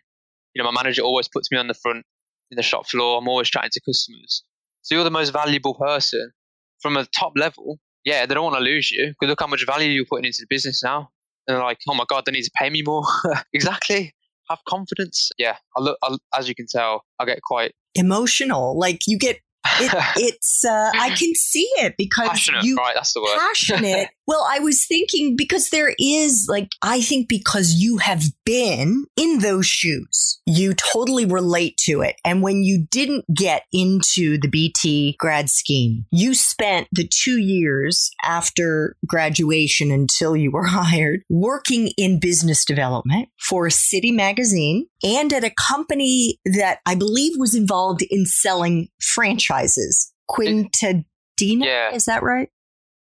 You 0.54 0.62
know, 0.62 0.70
my 0.70 0.82
manager 0.82 1.02
always 1.02 1.28
puts 1.28 1.50
me 1.52 1.58
on 1.58 1.68
the 1.68 1.74
front 1.74 2.04
in 2.50 2.56
the 2.56 2.62
shop 2.62 2.88
floor. 2.88 3.18
I'm 3.18 3.28
always 3.28 3.48
chatting 3.48 3.70
to 3.72 3.80
customers. 3.80 4.42
So 4.82 4.94
you're 4.94 5.04
the 5.04 5.10
most 5.10 5.30
valuable 5.30 5.74
person 5.74 6.32
from 6.80 6.96
a 6.96 7.04
top 7.06 7.32
level. 7.36 7.78
Yeah, 8.04 8.24
they 8.26 8.34
don't 8.34 8.44
want 8.44 8.56
to 8.56 8.62
lose 8.62 8.90
you 8.90 9.08
because 9.08 9.28
look 9.28 9.40
how 9.40 9.46
much 9.46 9.64
value 9.66 9.90
you're 9.90 10.06
putting 10.06 10.24
into 10.24 10.38
the 10.40 10.46
business 10.48 10.82
now. 10.82 11.10
And 11.46 11.56
they're 11.56 11.64
like, 11.64 11.78
oh 11.88 11.94
my 11.94 12.04
god, 12.08 12.24
they 12.26 12.32
need 12.32 12.42
to 12.42 12.50
pay 12.58 12.70
me 12.70 12.82
more. 12.82 13.02
exactly. 13.52 14.14
Have 14.48 14.60
confidence. 14.66 15.30
Yeah, 15.36 15.56
I 15.76 15.82
look. 15.82 15.98
I, 16.02 16.16
as 16.34 16.48
you 16.48 16.54
can 16.54 16.66
tell, 16.66 17.04
I 17.18 17.26
get 17.26 17.42
quite 17.42 17.72
emotional. 17.94 18.78
Like 18.78 19.00
you 19.06 19.18
get 19.18 19.36
it, 19.80 19.92
it's 20.16 20.64
uh, 20.64 20.90
I 20.94 21.10
can 21.10 21.34
see 21.34 21.68
it 21.78 21.94
because 21.98 22.28
passionate, 22.28 22.64
you 22.64 22.76
right? 22.76 22.94
That's 22.94 23.12
the 23.12 23.20
word. 23.20 23.36
Passionate. 23.36 24.08
Well, 24.28 24.46
I 24.46 24.58
was 24.58 24.84
thinking 24.86 25.36
because 25.36 25.70
there 25.70 25.94
is 25.98 26.46
like 26.50 26.68
I 26.82 27.00
think 27.00 27.30
because 27.30 27.76
you 27.78 27.96
have 27.96 28.24
been 28.44 29.06
in 29.16 29.38
those 29.38 29.64
shoes, 29.64 30.38
you 30.44 30.74
totally 30.74 31.24
relate 31.24 31.78
to 31.84 32.02
it. 32.02 32.16
And 32.26 32.42
when 32.42 32.62
you 32.62 32.86
didn't 32.90 33.24
get 33.34 33.62
into 33.72 34.36
the 34.38 34.48
BT 34.48 35.16
grad 35.18 35.48
scheme, 35.48 36.04
you 36.12 36.34
spent 36.34 36.88
the 36.92 37.08
two 37.08 37.38
years 37.38 38.10
after 38.22 38.96
graduation 39.06 39.90
until 39.90 40.36
you 40.36 40.50
were 40.50 40.66
hired 40.66 41.22
working 41.30 41.90
in 41.96 42.20
business 42.20 42.66
development 42.66 43.30
for 43.40 43.66
a 43.66 43.70
City 43.70 44.12
Magazine 44.12 44.86
and 45.02 45.32
at 45.32 45.42
a 45.42 45.54
company 45.68 46.38
that 46.44 46.80
I 46.84 46.96
believe 46.96 47.38
was 47.38 47.54
involved 47.54 48.02
in 48.10 48.26
selling 48.26 48.88
franchises. 49.00 50.12
Quintadina, 50.28 51.04
yeah. 51.40 51.94
is 51.94 52.04
that 52.04 52.22
right? 52.22 52.50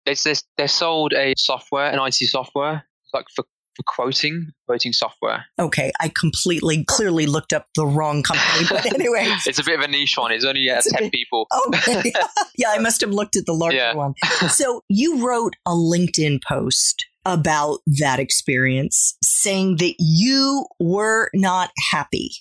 It's 0.05 0.23
this, 0.23 0.43
they 0.57 0.67
sold 0.67 1.13
a 1.13 1.33
software, 1.37 1.91
an 1.91 1.99
IT 1.99 2.15
software, 2.15 2.85
like 3.13 3.25
for 3.35 3.45
for 3.75 3.83
quoting, 3.87 4.51
quoting 4.67 4.93
software. 4.93 5.45
Okay, 5.59 5.91
I 5.99 6.11
completely, 6.19 6.83
clearly 6.85 7.25
looked 7.25 7.53
up 7.53 7.67
the 7.75 7.85
wrong 7.85 8.23
company, 8.23 8.67
but 8.69 8.85
anyway, 8.93 9.25
it's 9.47 9.59
a 9.59 9.63
bit 9.63 9.79
of 9.79 9.85
a 9.85 9.87
niche 9.87 10.15
one. 10.17 10.31
It's 10.31 10.45
only 10.45 10.69
uh, 10.69 10.81
ten 10.81 11.03
bit, 11.03 11.11
people. 11.11 11.47
Okay, 11.67 12.11
yeah, 12.57 12.69
I 12.69 12.79
must 12.79 13.01
have 13.01 13.11
looked 13.11 13.35
at 13.35 13.45
the 13.45 13.53
larger 13.53 13.77
yeah. 13.77 13.95
one. 13.95 14.13
So 14.49 14.81
you 14.89 15.25
wrote 15.25 15.55
a 15.65 15.71
LinkedIn 15.71 16.39
post 16.47 17.05
about 17.25 17.79
that 17.99 18.19
experience, 18.19 19.17
saying 19.23 19.77
that 19.77 19.95
you 19.97 20.65
were 20.79 21.29
not 21.33 21.71
happy 21.91 22.31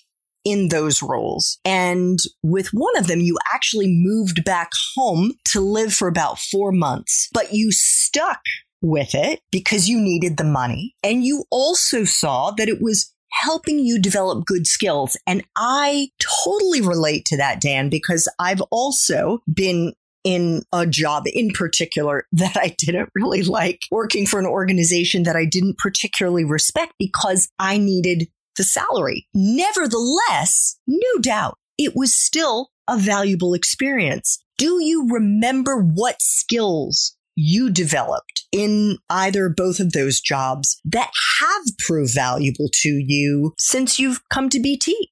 in 0.45 0.69
those 0.69 1.01
roles. 1.01 1.59
And 1.63 2.19
with 2.41 2.69
one 2.73 2.97
of 2.97 3.07
them, 3.07 3.19
you 3.19 3.37
actually 3.53 3.87
moved 3.89 4.43
back 4.43 4.71
home 4.95 5.33
to 5.51 5.61
live 5.61 5.93
for 5.93 6.07
about 6.07 6.39
four 6.39 6.71
months, 6.71 7.29
but 7.33 7.53
you 7.53 7.71
stuck 7.71 8.41
with 8.81 9.15
it 9.15 9.39
because 9.51 9.87
you 9.87 9.99
needed 9.99 10.37
the 10.37 10.43
money. 10.43 10.95
And 11.03 11.23
you 11.23 11.45
also 11.49 12.03
saw 12.03 12.51
that 12.51 12.69
it 12.69 12.81
was 12.81 13.13
helping 13.31 13.79
you 13.79 13.99
develop 13.99 14.45
good 14.45 14.67
skills. 14.67 15.17
And 15.25 15.43
I 15.57 16.09
totally 16.43 16.81
relate 16.81 17.25
to 17.25 17.37
that, 17.37 17.61
Dan, 17.61 17.89
because 17.89 18.27
I've 18.39 18.61
also 18.69 19.39
been 19.51 19.93
in 20.23 20.63
a 20.71 20.85
job 20.85 21.23
in 21.25 21.51
particular 21.51 22.27
that 22.31 22.55
I 22.55 22.75
didn't 22.77 23.09
really 23.15 23.43
like, 23.43 23.81
working 23.91 24.25
for 24.25 24.39
an 24.39 24.45
organization 24.45 25.23
that 25.23 25.35
I 25.35 25.45
didn't 25.45 25.77
particularly 25.77 26.45
respect 26.45 26.93
because 26.99 27.49
I 27.59 27.77
needed 27.77 28.27
the 28.57 28.63
salary. 28.63 29.27
Nevertheless, 29.33 30.77
no 30.87 31.19
doubt, 31.21 31.57
it 31.77 31.93
was 31.95 32.13
still 32.13 32.69
a 32.87 32.97
valuable 32.97 33.53
experience. 33.53 34.43
Do 34.57 34.83
you 34.83 35.07
remember 35.09 35.79
what 35.79 36.21
skills 36.21 37.15
you 37.35 37.71
developed 37.71 38.45
in 38.51 38.97
either 39.09 39.49
both 39.49 39.79
of 39.79 39.93
those 39.93 40.21
jobs 40.21 40.79
that 40.85 41.11
have 41.39 41.77
proved 41.79 42.13
valuable 42.13 42.69
to 42.81 42.89
you 42.89 43.53
since 43.59 43.97
you've 43.97 44.21
come 44.29 44.49
to 44.49 44.59
BT? 44.59 45.09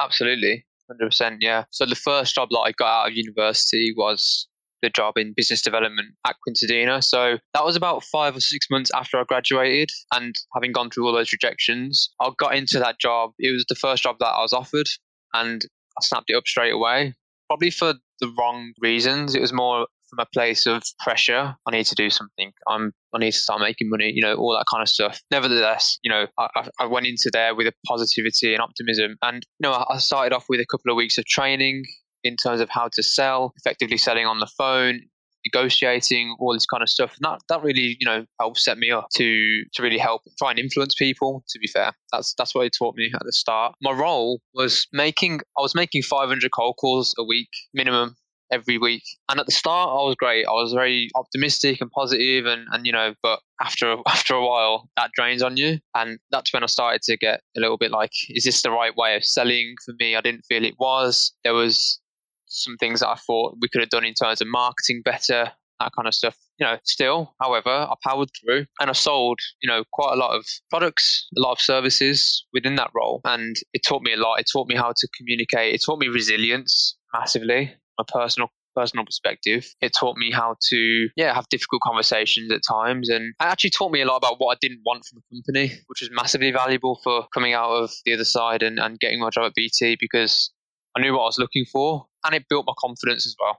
Absolutely. 0.00 0.64
100%. 0.90 1.38
Yeah. 1.40 1.64
So 1.70 1.86
the 1.86 1.94
first 1.94 2.34
job 2.34 2.48
that 2.50 2.58
I 2.58 2.72
got 2.72 3.02
out 3.02 3.08
of 3.08 3.16
university 3.16 3.92
was 3.96 4.48
the 4.82 4.90
job 4.90 5.14
in 5.16 5.32
business 5.36 5.62
development 5.62 6.08
at 6.26 6.36
Quintadina. 6.46 7.02
So 7.02 7.38
that 7.54 7.64
was 7.64 7.76
about 7.76 8.04
five 8.04 8.36
or 8.36 8.40
six 8.40 8.66
months 8.70 8.90
after 8.94 9.18
I 9.18 9.24
graduated 9.24 9.90
and 10.12 10.34
having 10.54 10.72
gone 10.72 10.90
through 10.90 11.06
all 11.06 11.12
those 11.12 11.32
rejections, 11.32 12.10
I 12.20 12.30
got 12.38 12.54
into 12.54 12.78
that 12.78 12.98
job. 13.00 13.32
It 13.38 13.52
was 13.52 13.64
the 13.68 13.74
first 13.74 14.02
job 14.02 14.16
that 14.20 14.26
I 14.26 14.42
was 14.42 14.52
offered 14.52 14.88
and 15.34 15.64
I 15.98 16.04
snapped 16.04 16.28
it 16.28 16.36
up 16.36 16.46
straight 16.46 16.72
away. 16.72 17.14
Probably 17.48 17.70
for 17.70 17.94
the 18.20 18.32
wrong 18.38 18.72
reasons. 18.80 19.34
It 19.34 19.40
was 19.40 19.52
more 19.52 19.86
from 20.08 20.18
a 20.20 20.26
place 20.32 20.66
of 20.66 20.82
pressure. 21.00 21.54
I 21.66 21.70
need 21.70 21.86
to 21.86 21.94
do 21.94 22.10
something. 22.10 22.52
I'm. 22.68 22.92
I 23.14 23.18
need 23.18 23.32
to 23.32 23.38
start 23.38 23.60
making 23.60 23.88
money. 23.88 24.12
You 24.14 24.22
know, 24.22 24.34
all 24.34 24.52
that 24.52 24.64
kind 24.70 24.82
of 24.82 24.88
stuff. 24.88 25.20
Nevertheless, 25.30 25.98
you 26.02 26.10
know, 26.10 26.26
I, 26.38 26.68
I 26.80 26.86
went 26.86 27.06
into 27.06 27.30
there 27.32 27.54
with 27.54 27.66
a 27.66 27.72
positivity 27.86 28.52
and 28.52 28.60
optimism, 28.60 29.16
and 29.22 29.44
you 29.58 29.68
know, 29.68 29.84
I 29.88 29.98
started 29.98 30.34
off 30.34 30.46
with 30.48 30.60
a 30.60 30.66
couple 30.70 30.90
of 30.90 30.96
weeks 30.96 31.18
of 31.18 31.24
training 31.24 31.84
in 32.26 32.36
terms 32.36 32.60
of 32.60 32.68
how 32.70 32.88
to 32.92 33.02
sell, 33.02 33.52
effectively 33.56 33.96
selling 33.96 34.26
on 34.26 34.40
the 34.40 34.46
phone, 34.58 35.00
negotiating, 35.46 36.36
all 36.38 36.52
this 36.52 36.66
kind 36.66 36.82
of 36.82 36.88
stuff. 36.88 37.16
And 37.16 37.24
that, 37.24 37.40
that 37.48 37.62
really, 37.62 37.96
you 38.00 38.04
know, 38.04 38.26
helped 38.40 38.58
set 38.58 38.78
me 38.78 38.90
up 38.90 39.06
to 39.14 39.64
to 39.74 39.82
really 39.82 39.98
help 39.98 40.22
try 40.38 40.50
and 40.50 40.58
influence 40.58 40.94
people, 40.94 41.44
to 41.48 41.58
be 41.58 41.66
fair. 41.66 41.92
That's 42.12 42.34
that's 42.36 42.54
what 42.54 42.66
it 42.66 42.74
taught 42.76 42.96
me 42.96 43.10
at 43.14 43.22
the 43.24 43.32
start. 43.32 43.74
My 43.82 43.92
role 43.92 44.40
was 44.54 44.86
making 44.92 45.40
I 45.56 45.62
was 45.62 45.74
making 45.74 46.02
500 46.02 46.50
cold 46.52 46.76
calls 46.80 47.14
a 47.18 47.24
week 47.24 47.48
minimum 47.72 48.16
every 48.50 48.78
week. 48.78 49.02
And 49.28 49.40
at 49.40 49.46
the 49.46 49.52
start, 49.52 49.90
I 49.90 50.04
was 50.04 50.14
great. 50.16 50.46
I 50.46 50.52
was 50.52 50.72
very 50.72 51.08
optimistic 51.14 51.80
and 51.80 51.90
positive, 51.90 52.46
and 52.46 52.66
and 52.72 52.86
you 52.86 52.92
know, 52.92 53.14
but 53.22 53.40
after 53.60 53.96
after 54.08 54.34
a 54.34 54.44
while, 54.44 54.88
that 54.96 55.10
drains 55.14 55.42
on 55.42 55.56
you, 55.56 55.78
and 55.94 56.18
that's 56.30 56.52
when 56.52 56.62
I 56.62 56.66
started 56.66 57.02
to 57.02 57.16
get 57.16 57.40
a 57.56 57.60
little 57.60 57.78
bit 57.78 57.90
like, 57.90 58.12
is 58.30 58.44
this 58.44 58.62
the 58.62 58.70
right 58.70 58.96
way 58.96 59.16
of 59.16 59.24
selling 59.24 59.74
for 59.84 59.94
me? 59.98 60.16
I 60.16 60.20
didn't 60.20 60.44
feel 60.48 60.64
it 60.64 60.74
was. 60.78 61.32
There 61.44 61.54
was 61.54 62.00
some 62.46 62.76
things 62.76 63.00
that 63.00 63.08
I 63.08 63.16
thought 63.16 63.58
we 63.60 63.68
could 63.68 63.80
have 63.80 63.90
done 63.90 64.04
in 64.04 64.14
terms 64.14 64.40
of 64.40 64.48
marketing 64.48 65.02
better, 65.04 65.52
that 65.80 65.92
kind 65.96 66.08
of 66.08 66.14
stuff. 66.14 66.36
You 66.58 66.66
know, 66.66 66.78
still, 66.84 67.34
however, 67.40 67.70
I 67.70 67.94
powered 68.06 68.30
through 68.40 68.66
and 68.80 68.90
I 68.90 68.92
sold, 68.94 69.38
you 69.62 69.68
know, 69.68 69.84
quite 69.92 70.14
a 70.14 70.16
lot 70.16 70.36
of 70.36 70.46
products, 70.70 71.28
a 71.36 71.40
lot 71.40 71.52
of 71.52 71.60
services 71.60 72.46
within 72.52 72.76
that 72.76 72.90
role. 72.94 73.20
And 73.24 73.56
it 73.72 73.82
taught 73.86 74.02
me 74.02 74.12
a 74.12 74.16
lot. 74.16 74.40
It 74.40 74.46
taught 74.50 74.68
me 74.68 74.76
how 74.76 74.92
to 74.96 75.08
communicate. 75.16 75.74
It 75.74 75.82
taught 75.84 75.98
me 75.98 76.08
resilience 76.08 76.96
massively 77.12 77.74
my 77.98 78.04
personal 78.08 78.50
personal 78.74 79.06
perspective. 79.06 79.66
It 79.80 79.92
taught 79.98 80.18
me 80.18 80.30
how 80.30 80.56
to, 80.68 81.08
yeah, 81.16 81.34
have 81.34 81.48
difficult 81.48 81.80
conversations 81.80 82.52
at 82.52 82.60
times. 82.62 83.08
And 83.08 83.28
it 83.28 83.34
actually 83.40 83.70
taught 83.70 83.90
me 83.90 84.02
a 84.02 84.06
lot 84.06 84.18
about 84.18 84.34
what 84.36 84.54
I 84.54 84.58
didn't 84.60 84.82
want 84.84 85.04
from 85.06 85.18
a 85.18 85.34
company, 85.34 85.80
which 85.86 86.02
was 86.02 86.10
massively 86.12 86.50
valuable 86.50 87.00
for 87.02 87.26
coming 87.32 87.54
out 87.54 87.70
of 87.70 87.90
the 88.04 88.12
other 88.12 88.26
side 88.26 88.62
and, 88.62 88.78
and 88.78 89.00
getting 89.00 89.18
my 89.18 89.30
job 89.30 89.46
at 89.46 89.54
BT 89.54 89.96
because 89.98 90.52
I 90.94 91.00
knew 91.00 91.14
what 91.14 91.22
I 91.22 91.24
was 91.24 91.38
looking 91.38 91.64
for 91.72 92.06
and 92.26 92.34
it 92.34 92.44
built 92.48 92.66
my 92.66 92.74
confidence 92.78 93.26
as 93.26 93.34
well. 93.40 93.58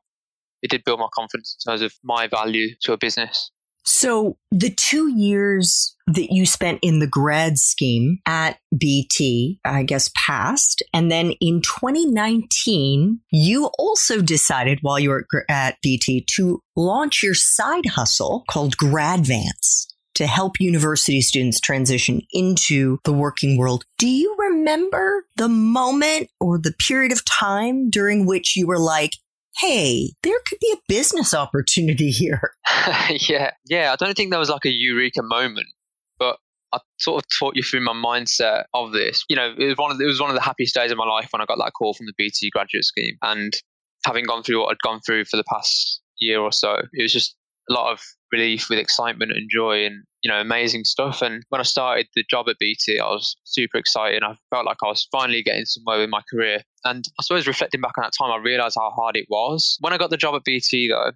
It 0.62 0.72
did 0.72 0.84
build 0.84 1.00
my 1.00 1.08
confidence 1.14 1.56
in 1.66 1.72
terms 1.72 1.82
of 1.82 1.94
my 2.04 2.28
value 2.28 2.70
to 2.82 2.94
a 2.94 2.98
business. 2.98 3.52
So 3.86 4.38
the 4.52 4.70
two 4.70 5.08
years 5.18 5.96
that 6.08 6.34
you 6.34 6.46
spent 6.46 6.80
in 6.82 7.00
the 7.00 7.08
grad 7.08 7.58
scheme 7.58 8.20
at 8.26 8.58
BT, 8.78 9.62
I 9.64 9.84
guess, 9.84 10.12
passed. 10.14 10.84
And 10.94 11.10
then 11.10 11.32
in 11.40 11.62
2019, 11.62 13.22
you 13.32 13.70
also 13.80 14.22
decided 14.22 14.80
while 14.82 15.00
you 15.00 15.12
were 15.12 15.26
at 15.50 15.78
BT 15.82 16.26
to 16.36 16.62
launch 16.76 17.24
your 17.24 17.34
side 17.34 17.86
hustle 17.86 18.44
called 18.50 18.76
Gradvance 18.76 19.87
to 20.18 20.26
help 20.26 20.60
university 20.60 21.22
students 21.22 21.60
transition 21.60 22.22
into 22.32 22.98
the 23.04 23.14
working 23.14 23.56
world. 23.56 23.86
Do 24.00 24.08
you 24.08 24.36
remember 24.38 25.26
the 25.36 25.48
moment 25.48 26.30
or 26.40 26.58
the 26.58 26.74
period 26.88 27.12
of 27.12 27.24
time 27.26 27.90
during 27.90 28.26
which 28.26 28.56
you 28.56 28.66
were 28.66 28.80
like, 28.80 29.12
hey, 29.60 30.12
there 30.24 30.40
could 30.48 30.60
be 30.60 30.74
a 30.74 30.82
business 30.88 31.34
opportunity 31.34 32.10
here. 32.10 32.54
yeah. 33.28 33.52
Yeah. 33.66 33.94
I 33.94 33.96
don't 33.96 34.16
think 34.16 34.32
there 34.32 34.40
was 34.40 34.50
like 34.50 34.66
a 34.66 34.72
eureka 34.72 35.22
moment, 35.24 35.68
but 36.20 36.38
I 36.74 36.80
sort 37.00 37.24
of 37.24 37.30
taught 37.40 37.56
you 37.56 37.64
through 37.64 37.84
my 37.84 37.94
mindset 37.94 38.66
of 38.74 38.92
this. 38.92 39.24
You 39.30 39.36
know, 39.36 39.54
it 39.58 39.66
was 39.66 39.78
one 39.78 39.92
of 39.92 39.98
the, 39.98 40.04
it 40.04 40.08
was 40.08 40.22
one 40.22 40.30
of 40.30 40.36
the 40.36 40.42
happiest 40.42 40.76
days 40.76 40.92
of 40.92 40.98
my 40.98 41.06
life 41.06 41.30
when 41.32 41.42
I 41.42 41.46
got 41.46 41.58
that 41.58 41.74
call 41.78 41.94
from 41.94 42.08
the 42.08 42.14
BT 42.18 42.50
graduate 42.52 42.86
scheme. 42.86 43.18
And 43.22 43.54
having 44.06 44.26
gone 44.26 44.44
through 44.44 44.62
what 44.62 44.72
I'd 44.72 44.82
gone 44.84 45.00
through 45.06 45.26
for 45.26 45.38
the 45.38 45.44
past 45.52 46.02
year 46.20 46.40
or 46.40 46.52
so, 46.52 46.76
it 46.94 47.02
was 47.02 47.14
just 47.14 47.36
a 47.70 47.74
lot 47.74 47.92
of 47.92 48.02
relief 48.32 48.70
with 48.70 48.80
excitement 48.80 49.32
and 49.32 49.50
joy 49.50 49.86
and 49.86 50.04
you 50.22 50.32
know 50.32 50.40
amazing 50.40 50.84
stuff. 50.84 51.22
And 51.22 51.44
when 51.50 51.62
i 51.62 51.64
started 51.64 52.08
the 52.16 52.24
job 52.30 52.48
at 52.50 52.58
bt 52.60 53.00
i 53.00 53.06
was 53.06 53.36
super 53.44 53.78
excited 53.78 54.24
i 54.24 54.36
felt 54.50 54.66
like 54.66 54.78
i 54.84 54.88
was 54.88 55.08
finally 55.12 55.44
getting 55.44 55.66
somewhere 55.66 56.00
with 56.00 56.10
my 56.10 56.22
career. 56.30 56.62
And 56.84 57.06
i 57.20 57.24
suppose 57.24 57.48
reflecting 57.48 57.82
back 57.82 57.98
on 57.98 58.04
that 58.04 58.14
time 58.18 58.32
i 58.32 58.38
realized 58.38 58.78
how 58.80 58.92
hard 58.92 59.16
it 59.16 59.28
was. 59.30 59.78
When 59.82 59.94
i 59.94 59.98
got 59.98 60.10
the 60.10 60.18
job 60.18 60.36
at 60.36 60.44
bt 60.44 60.90
though 60.90 61.12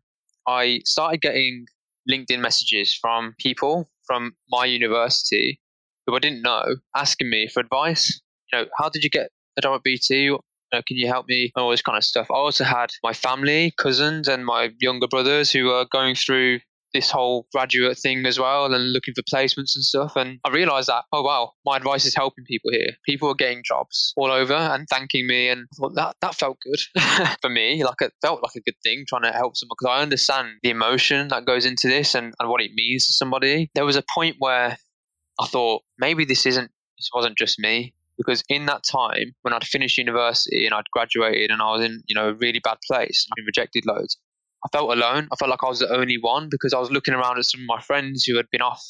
i 0.47 0.81
started 0.85 1.21
getting 1.21 1.65
linkedin 2.09 2.39
messages 2.39 2.95
from 2.95 3.35
people 3.39 3.89
from 4.05 4.33
my 4.49 4.65
university 4.65 5.59
who 6.05 6.15
i 6.15 6.19
didn't 6.19 6.41
know 6.41 6.77
asking 6.95 7.29
me 7.29 7.47
for 7.47 7.59
advice. 7.59 8.21
You 8.51 8.59
know 8.59 8.65
how 8.77 8.89
did 8.89 9.03
you 9.03 9.09
get 9.09 9.29
a 9.57 9.61
job 9.61 9.75
at 9.75 9.83
bt 9.83 10.35
know, 10.73 10.81
can 10.87 10.97
you 10.97 11.07
help 11.07 11.27
me? 11.27 11.51
All 11.55 11.71
this 11.71 11.81
kind 11.81 11.97
of 11.97 12.03
stuff. 12.03 12.27
I 12.31 12.35
also 12.35 12.63
had 12.63 12.91
my 13.03 13.13
family, 13.13 13.73
cousins, 13.77 14.27
and 14.27 14.45
my 14.45 14.69
younger 14.79 15.07
brothers 15.07 15.51
who 15.51 15.65
were 15.65 15.85
going 15.91 16.15
through 16.15 16.59
this 16.93 17.09
whole 17.09 17.47
graduate 17.53 17.97
thing 17.97 18.25
as 18.25 18.39
well 18.39 18.73
and 18.73 18.91
looking 18.91 19.13
for 19.13 19.21
placements 19.21 19.75
and 19.75 19.83
stuff. 19.83 20.15
And 20.15 20.39
I 20.45 20.49
realized 20.51 20.89
that, 20.89 21.05
oh 21.11 21.21
wow, 21.21 21.53
my 21.65 21.77
advice 21.77 22.05
is 22.05 22.15
helping 22.15 22.43
people 22.45 22.71
here. 22.71 22.89
People 23.05 23.29
are 23.29 23.35
getting 23.35 23.63
jobs 23.65 24.13
all 24.17 24.31
over 24.31 24.53
and 24.53 24.87
thanking 24.89 25.27
me. 25.27 25.49
And 25.49 25.67
I 25.73 25.75
thought 25.77 25.95
that, 25.95 26.15
that 26.21 26.35
felt 26.35 26.57
good 26.61 26.79
for 27.41 27.49
me. 27.49 27.83
Like 27.83 28.01
it 28.01 28.13
felt 28.21 28.43
like 28.43 28.55
a 28.55 28.61
good 28.61 28.75
thing 28.83 29.05
trying 29.07 29.23
to 29.23 29.31
help 29.31 29.55
someone 29.55 29.75
because 29.79 29.97
I 29.97 30.01
understand 30.01 30.49
the 30.63 30.69
emotion 30.69 31.29
that 31.29 31.45
goes 31.45 31.65
into 31.65 31.87
this 31.87 32.15
and, 32.15 32.33
and 32.39 32.49
what 32.49 32.61
it 32.61 32.71
means 32.73 33.07
to 33.07 33.13
somebody. 33.13 33.69
There 33.75 33.85
was 33.85 33.95
a 33.95 34.03
point 34.13 34.37
where 34.39 34.77
I 35.39 35.47
thought 35.47 35.83
maybe 35.97 36.25
this 36.25 36.45
isn't, 36.45 36.71
this 36.97 37.09
wasn't 37.13 37.37
just 37.37 37.57
me 37.57 37.93
because 38.23 38.43
in 38.49 38.65
that 38.67 38.83
time 38.83 39.33
when 39.41 39.53
I'd 39.53 39.63
finished 39.63 39.97
university 39.97 40.65
and 40.65 40.73
I'd 40.73 40.89
graduated 40.91 41.49
and 41.51 41.61
I 41.61 41.71
was 41.71 41.83
in 41.83 42.03
you 42.07 42.15
know 42.15 42.29
a 42.29 42.33
really 42.33 42.59
bad 42.59 42.77
place 42.87 43.27
I'd 43.31 43.35
been 43.35 43.45
rejected 43.45 43.85
loads, 43.85 44.17
I 44.63 44.69
felt 44.71 44.91
alone. 44.91 45.27
I 45.31 45.35
felt 45.37 45.49
like 45.49 45.63
I 45.63 45.69
was 45.69 45.79
the 45.79 45.93
only 45.93 46.17
one 46.19 46.47
because 46.49 46.73
I 46.73 46.79
was 46.79 46.91
looking 46.91 47.13
around 47.13 47.37
at 47.37 47.45
some 47.45 47.61
of 47.61 47.67
my 47.67 47.81
friends 47.81 48.25
who 48.25 48.37
had 48.37 48.49
been 48.51 48.61
off 48.61 48.83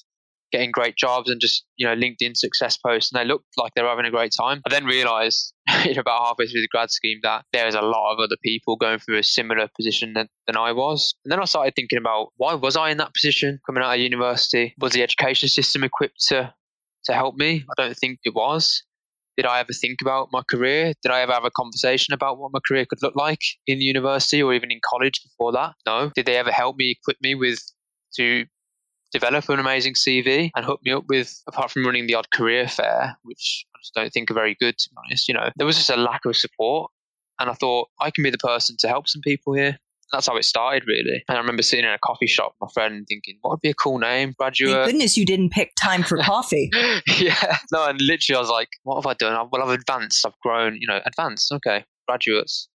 getting 0.51 0.71
great 0.71 0.97
jobs 0.97 1.29
and 1.29 1.39
just 1.39 1.65
you 1.77 1.87
know 1.87 1.95
LinkedIn 1.95 2.35
success 2.35 2.77
posts 2.77 3.11
and 3.11 3.19
they 3.19 3.27
looked 3.27 3.45
like 3.57 3.73
they 3.73 3.81
were 3.81 3.89
having 3.89 4.05
a 4.05 4.11
great 4.11 4.33
time. 4.37 4.61
I 4.65 4.69
then 4.69 4.85
realised 4.85 5.53
about 5.67 6.25
halfway 6.25 6.47
through 6.47 6.61
the 6.61 6.67
grad 6.69 6.91
scheme 6.91 7.19
that 7.23 7.45
there 7.53 7.65
was 7.65 7.75
a 7.75 7.81
lot 7.81 8.13
of 8.13 8.19
other 8.19 8.35
people 8.43 8.75
going 8.75 8.99
through 8.99 9.17
a 9.17 9.23
similar 9.23 9.67
position 9.75 10.13
than, 10.13 10.27
than 10.47 10.57
I 10.57 10.73
was. 10.73 11.13
And 11.23 11.31
then 11.31 11.39
I 11.39 11.45
started 11.45 11.73
thinking 11.75 11.97
about 11.97 12.29
why 12.37 12.53
was 12.53 12.75
I 12.75 12.89
in 12.89 12.97
that 12.97 13.13
position 13.13 13.59
coming 13.65 13.83
out 13.83 13.95
of 13.95 13.99
university? 13.99 14.75
Was 14.79 14.93
the 14.93 15.03
education 15.03 15.49
system 15.49 15.83
equipped 15.83 16.21
to 16.29 16.53
to 17.05 17.13
help 17.13 17.35
me? 17.35 17.63
I 17.69 17.81
don't 17.81 17.97
think 17.97 18.19
it 18.23 18.35
was. 18.35 18.83
Did 19.37 19.45
I 19.45 19.59
ever 19.59 19.73
think 19.73 20.01
about 20.01 20.29
my 20.31 20.41
career? 20.49 20.93
Did 21.01 21.11
I 21.11 21.21
ever 21.21 21.31
have 21.31 21.45
a 21.45 21.51
conversation 21.51 22.13
about 22.13 22.37
what 22.37 22.51
my 22.53 22.59
career 22.65 22.85
could 22.85 23.01
look 23.01 23.15
like 23.15 23.41
in 23.65 23.81
university 23.81 24.43
or 24.43 24.53
even 24.53 24.71
in 24.71 24.79
college 24.85 25.21
before 25.23 25.51
that? 25.53 25.73
No. 25.85 26.11
Did 26.15 26.25
they 26.25 26.37
ever 26.37 26.51
help 26.51 26.75
me, 26.75 26.91
equip 26.91 27.17
me 27.21 27.35
with 27.35 27.59
to 28.15 28.45
develop 29.11 29.47
an 29.49 29.59
amazing 29.59 29.93
CV 29.93 30.51
and 30.55 30.65
hook 30.65 30.81
me 30.83 30.91
up 30.91 31.05
with, 31.07 31.41
apart 31.47 31.71
from 31.71 31.85
running 31.85 32.07
the 32.07 32.15
odd 32.15 32.31
career 32.31 32.67
fair, 32.67 33.17
which 33.23 33.65
I 33.75 33.79
just 33.81 33.93
don't 33.93 34.09
think 34.11 34.31
are 34.31 34.35
very 34.35 34.55
good, 34.59 34.77
to 34.77 34.89
be 34.89 34.95
honest, 35.05 35.27
you 35.27 35.33
know, 35.33 35.49
there 35.55 35.65
was 35.65 35.77
just 35.77 35.89
a 35.89 35.97
lack 35.97 36.25
of 36.25 36.35
support. 36.35 36.91
And 37.39 37.49
I 37.49 37.53
thought, 37.53 37.89
I 37.99 38.11
can 38.11 38.23
be 38.23 38.29
the 38.29 38.37
person 38.37 38.75
to 38.79 38.87
help 38.87 39.07
some 39.07 39.21
people 39.21 39.53
here 39.53 39.79
that's 40.11 40.27
how 40.27 40.37
it 40.37 40.45
started, 40.45 40.83
really. 40.87 41.23
And 41.27 41.37
I 41.37 41.41
remember 41.41 41.63
sitting 41.63 41.85
in 41.85 41.91
a 41.91 41.99
coffee 41.99 42.27
shop 42.27 42.53
with 42.59 42.69
my 42.69 42.73
friend 42.73 43.05
thinking, 43.07 43.37
what 43.41 43.51
would 43.51 43.61
be 43.61 43.69
a 43.69 43.73
cool 43.73 43.97
name? 43.99 44.33
Graduate. 44.37 44.73
Thank 44.73 44.85
goodness 44.87 45.17
you 45.17 45.25
didn't 45.25 45.51
pick 45.51 45.73
time 45.81 46.03
for 46.03 46.17
coffee. 46.23 46.69
yeah. 47.17 47.57
No, 47.71 47.87
and 47.87 47.99
literally 48.01 48.37
I 48.37 48.39
was 48.39 48.49
like, 48.49 48.69
what 48.83 48.95
have 48.95 49.05
I 49.05 49.13
done? 49.13 49.49
Well, 49.51 49.63
I've 49.63 49.79
advanced. 49.79 50.25
I've 50.25 50.37
grown, 50.43 50.75
you 50.79 50.87
know, 50.87 50.99
advanced. 51.05 51.51
Okay. 51.51 51.85
Graduates. 52.07 52.67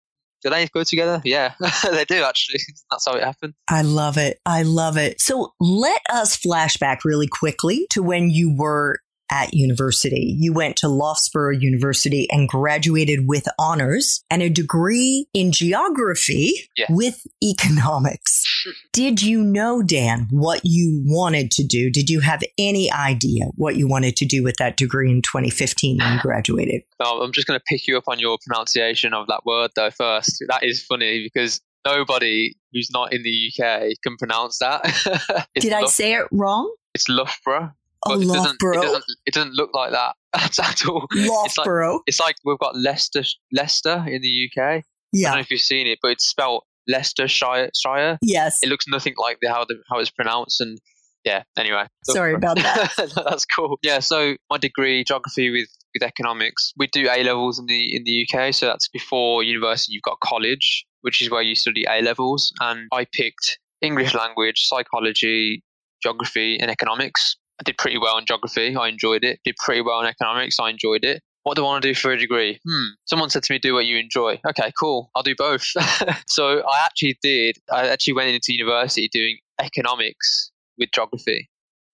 Do 0.43 0.51
they 0.51 0.67
go 0.69 0.85
together? 0.85 1.21
Yeah, 1.25 1.55
they 1.91 2.05
do 2.05 2.23
actually. 2.23 2.61
That's 2.91 3.07
how 3.07 3.15
it 3.15 3.25
happened. 3.25 3.55
I 3.69 3.83
love 3.83 4.17
it. 4.17 4.39
I 4.47 4.63
love 4.63 4.97
it. 4.97 5.21
So 5.21 5.55
let 5.61 6.03
us 6.11 6.37
flash 6.37 6.77
back 6.77 7.05
really 7.05 7.27
quickly 7.27 7.87
to 7.91 8.03
when 8.03 8.31
you 8.31 8.55
were 8.55 8.99
at 9.31 9.55
university. 9.55 10.35
You 10.39 10.53
went 10.53 10.77
to 10.77 10.89
Loughborough 10.89 11.57
University 11.57 12.27
and 12.31 12.49
graduated 12.49 13.27
with 13.27 13.47
honors 13.59 14.25
and 14.31 14.43
a 14.43 14.49
degree 14.49 15.27
in 15.35 15.53
geography 15.53 16.53
with 16.89 17.27
economics. 17.43 18.45
Did 18.93 19.23
you 19.23 19.43
know, 19.43 19.83
Dan, 19.83 20.27
what 20.31 20.61
you 20.65 21.03
wanted 21.07 21.51
to 21.53 21.65
do? 21.65 21.91
Did 21.91 22.11
you 22.11 22.21
have 22.21 22.43
any 22.59 22.91
idea 22.91 23.47
what 23.57 23.77
you 23.77 23.89
wanted 23.89 24.17
to 24.17 24.27
do 24.27 24.43
with 24.43 24.57
that 24.57 24.77
degree 24.77 25.11
in 25.11 25.23
2015 25.23 25.99
when 25.99 26.13
you 26.15 26.21
graduated? 26.21 26.83
No, 26.99 27.21
I'm 27.21 27.33
just 27.33 27.47
going 27.47 27.61
to 27.61 27.65
pick 27.69 27.87
you 27.87 27.99
up 27.99 28.05
on 28.09 28.19
your 28.19 28.39
pronunciation 28.47 29.13
of 29.13 29.27
that 29.27 29.45
word, 29.45 29.71
though, 29.77 29.91
first. 29.91 30.43
That 30.49 30.63
is 30.63 30.83
funny 30.83 31.23
because 31.23 31.61
nobody 31.85 32.55
who's 32.73 32.91
not 32.91 33.13
in 33.13 33.23
the 33.23 33.53
UK 33.53 33.93
can 34.03 34.17
pronounce 34.17 34.59
that. 34.59 35.47
Did 35.55 35.73
I 35.73 35.85
say 35.87 36.15
it 36.15 36.27
wrong? 36.33 36.75
It's 36.95 37.09
Loughborough. 37.09 37.73
Oh, 38.07 38.21
it 38.21 38.27
doesn't, 38.27 38.57
it 38.61 38.83
doesn't, 38.83 39.05
it 39.27 39.35
doesn't 39.35 39.55
look 39.55 39.71
like 39.75 39.93
that 39.93 40.15
at 40.35 40.87
all. 40.87 41.07
Loughborough. 41.13 41.45
It's 41.47 41.59
like, 41.59 42.03
it's 42.07 42.21
like 42.21 42.37
we've 42.45 42.59
got 42.59 42.77
Leicester, 42.77 43.23
Leicester 43.53 44.05
in 44.09 44.23
the 44.23 44.49
UK. 44.51 44.83
Yeah. 45.13 45.29
I 45.29 45.31
don't 45.31 45.37
know 45.39 45.41
if 45.41 45.51
you've 45.51 45.61
seen 45.61 45.87
it, 45.87 45.99
but 46.03 46.13
it's 46.13 46.27
spelled 46.27 46.63
Leicestershire. 46.89 47.71
Shire. 47.75 48.19
Yes. 48.23 48.59
It 48.63 48.69
looks 48.69 48.87
nothing 48.89 49.15
like 49.19 49.39
the, 49.41 49.49
how 49.49 49.65
the, 49.65 49.77
how 49.91 49.99
it's 49.99 50.11
pronounced, 50.11 50.61
and 50.61 50.79
yeah. 51.25 51.43
Anyway. 51.59 51.87
Sorry 52.05 52.35
about 52.35 52.57
that. 52.57 52.93
no, 53.17 53.25
that's 53.29 53.45
cool. 53.45 53.79
Yeah. 53.83 54.01
So 54.01 54.37
my 54.51 54.59
degree, 54.59 55.05
geography 55.05 55.51
with 55.51 55.69
with 55.97 56.07
economics. 56.07 56.73
We 56.77 56.89
do 56.89 57.09
A 57.11 57.23
levels 57.23 57.59
in 57.59 57.67
the 57.67 57.97
in 57.97 58.05
the 58.05 58.27
UK, 58.27 58.55
so 58.55 58.67
that's 58.67 58.89
before 58.89 59.43
university. 59.43 59.93
You've 59.95 60.03
got 60.03 60.19
college, 60.21 60.85
which 61.03 61.23
is 61.23 61.31
where 61.31 61.43
you 61.43 61.55
study 61.55 61.85
A 61.89 62.03
levels, 62.03 62.53
and 62.61 62.87
I 62.93 63.07
picked 63.13 63.59
English 63.83 64.15
language, 64.15 64.67
psychology, 64.67 65.63
geography, 66.03 66.59
and 66.59 66.71
economics. 66.71 67.37
I 67.61 67.63
did 67.65 67.79
pretty 67.79 67.99
well 67.99 68.19
in 68.19 68.27
geography. 68.27 68.77
I 68.77 68.89
enjoyed 68.89 69.25
it. 69.25 69.41
Did 69.45 69.57
pretty 69.57 69.81
well 69.81 70.01
in 70.01 70.07
economics. 70.07 70.59
I 70.61 70.71
enjoyed 70.71 71.05
it. 71.05 71.23
What 71.45 71.57
do 71.57 71.63
I 71.63 71.67
want 71.67 71.83
to 71.83 71.89
do 71.89 71.95
for 71.95 72.11
a 72.11 72.19
degree? 72.19 72.59
Hmm. 72.69 72.87
Someone 73.05 73.31
said 73.31 73.45
to 73.45 73.53
me, 73.53 73.61
do 73.61 73.75
what 73.75 73.87
you 73.87 73.99
enjoy. 73.99 74.41
Okay, 74.49 74.73
cool. 74.79 75.11
I'll 75.15 75.23
do 75.23 75.35
both. 75.37 75.63
so 76.27 76.63
I 76.69 76.85
actually 76.85 77.17
did. 77.23 77.57
I 77.73 77.87
actually 77.89 78.15
went 78.15 78.31
into 78.31 78.53
university 78.53 79.09
doing 79.13 79.39
economics 79.61 80.51
with 80.77 80.91
geography. 80.93 81.49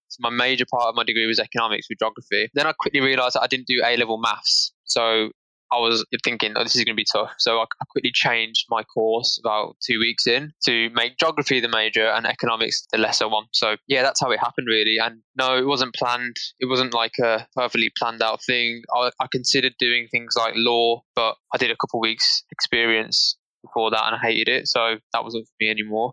So 0.09 0.19
my 0.21 0.31
major 0.31 0.65
part 0.71 0.89
of 0.89 0.95
my 0.95 1.05
degree 1.05 1.27
was 1.27 1.39
economics 1.39 1.87
with 1.89 1.99
geography. 1.99 2.51
Then 2.55 2.67
I 2.67 2.73
quickly 2.73 3.01
realized 3.01 3.35
that 3.35 3.43
I 3.43 3.47
didn't 3.47 3.67
do 3.67 3.83
A 3.85 3.97
level 3.97 4.19
maths. 4.19 4.73
So 4.85 5.31
I 5.73 5.79
was 5.79 6.05
thinking, 6.23 6.53
oh, 6.55 6.63
this 6.63 6.77
is 6.77 6.85
going 6.85 6.95
to 6.95 7.01
be 7.01 7.07
tough. 7.11 7.33
So 7.39 7.61
I, 7.61 7.65
quickly 7.91 8.11
changed 8.13 8.67
my 8.71 8.83
course 8.83 9.39
about 9.43 9.77
two 9.87 9.99
weeks 9.99 10.27
in 10.27 10.53
to 10.65 10.91
make 10.91 11.19
geography 11.19 11.61
the 11.61 11.69
major 11.69 12.07
and 12.07 12.27
economics 12.27 12.87
the 12.93 12.99
lesser 12.99 13.29
one. 13.29 13.45
So 13.53 13.77
yeah, 13.87 14.03
that's 14.03 14.21
how 14.21 14.31
it 14.31 14.41
happened 14.41 14.67
really. 14.69 14.99
And 15.03 15.21
no, 15.37 15.57
it 15.57 15.67
wasn't 15.67 15.95
planned. 15.95 16.37
It 16.61 16.67
wasn't 16.67 16.95
like 16.95 17.13
a 17.23 17.47
perfectly 17.55 17.91
planned 17.99 18.23
out 18.23 18.41
thing. 18.45 18.83
I, 18.95 19.11
I 19.21 19.27
considered 19.33 19.75
doing 19.79 20.09
things 20.11 20.35
like 20.37 20.55
law, 20.57 21.03
but 21.15 21.37
I 21.55 21.59
did 21.59 21.71
a 21.71 21.77
couple 21.77 22.01
weeks 22.01 22.45
experience 22.51 23.37
before 23.63 23.91
that 23.91 24.05
and 24.07 24.17
I 24.17 24.19
hated 24.19 24.49
it. 24.49 24.69
So 24.69 24.97
that 25.13 25.25
wasn't 25.25 25.47
for 25.47 25.55
me 25.61 25.71
anymore. 25.71 26.13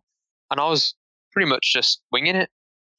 And 0.51 0.59
I 0.59 0.67
was 0.69 0.95
pretty 1.33 1.49
much 1.49 1.71
just 1.73 2.01
winging 2.11 2.35
it, 2.35 2.49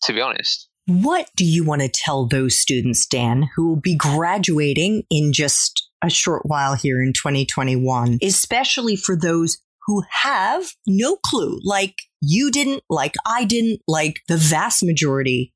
to 0.05 0.13
be 0.13 0.21
honest. 0.21 0.69
What 0.87 1.29
do 1.37 1.45
you 1.45 1.65
want 1.65 1.83
to 1.83 1.89
tell 1.89 2.27
those 2.27 2.57
students, 2.59 3.07
Dan, 3.07 3.51
who 3.55 3.69
will 3.69 3.81
be 3.81 3.97
graduating 3.97 5.05
in 5.11 5.33
just 5.33 5.90
a 6.03 6.11
short 6.11 6.43
while 6.45 6.75
here 6.75 7.03
in 7.03 7.13
2021, 7.13 8.19
especially 8.23 8.97
for 8.97 9.17
those 9.17 9.59
who 9.87 10.03
have 10.11 10.73
no 10.87 11.17
clue, 11.17 11.59
like 11.65 11.95
you 12.21 12.51
didn't, 12.51 12.83
like 12.89 13.15
I 13.27 13.45
didn't, 13.45 13.81
like 13.89 14.21
the 14.29 14.37
vast 14.37 14.83
majority 14.83 15.53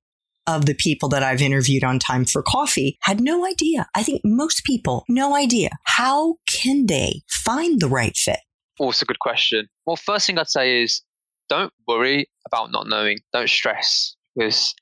of 0.46 0.66
the 0.66 0.74
people 0.74 1.08
that 1.08 1.22
I've 1.22 1.40
interviewed 1.40 1.84
on 1.84 1.98
Time 1.98 2.24
for 2.24 2.42
Coffee 2.42 2.98
had 3.02 3.20
no 3.20 3.46
idea. 3.46 3.86
I 3.94 4.02
think 4.02 4.20
most 4.24 4.64
people, 4.64 5.04
no 5.08 5.34
idea. 5.34 5.70
How 5.84 6.36
can 6.46 6.86
they 6.86 7.22
find 7.28 7.80
the 7.80 7.88
right 7.88 8.16
fit? 8.16 8.40
Also, 8.78 9.04
a 9.04 9.06
good 9.06 9.20
question. 9.20 9.68
Well, 9.86 9.96
first 9.96 10.26
thing 10.26 10.38
I'd 10.38 10.48
say 10.48 10.82
is 10.82 11.02
don't 11.48 11.72
worry 11.86 12.26
about 12.46 12.72
not 12.72 12.88
knowing. 12.88 13.18
Don't 13.32 13.48
stress 13.48 14.16
because 14.36 14.74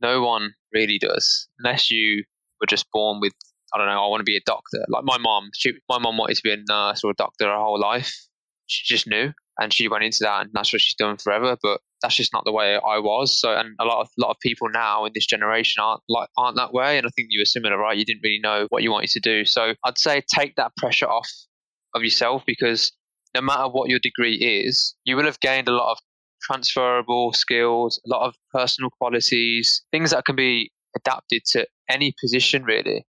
no 0.00 0.22
one 0.22 0.54
really 0.72 0.98
does 0.98 1.48
unless 1.58 1.90
you 1.90 2.24
were 2.60 2.66
just 2.66 2.86
born 2.92 3.20
with 3.20 3.34
I 3.74 3.78
don't 3.78 3.86
know, 3.86 4.04
I 4.04 4.08
want 4.08 4.20
to 4.20 4.24
be 4.24 4.36
a 4.36 4.42
doctor. 4.46 4.84
Like 4.88 5.04
my 5.04 5.18
mom, 5.18 5.50
she, 5.54 5.72
my 5.88 5.98
mom 5.98 6.18
wanted 6.18 6.36
to 6.36 6.42
be 6.42 6.52
a 6.52 6.56
nurse 6.68 7.02
or 7.04 7.10
a 7.10 7.14
doctor 7.14 7.46
her 7.46 7.56
whole 7.56 7.80
life. 7.80 8.14
She 8.66 8.92
just 8.92 9.06
knew, 9.06 9.32
and 9.60 9.72
she 9.72 9.88
went 9.88 10.04
into 10.04 10.18
that, 10.22 10.42
and 10.42 10.50
that's 10.52 10.72
what 10.72 10.82
she's 10.82 10.96
done 10.96 11.18
forever. 11.18 11.56
But 11.62 11.80
that's 12.02 12.16
just 12.16 12.32
not 12.32 12.44
the 12.44 12.52
way 12.52 12.74
I 12.74 12.98
was. 12.98 13.40
So, 13.40 13.54
and 13.54 13.74
a 13.80 13.84
lot 13.84 14.00
of 14.00 14.08
lot 14.18 14.30
of 14.30 14.36
people 14.40 14.68
now 14.68 15.04
in 15.04 15.12
this 15.14 15.26
generation 15.26 15.82
aren't 15.82 16.02
like 16.08 16.28
aren't 16.36 16.56
that 16.56 16.72
way. 16.72 16.98
And 16.98 17.06
I 17.06 17.10
think 17.14 17.28
you 17.30 17.40
were 17.40 17.46
similar, 17.46 17.78
right? 17.78 17.96
You 17.96 18.04
didn't 18.04 18.22
really 18.24 18.40
know 18.42 18.66
what 18.70 18.82
you 18.82 18.90
wanted 18.90 19.10
to 19.10 19.20
do. 19.20 19.44
So, 19.44 19.74
I'd 19.84 19.98
say 19.98 20.22
take 20.34 20.56
that 20.56 20.76
pressure 20.76 21.06
off 21.08 21.28
of 21.94 22.02
yourself 22.02 22.42
because 22.46 22.92
no 23.34 23.40
matter 23.40 23.68
what 23.68 23.88
your 23.88 23.98
degree 23.98 24.36
is, 24.36 24.94
you 25.04 25.16
will 25.16 25.24
have 25.24 25.40
gained 25.40 25.68
a 25.68 25.72
lot 25.72 25.92
of 25.92 25.98
transferable 26.42 27.32
skills, 27.32 28.00
a 28.06 28.08
lot 28.08 28.26
of 28.26 28.34
personal 28.52 28.90
qualities, 28.98 29.84
things 29.90 30.10
that 30.10 30.24
can 30.24 30.36
be 30.36 30.70
adapted 30.96 31.42
to 31.52 31.66
any 31.90 32.14
position 32.20 32.64
really. 32.64 33.04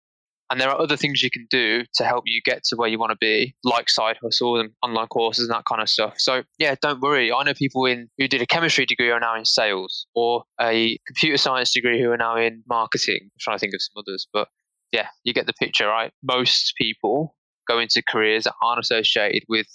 And 0.50 0.62
there 0.62 0.70
are 0.70 0.80
other 0.80 0.96
things 0.96 1.22
you 1.22 1.30
can 1.30 1.46
do 1.50 1.84
to 1.96 2.06
help 2.06 2.24
you 2.26 2.42
get 2.44 2.64
to 2.66 2.76
where 2.78 2.88
you 2.88 2.98
want 2.98 3.12
to 3.12 3.18
be, 3.20 3.54
like 3.64 3.90
side 3.90 4.18
hustles 4.22 4.62
and 4.62 4.70
online 4.82 5.08
courses 5.08 5.48
and 5.48 5.54
that 5.54 5.66
kind 5.68 5.82
of 5.82 5.90
stuff. 5.90 6.14
So 6.18 6.44
yeah, 6.58 6.76
don't 6.82 7.02
worry. 7.02 7.32
I 7.34 7.44
know 7.44 7.54
people 7.54 7.86
in 7.86 8.10
who 8.18 8.28
did 8.28 8.42
a 8.42 8.46
chemistry 8.46 8.86
degree 8.86 9.12
are 9.12 9.20
now 9.20 9.36
in 9.36 9.46
sales, 9.46 10.08
or 10.16 10.44
a 10.60 10.98
computer 11.06 11.38
science 11.38 11.74
degree 11.74 12.02
who 12.02 12.12
are 12.12 12.18
now 12.18 12.38
in 12.38 12.64
marketing. 12.68 13.20
I'm 13.24 13.30
trying 13.40 13.58
to 13.58 13.60
think 13.60 13.74
of 13.74 13.82
some 13.82 14.02
others, 14.02 14.28
but 14.32 14.48
yeah, 14.92 15.08
you 15.24 15.34
get 15.34 15.48
the 15.48 15.54
picture, 15.54 15.88
right? 15.88 16.12
Most 16.24 16.74
people 16.78 17.36
go 17.68 17.80
into 17.80 18.02
careers 18.08 18.46
that 18.46 18.54
aren't 18.64 18.80
associated 18.80 19.44
with 19.50 19.68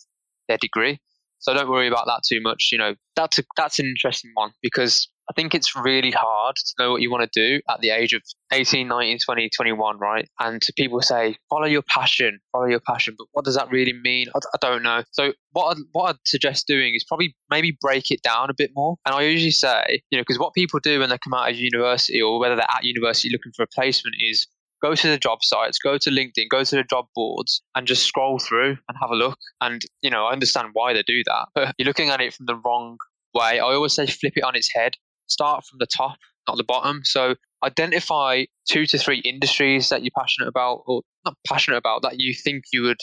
their 0.49 0.57
degree. 0.57 0.99
So 1.39 1.53
don't 1.53 1.69
worry 1.69 1.89
about 1.89 2.07
that 2.07 2.23
too 2.27 2.41
much. 2.41 2.71
You 2.73 2.79
know, 2.79 2.95
that's 3.17 3.39
a, 3.39 3.43
that's 3.57 3.79
an 3.79 3.87
interesting 3.87 4.31
one 4.35 4.53
because 4.63 5.09
I 5.31 5.33
think 5.35 5.55
it's 5.55 5.77
really 5.77 6.11
hard 6.11 6.57
to 6.57 6.75
know 6.79 6.91
what 6.91 7.01
you 7.01 7.11
want 7.11 7.31
to 7.31 7.41
do 7.41 7.61
at 7.69 7.81
the 7.81 7.91
age 7.91 8.13
of 8.13 8.23
18, 8.53 8.89
19, 8.89 9.19
20, 9.19 9.51
21, 9.51 9.99
right? 9.99 10.29
And 10.41 10.61
people 10.77 11.01
say, 11.01 11.37
follow 11.49 11.67
your 11.67 11.83
passion, 11.83 12.41
follow 12.51 12.67
your 12.67 12.81
passion. 12.81 13.15
But 13.17 13.29
what 13.33 13.45
does 13.45 13.55
that 13.57 13.71
really 13.71 13.93
mean? 13.93 14.27
I, 14.35 14.41
don't 14.61 14.83
know. 14.83 15.05
So 15.13 15.33
what 15.53 15.77
I'd, 15.77 15.83
what 15.93 16.11
I'd 16.11 16.17
suggest 16.27 16.67
doing 16.67 16.95
is 16.95 17.05
probably 17.05 17.37
maybe 17.51 17.77
break 17.81 18.11
it 18.11 18.23
down 18.23 18.51
a 18.51 18.55
bit 18.55 18.73
more. 18.75 18.97
And 19.07 19.15
I 19.15 19.23
usually 19.23 19.53
say, 19.53 20.03
you 20.11 20.19
know, 20.19 20.23
because 20.23 20.39
what 20.39 20.55
people 20.55 20.81
do 20.81 21.01
when 21.01 21.09
they 21.09 21.19
come 21.19 21.35
out 21.35 21.51
of 21.51 21.57
university 21.57 22.21
or 22.21 22.39
whether 22.39 22.57
they're 22.57 22.67
at 22.77 22.85
university 22.85 23.31
looking 23.31 23.53
for 23.57 23.63
a 23.63 23.69
placement 23.69 24.17
is 24.21 24.47
go 24.83 24.95
to 24.95 25.09
the 25.09 25.19
job 25.19 25.39
sites, 25.43 25.79
go 25.79 25.97
to 25.97 26.11
LinkedIn, 26.11 26.49
go 26.51 26.65
to 26.65 26.77
the 26.77 26.85
job 26.85 27.07
boards 27.15 27.63
and 27.75 27.87
just 27.87 28.05
scroll 28.05 28.39
through 28.39 28.77
and 28.89 28.99
have 29.01 29.11
a 29.11 29.15
look. 29.15 29.39
And, 29.61 29.83
you 30.03 30.11
know, 30.11 30.27
I 30.27 30.33
understand 30.33 30.71
why 30.73 30.93
they 30.93 31.03
do 31.07 31.23
that, 31.27 31.47
but 31.55 31.75
you're 31.79 31.87
looking 31.87 32.11
at 32.11 32.21
it 32.21 32.35
from 32.35 32.47
the 32.47 32.57
wrong 32.57 32.99
way. 33.35 33.61
I 33.61 33.61
always 33.61 33.95
say 33.95 34.07
flip 34.07 34.35
it 34.37 34.45
on 34.45 34.57
its 34.57 34.71
head, 34.75 34.95
start 35.33 35.65
from 35.65 35.79
the 35.79 35.87
top, 35.87 36.17
not 36.49 36.57
the 36.57 36.65
bottom. 36.65 37.01
So 37.05 37.35
identify 37.65 38.45
two 38.69 38.87
to 38.87 38.99
three 38.99 39.19
industries 39.19 39.89
that 39.89 40.03
you're 40.03 40.11
passionate 40.17 40.49
about 40.49 40.83
or 40.87 41.03
not 41.25 41.37
passionate 41.47 41.77
about 41.77 42.03
that 42.03 42.21
you 42.21 42.35
think 42.35 42.65
you 42.73 42.83
would 42.83 42.99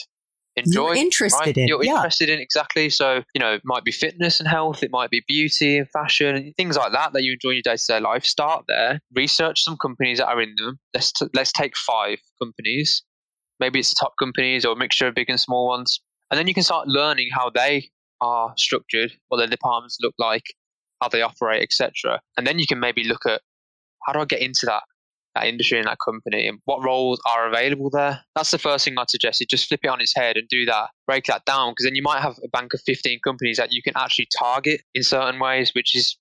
enjoy. 0.56 0.88
You're 0.88 0.96
interested 0.96 1.38
right? 1.38 1.56
in. 1.56 1.68
You're 1.68 1.84
yeah. 1.84 1.96
interested 1.96 2.28
in 2.28 2.40
exactly. 2.40 2.90
So 2.90 3.22
you 3.34 3.40
know, 3.40 3.54
it 3.54 3.62
might 3.64 3.84
be 3.84 3.92
fitness 3.92 4.40
and 4.40 4.48
health. 4.48 4.82
It 4.82 4.90
might 4.90 5.10
be 5.10 5.22
beauty 5.26 5.78
and 5.78 5.88
fashion 5.90 6.36
and 6.36 6.54
things 6.56 6.76
like 6.76 6.92
that 6.92 7.12
that 7.12 7.22
you 7.22 7.32
enjoy 7.32 7.50
in 7.50 7.56
your 7.56 7.74
day 7.74 7.76
to 7.76 7.86
day 7.86 8.00
life. 8.00 8.24
Start 8.24 8.64
there. 8.68 9.00
Research 9.14 9.62
some 9.62 9.76
companies 9.76 10.18
that 10.18 10.28
are 10.28 10.40
in 10.40 10.54
them. 10.56 10.78
Let's 10.94 11.12
t- 11.12 11.28
let's 11.34 11.52
take 11.52 11.76
five 11.76 12.18
companies. 12.42 13.02
Maybe 13.58 13.78
it's 13.78 13.90
the 13.90 13.96
top 14.00 14.14
companies 14.18 14.64
or 14.64 14.72
a 14.72 14.76
mixture 14.76 15.06
of 15.06 15.14
big 15.14 15.28
and 15.28 15.40
small 15.40 15.68
ones, 15.68 16.00
and 16.30 16.38
then 16.38 16.46
you 16.46 16.54
can 16.54 16.62
start 16.62 16.88
learning 16.88 17.28
how 17.32 17.50
they 17.50 17.90
are 18.22 18.52
structured, 18.56 19.12
what 19.28 19.38
their 19.38 19.46
departments 19.46 19.98
look 20.02 20.14
like, 20.18 20.44
how 21.00 21.08
they 21.08 21.22
operate, 21.22 21.62
etc. 21.62 22.20
And 22.36 22.46
then 22.46 22.58
you 22.58 22.66
can 22.66 22.80
maybe 22.80 23.04
look 23.04 23.26
at 23.26 23.40
how 24.06 24.12
do 24.12 24.20
I 24.20 24.24
get 24.24 24.40
into 24.40 24.66
that 24.66 24.82
that 25.34 25.46
industry 25.46 25.78
and 25.78 25.86
that 25.86 25.98
company 26.04 26.48
and 26.48 26.58
what 26.64 26.84
roles 26.84 27.20
are 27.26 27.48
available 27.48 27.90
there. 27.90 28.20
That's 28.34 28.50
the 28.50 28.58
first 28.58 28.84
thing 28.84 28.98
I'd 28.98 29.10
suggest. 29.10 29.40
Is 29.40 29.46
just 29.48 29.68
flip 29.68 29.80
it 29.82 29.88
on 29.88 30.00
its 30.00 30.14
head 30.14 30.36
and 30.36 30.48
do 30.48 30.64
that. 30.66 30.90
Break 31.06 31.24
that 31.26 31.44
down 31.44 31.72
because 31.72 31.84
then 31.84 31.94
you 31.94 32.02
might 32.02 32.20
have 32.20 32.36
a 32.44 32.48
bank 32.48 32.74
of 32.74 32.80
15 32.84 33.20
companies 33.24 33.56
that 33.56 33.72
you 33.72 33.82
can 33.82 33.92
actually 33.96 34.28
target 34.36 34.82
in 34.94 35.02
certain 35.02 35.38
ways, 35.38 35.72
which 35.74 35.94
is 35.94 36.16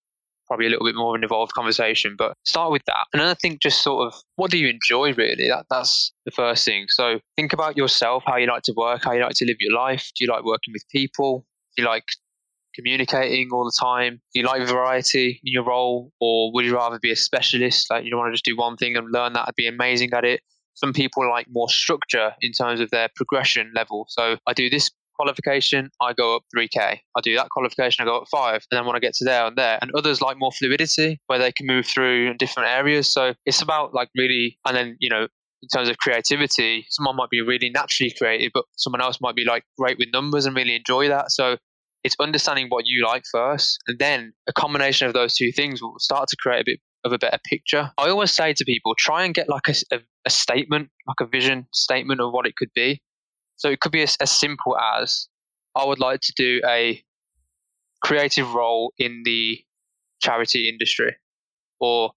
probably 0.48 0.66
a 0.66 0.70
little 0.70 0.86
bit 0.86 0.96
more 0.96 1.16
of 1.16 1.20
an 1.20 1.24
involved 1.24 1.54
conversation. 1.54 2.16
But 2.18 2.36
start 2.46 2.72
with 2.72 2.84
that. 2.86 3.06
And 3.14 3.22
then 3.22 3.30
I 3.30 3.36
think 3.36 3.62
just 3.62 3.82
sort 3.82 4.08
of 4.08 4.20
what 4.36 4.52
do 4.52 4.58
you 4.58 4.68
enjoy 4.68 5.14
really? 5.14 5.48
That 5.48 5.66
that's 5.70 6.12
the 6.26 6.32
first 6.32 6.66
thing. 6.66 6.86
So 6.90 7.20
think 7.36 7.54
about 7.54 7.78
yourself, 7.78 8.24
how 8.26 8.38
you 8.38 8.48
like 8.48 8.64
to 8.64 8.74
work, 8.76 9.04
how 9.04 9.14
you 9.14 9.22
like 9.22 9.36
to 9.36 9.46
live 9.46 9.58
your 9.60 9.74
life. 9.74 10.12
Do 10.16 10.24
you 10.24 10.32
like 10.32 10.44
working 10.44 10.72
with 10.74 10.84
people? 10.92 11.46
Do 11.76 11.84
you 11.84 11.88
like 11.88 12.06
communicating 12.76 13.50
all 13.52 13.66
the 13.66 13.78
time? 13.80 14.22
Do 14.34 14.40
you 14.40 14.46
like 14.46 14.68
variety 14.68 15.40
in 15.44 15.54
your 15.54 15.66
role, 15.66 16.12
or 16.20 16.52
would 16.54 16.66
you 16.66 16.76
rather 16.76 17.00
be 17.02 17.12
a 17.12 17.16
specialist? 17.16 17.88
Like 17.90 18.04
you 18.04 18.12
don't 18.12 18.20
want 18.20 18.30
to 18.30 18.34
just 18.34 18.46
do 18.46 18.58
one 18.58 18.78
thing 18.78 18.96
and 18.96 19.12
learn 19.12 19.34
that 19.34 19.48
and 19.48 19.56
be 19.56 19.68
amazing 19.68 20.12
at 20.14 20.26
it. 20.26 20.42
Some 20.76 20.94
people 20.94 21.28
like 21.30 21.48
more 21.50 21.70
structure 21.70 22.34
in 22.42 22.54
terms 22.54 22.80
of 22.80 22.90
their 22.90 23.10
progression 23.16 23.72
level. 23.76 24.06
So 24.10 24.38
I 24.48 24.54
do 24.54 24.70
this 24.70 24.90
qualification, 25.20 25.90
I 26.02 26.14
go 26.14 26.38
up 26.38 26.44
3k. 26.56 26.78
I 26.80 27.22
do 27.22 27.36
that 27.36 27.50
qualification, 27.50 28.04
I 28.04 28.06
go 28.06 28.20
up 28.20 28.28
five, 28.32 28.64
and 28.72 28.78
then 28.80 28.86
when 28.86 28.96
I 28.96 29.00
get 29.00 29.14
to 29.16 29.26
there 29.26 29.46
and 29.46 29.58
there. 29.58 29.78
And 29.82 29.92
others 29.94 30.22
like 30.22 30.38
more 30.40 30.52
fluidity, 30.52 31.20
where 31.28 31.40
they 31.40 31.52
can 31.52 31.68
move 31.68 31.86
through 31.86 32.36
different 32.36 32.70
areas. 32.70 33.10
So 33.10 33.34
it's 33.46 33.62
about 33.62 33.94
like 33.94 34.10
really, 34.16 34.58
and 34.66 34.76
then 34.76 34.96
you 35.00 35.10
know 35.10 35.28
in 35.62 35.68
terms 35.74 35.90
of 35.90 35.98
creativity, 35.98 36.86
someone 36.90 37.18
might 37.18 37.30
be 37.30 37.42
really 37.42 37.70
naturally 37.70 38.14
creative, 38.18 38.52
but 38.54 38.64
someone 38.78 39.02
else 39.02 39.20
might 39.20 39.36
be 39.36 39.44
like 39.44 39.64
great 39.78 39.98
with 39.98 40.08
numbers 40.14 40.46
and 40.46 40.56
really 40.56 40.76
enjoy 40.76 41.10
that. 41.10 41.32
So 41.32 41.58
it's 42.04 42.16
understanding 42.20 42.68
what 42.70 42.86
you 42.86 43.06
like 43.06 43.24
first, 43.32 43.80
and 43.88 44.00
then 44.00 44.34
a 44.48 44.54
combination 44.54 45.08
of 45.08 45.14
those 45.14 45.34
two 45.34 45.52
things 45.52 45.82
will 45.82 45.96
start 46.00 46.30
to 46.30 46.38
create 46.40 46.62
a 46.62 46.66
bit 46.66 46.80
of 47.06 47.14
a 47.14 47.18
better 47.18 47.40
picture. 47.46 47.92
I 47.98 48.10
always 48.10 48.32
say 48.32 48.54
to 48.54 48.66
people, 48.66 48.94
try 48.98 49.24
and 49.26 49.34
get 49.34 49.50
like 49.50 49.68
a, 49.68 49.96
a, 49.96 50.00
a 50.26 50.30
statement, 50.30 50.90
like 51.08 51.22
a 51.22 51.26
vision 51.26 51.68
statement 51.74 52.22
of 52.22 52.32
what 52.32 52.46
it 52.46 52.56
could 52.56 52.72
be. 52.74 53.02
So 53.58 53.70
it 53.70 53.80
could 53.80 53.92
be 53.92 54.04
as, 54.04 54.18
as 54.22 54.32
simple 54.32 54.78
as 54.78 55.28
I 55.76 55.86
would 55.86 56.00
like 56.00 56.22
to 56.22 56.34
do 56.36 56.62
a 56.66 57.04
creative 58.02 58.54
role 58.54 58.94
in 58.98 59.24
the 59.26 59.60
charity 60.22 60.70
industry, 60.70 61.16
or 61.80 62.12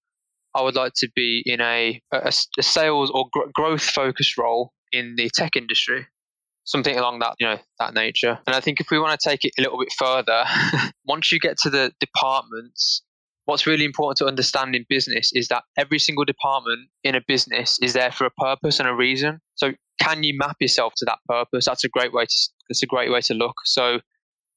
I 0.54 0.62
would 0.62 0.76
like 0.76 0.92
to 0.96 1.08
be 1.14 1.42
in 1.44 1.60
a, 1.60 2.00
a, 2.12 2.32
a 2.58 2.62
sales 2.62 3.10
or 3.12 3.26
gr- 3.32 3.50
growth 3.54 3.82
focused 3.82 4.36
role 4.38 4.72
in 4.92 5.14
the 5.16 5.30
tech 5.34 5.56
industry 5.56 6.06
something 6.64 6.96
along 6.96 7.18
that 7.18 7.34
you 7.38 7.46
know 7.46 7.58
that 7.78 7.94
nature. 7.94 8.38
And 8.46 8.54
i 8.54 8.60
think 8.60 8.80
if 8.80 8.90
we 8.90 8.98
want 8.98 9.18
to 9.18 9.28
take 9.28 9.44
it 9.44 9.52
a 9.58 9.62
little 9.62 9.78
bit 9.78 9.92
further 9.96 10.44
once 11.04 11.32
you 11.32 11.38
get 11.38 11.56
to 11.58 11.70
the 11.70 11.92
departments 12.00 13.02
what's 13.44 13.66
really 13.66 13.84
important 13.84 14.18
to 14.18 14.26
understand 14.26 14.74
in 14.74 14.84
business 14.88 15.30
is 15.32 15.48
that 15.48 15.64
every 15.76 15.98
single 15.98 16.24
department 16.24 16.88
in 17.02 17.14
a 17.14 17.20
business 17.26 17.78
is 17.82 17.92
there 17.92 18.12
for 18.12 18.24
a 18.24 18.30
purpose 18.30 18.78
and 18.78 18.88
a 18.88 18.94
reason. 18.94 19.40
So 19.56 19.72
can 20.00 20.22
you 20.22 20.36
map 20.36 20.56
yourself 20.60 20.94
to 20.98 21.04
that 21.06 21.18
purpose? 21.28 21.66
That's 21.66 21.84
a 21.84 21.88
great 21.88 22.12
way 22.12 22.24
to 22.24 22.48
it's 22.68 22.82
a 22.82 22.86
great 22.86 23.10
way 23.10 23.20
to 23.22 23.34
look. 23.34 23.54
So 23.64 24.00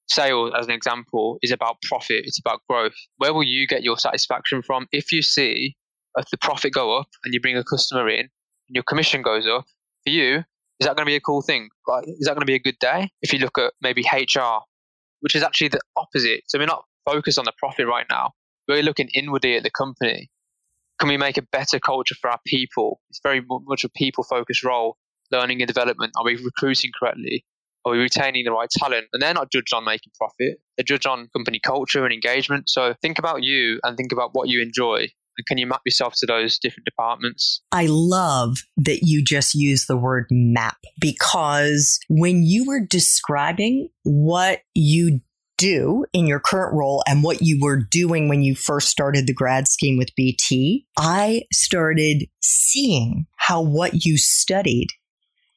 sales 0.07 0.53
as 0.57 0.67
an 0.67 0.71
example 0.71 1.39
is 1.41 1.51
about 1.51 1.77
profit 1.81 2.23
it's 2.25 2.39
about 2.39 2.61
growth. 2.69 2.93
Where 3.17 3.33
will 3.33 3.43
you 3.43 3.67
get 3.67 3.83
your 3.83 3.97
satisfaction 3.97 4.61
from? 4.61 4.87
If 4.91 5.11
you 5.11 5.21
see 5.21 5.75
if 6.17 6.29
the 6.29 6.37
profit 6.37 6.73
go 6.73 6.97
up 6.97 7.09
and 7.23 7.33
you 7.33 7.41
bring 7.41 7.57
a 7.57 7.63
customer 7.63 8.07
in 8.07 8.21
and 8.21 8.29
your 8.75 8.83
commission 8.83 9.21
goes 9.21 9.47
up 9.47 9.65
for 10.03 10.11
you 10.11 10.43
is 10.79 10.87
that 10.87 10.95
going 10.95 11.05
to 11.05 11.09
be 11.09 11.15
a 11.15 11.21
cool 11.21 11.41
thing? 11.41 11.69
Like, 11.87 12.05
is 12.07 12.25
that 12.25 12.33
going 12.33 12.41
to 12.41 12.45
be 12.45 12.55
a 12.55 12.59
good 12.59 12.79
day? 12.79 13.09
If 13.21 13.31
you 13.31 13.39
look 13.39 13.57
at 13.57 13.73
maybe 13.81 14.03
HR, 14.03 14.59
which 15.21 15.35
is 15.35 15.43
actually 15.43 15.69
the 15.69 15.79
opposite. 15.95 16.41
So 16.47 16.59
we're 16.59 16.65
not 16.65 16.83
focused 17.05 17.39
on 17.39 17.45
the 17.45 17.53
profit 17.57 17.87
right 17.87 18.05
now. 18.09 18.31
We're 18.67 18.83
looking 18.83 19.09
inwardly 19.13 19.55
at 19.55 19.63
the 19.63 19.71
company. 19.71 20.29
Can 20.99 21.09
we 21.09 21.17
make 21.17 21.37
a 21.37 21.41
better 21.41 21.79
culture 21.79 22.15
for 22.19 22.29
our 22.29 22.39
people? 22.45 22.99
It's 23.09 23.19
very 23.23 23.41
much 23.47 23.83
a 23.83 23.89
people 23.89 24.23
focused 24.23 24.63
role. 24.63 24.97
Learning 25.31 25.61
and 25.61 25.67
development. 25.67 26.13
Are 26.17 26.23
we 26.23 26.35
recruiting 26.35 26.91
correctly? 26.99 27.45
Are 27.83 27.91
we 27.91 27.97
retaining 27.97 28.45
the 28.45 28.51
right 28.51 28.69
talent? 28.69 29.07
And 29.11 29.21
they're 29.21 29.33
not 29.33 29.51
judged 29.51 29.73
on 29.73 29.83
making 29.83 30.11
profit. 30.17 30.59
They're 30.77 30.83
judged 30.83 31.07
on 31.07 31.29
company 31.35 31.59
culture 31.59 32.03
and 32.03 32.13
engagement. 32.13 32.69
So 32.69 32.93
think 33.01 33.17
about 33.17 33.41
you 33.41 33.79
and 33.83 33.97
think 33.97 34.11
about 34.11 34.31
what 34.33 34.49
you 34.49 34.61
enjoy 34.61 35.07
can 35.47 35.57
you 35.57 35.67
map 35.67 35.81
yourself 35.85 36.15
to 36.17 36.25
those 36.25 36.57
different 36.59 36.85
departments? 36.85 37.61
I 37.71 37.87
love 37.89 38.57
that 38.77 38.99
you 39.03 39.23
just 39.23 39.55
use 39.55 39.85
the 39.85 39.97
word 39.97 40.27
map 40.31 40.77
because 40.99 41.99
when 42.09 42.43
you 42.43 42.65
were 42.65 42.81
describing 42.85 43.89
what 44.03 44.61
you 44.73 45.21
do 45.57 46.05
in 46.13 46.27
your 46.27 46.39
current 46.39 46.75
role 46.75 47.03
and 47.07 47.23
what 47.23 47.41
you 47.41 47.59
were 47.61 47.77
doing 47.77 48.27
when 48.27 48.41
you 48.41 48.55
first 48.55 48.89
started 48.89 49.27
the 49.27 49.33
grad 49.33 49.67
scheme 49.67 49.97
with 49.97 50.15
BT, 50.15 50.85
I 50.97 51.43
started 51.51 52.25
seeing 52.41 53.25
how 53.37 53.61
what 53.61 54.05
you 54.05 54.17
studied 54.17 54.87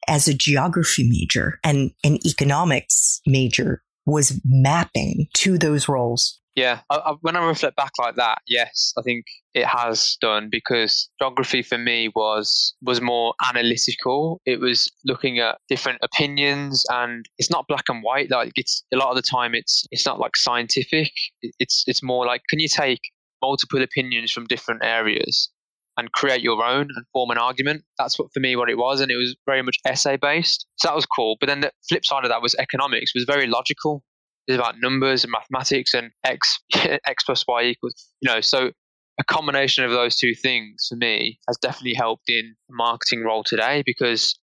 as 0.07 0.27
a 0.27 0.33
geography 0.33 1.07
major 1.07 1.59
and 1.63 1.91
an 2.03 2.19
economics 2.25 3.21
major 3.27 3.83
was 4.05 4.39
mapping 4.43 5.27
to 5.35 5.57
those 5.57 5.87
roles. 5.87 6.39
Yeah, 6.59 6.81
I, 6.89 6.97
I, 6.97 7.13
when 7.21 7.37
I 7.37 7.47
reflect 7.47 7.77
back 7.77 7.93
like 7.97 8.15
that, 8.15 8.39
yes, 8.45 8.91
I 8.97 9.01
think 9.01 9.23
it 9.53 9.65
has 9.65 10.17
done 10.19 10.49
because 10.51 11.09
geography 11.21 11.61
for 11.61 11.77
me 11.77 12.09
was 12.13 12.75
was 12.81 12.99
more 12.99 13.33
analytical. 13.49 14.41
It 14.45 14.59
was 14.59 14.91
looking 15.05 15.39
at 15.39 15.57
different 15.69 15.99
opinions, 16.03 16.83
and 16.89 17.25
it's 17.37 17.49
not 17.49 17.65
black 17.69 17.85
and 17.87 18.03
white. 18.03 18.29
Like 18.29 18.51
it's 18.55 18.83
a 18.93 18.97
lot 18.97 19.09
of 19.09 19.15
the 19.15 19.21
time, 19.21 19.55
it's 19.55 19.85
it's 19.91 20.05
not 20.05 20.19
like 20.19 20.35
scientific. 20.35 21.11
It's 21.41 21.85
it's 21.87 22.03
more 22.03 22.25
like 22.25 22.41
can 22.49 22.59
you 22.59 22.67
take 22.67 22.99
multiple 23.41 23.81
opinions 23.81 24.29
from 24.29 24.45
different 24.45 24.83
areas 24.83 25.49
and 25.97 26.11
create 26.11 26.41
your 26.41 26.61
own 26.61 26.89
and 26.93 27.05
form 27.13 27.31
an 27.31 27.37
argument. 27.37 27.83
That's 27.97 28.19
what 28.19 28.33
for 28.33 28.41
me 28.41 28.57
what 28.57 28.69
it 28.69 28.77
was, 28.77 28.99
and 28.99 29.09
it 29.09 29.15
was 29.15 29.33
very 29.45 29.61
much 29.61 29.77
essay 29.85 30.17
based. 30.17 30.67
So 30.79 30.89
that 30.89 30.95
was 30.95 31.05
cool. 31.05 31.37
But 31.39 31.47
then 31.47 31.61
the 31.61 31.71
flip 31.87 32.03
side 32.03 32.25
of 32.25 32.29
that 32.29 32.41
was 32.41 32.53
economics 32.55 33.13
was 33.15 33.23
very 33.23 33.47
logical 33.47 34.03
is 34.49 34.57
about 34.57 34.75
numbers 34.81 35.23
and 35.23 35.31
mathematics 35.31 35.93
and 35.93 36.11
x 36.25 36.59
x 36.73 37.23
plus 37.23 37.45
y 37.47 37.63
equals 37.63 38.09
you 38.21 38.31
know 38.31 38.41
so 38.41 38.71
a 39.19 39.23
combination 39.25 39.83
of 39.83 39.91
those 39.91 40.15
two 40.15 40.33
things 40.33 40.87
for 40.89 40.95
me 40.95 41.39
has 41.47 41.57
definitely 41.57 41.93
helped 41.93 42.29
in 42.29 42.55
a 42.69 42.73
marketing 42.73 43.23
role 43.23 43.43
today 43.43 43.83
because 43.85 44.39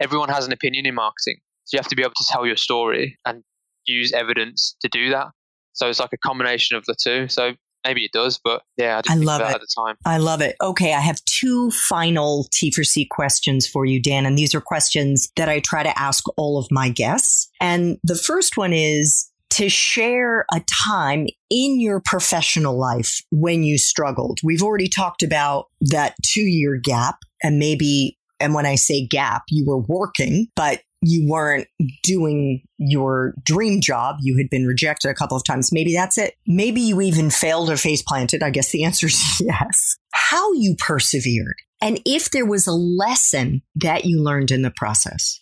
everyone 0.00 0.28
has 0.28 0.46
an 0.46 0.52
opinion 0.52 0.86
in 0.86 0.94
marketing 0.94 1.36
so 1.64 1.76
you 1.76 1.78
have 1.78 1.88
to 1.88 1.96
be 1.96 2.02
able 2.02 2.14
to 2.16 2.24
tell 2.28 2.46
your 2.46 2.56
story 2.56 3.18
and 3.26 3.42
use 3.86 4.12
evidence 4.12 4.76
to 4.80 4.88
do 4.88 5.10
that 5.10 5.28
so 5.72 5.88
it's 5.88 6.00
like 6.00 6.12
a 6.12 6.18
combination 6.18 6.76
of 6.76 6.84
the 6.86 6.96
two 7.00 7.28
so 7.28 7.52
maybe 7.84 8.04
it 8.04 8.12
does, 8.12 8.38
but 8.42 8.62
yeah, 8.76 9.00
I 9.08 9.12
I 9.12 9.16
love 9.16 9.40
it 9.40 9.54
at 9.54 9.60
the 9.60 9.66
time. 9.74 9.96
I 10.04 10.18
love 10.18 10.40
it. 10.40 10.56
Okay, 10.62 10.94
I 10.94 11.00
have 11.00 11.24
two 11.24 11.70
final 11.70 12.46
T 12.52 12.70
for 12.70 12.84
C 12.84 13.04
questions 13.04 13.66
for 13.66 13.84
you, 13.84 14.00
Dan, 14.00 14.26
and 14.26 14.38
these 14.38 14.54
are 14.54 14.60
questions 14.60 15.30
that 15.36 15.48
I 15.48 15.60
try 15.60 15.82
to 15.82 15.98
ask 15.98 16.24
all 16.36 16.58
of 16.58 16.68
my 16.70 16.88
guests. 16.88 17.48
And 17.60 17.98
the 18.04 18.14
first 18.14 18.56
one 18.56 18.72
is 18.72 19.28
to 19.52 19.68
share 19.68 20.44
a 20.52 20.62
time 20.86 21.26
in 21.50 21.80
your 21.80 22.00
professional 22.00 22.78
life 22.78 23.22
when 23.30 23.62
you 23.62 23.78
struggled. 23.78 24.40
We've 24.42 24.62
already 24.62 24.88
talked 24.88 25.22
about 25.22 25.66
that 25.82 26.14
two 26.24 26.42
year 26.42 26.80
gap 26.82 27.16
and 27.42 27.58
maybe, 27.58 28.18
and 28.40 28.54
when 28.54 28.66
I 28.66 28.76
say 28.76 29.06
gap, 29.06 29.42
you 29.48 29.64
were 29.66 29.78
working, 29.78 30.48
but 30.56 30.82
you 31.02 31.28
weren't 31.28 31.66
doing 32.04 32.62
your 32.78 33.34
dream 33.44 33.80
job. 33.80 34.16
You 34.20 34.38
had 34.38 34.48
been 34.48 34.66
rejected 34.66 35.10
a 35.10 35.14
couple 35.14 35.36
of 35.36 35.44
times. 35.44 35.72
Maybe 35.72 35.94
that's 35.94 36.16
it. 36.16 36.34
Maybe 36.46 36.80
you 36.80 37.00
even 37.00 37.28
failed 37.28 37.70
or 37.70 37.76
face 37.76 38.02
planted. 38.02 38.42
I 38.42 38.50
guess 38.50 38.70
the 38.70 38.84
answer 38.84 39.06
is 39.06 39.40
yes. 39.40 39.96
How 40.12 40.52
you 40.52 40.76
persevered 40.78 41.56
and 41.82 42.00
if 42.06 42.30
there 42.30 42.46
was 42.46 42.68
a 42.68 42.72
lesson 42.72 43.62
that 43.74 44.04
you 44.04 44.22
learned 44.22 44.52
in 44.52 44.62
the 44.62 44.70
process. 44.70 45.41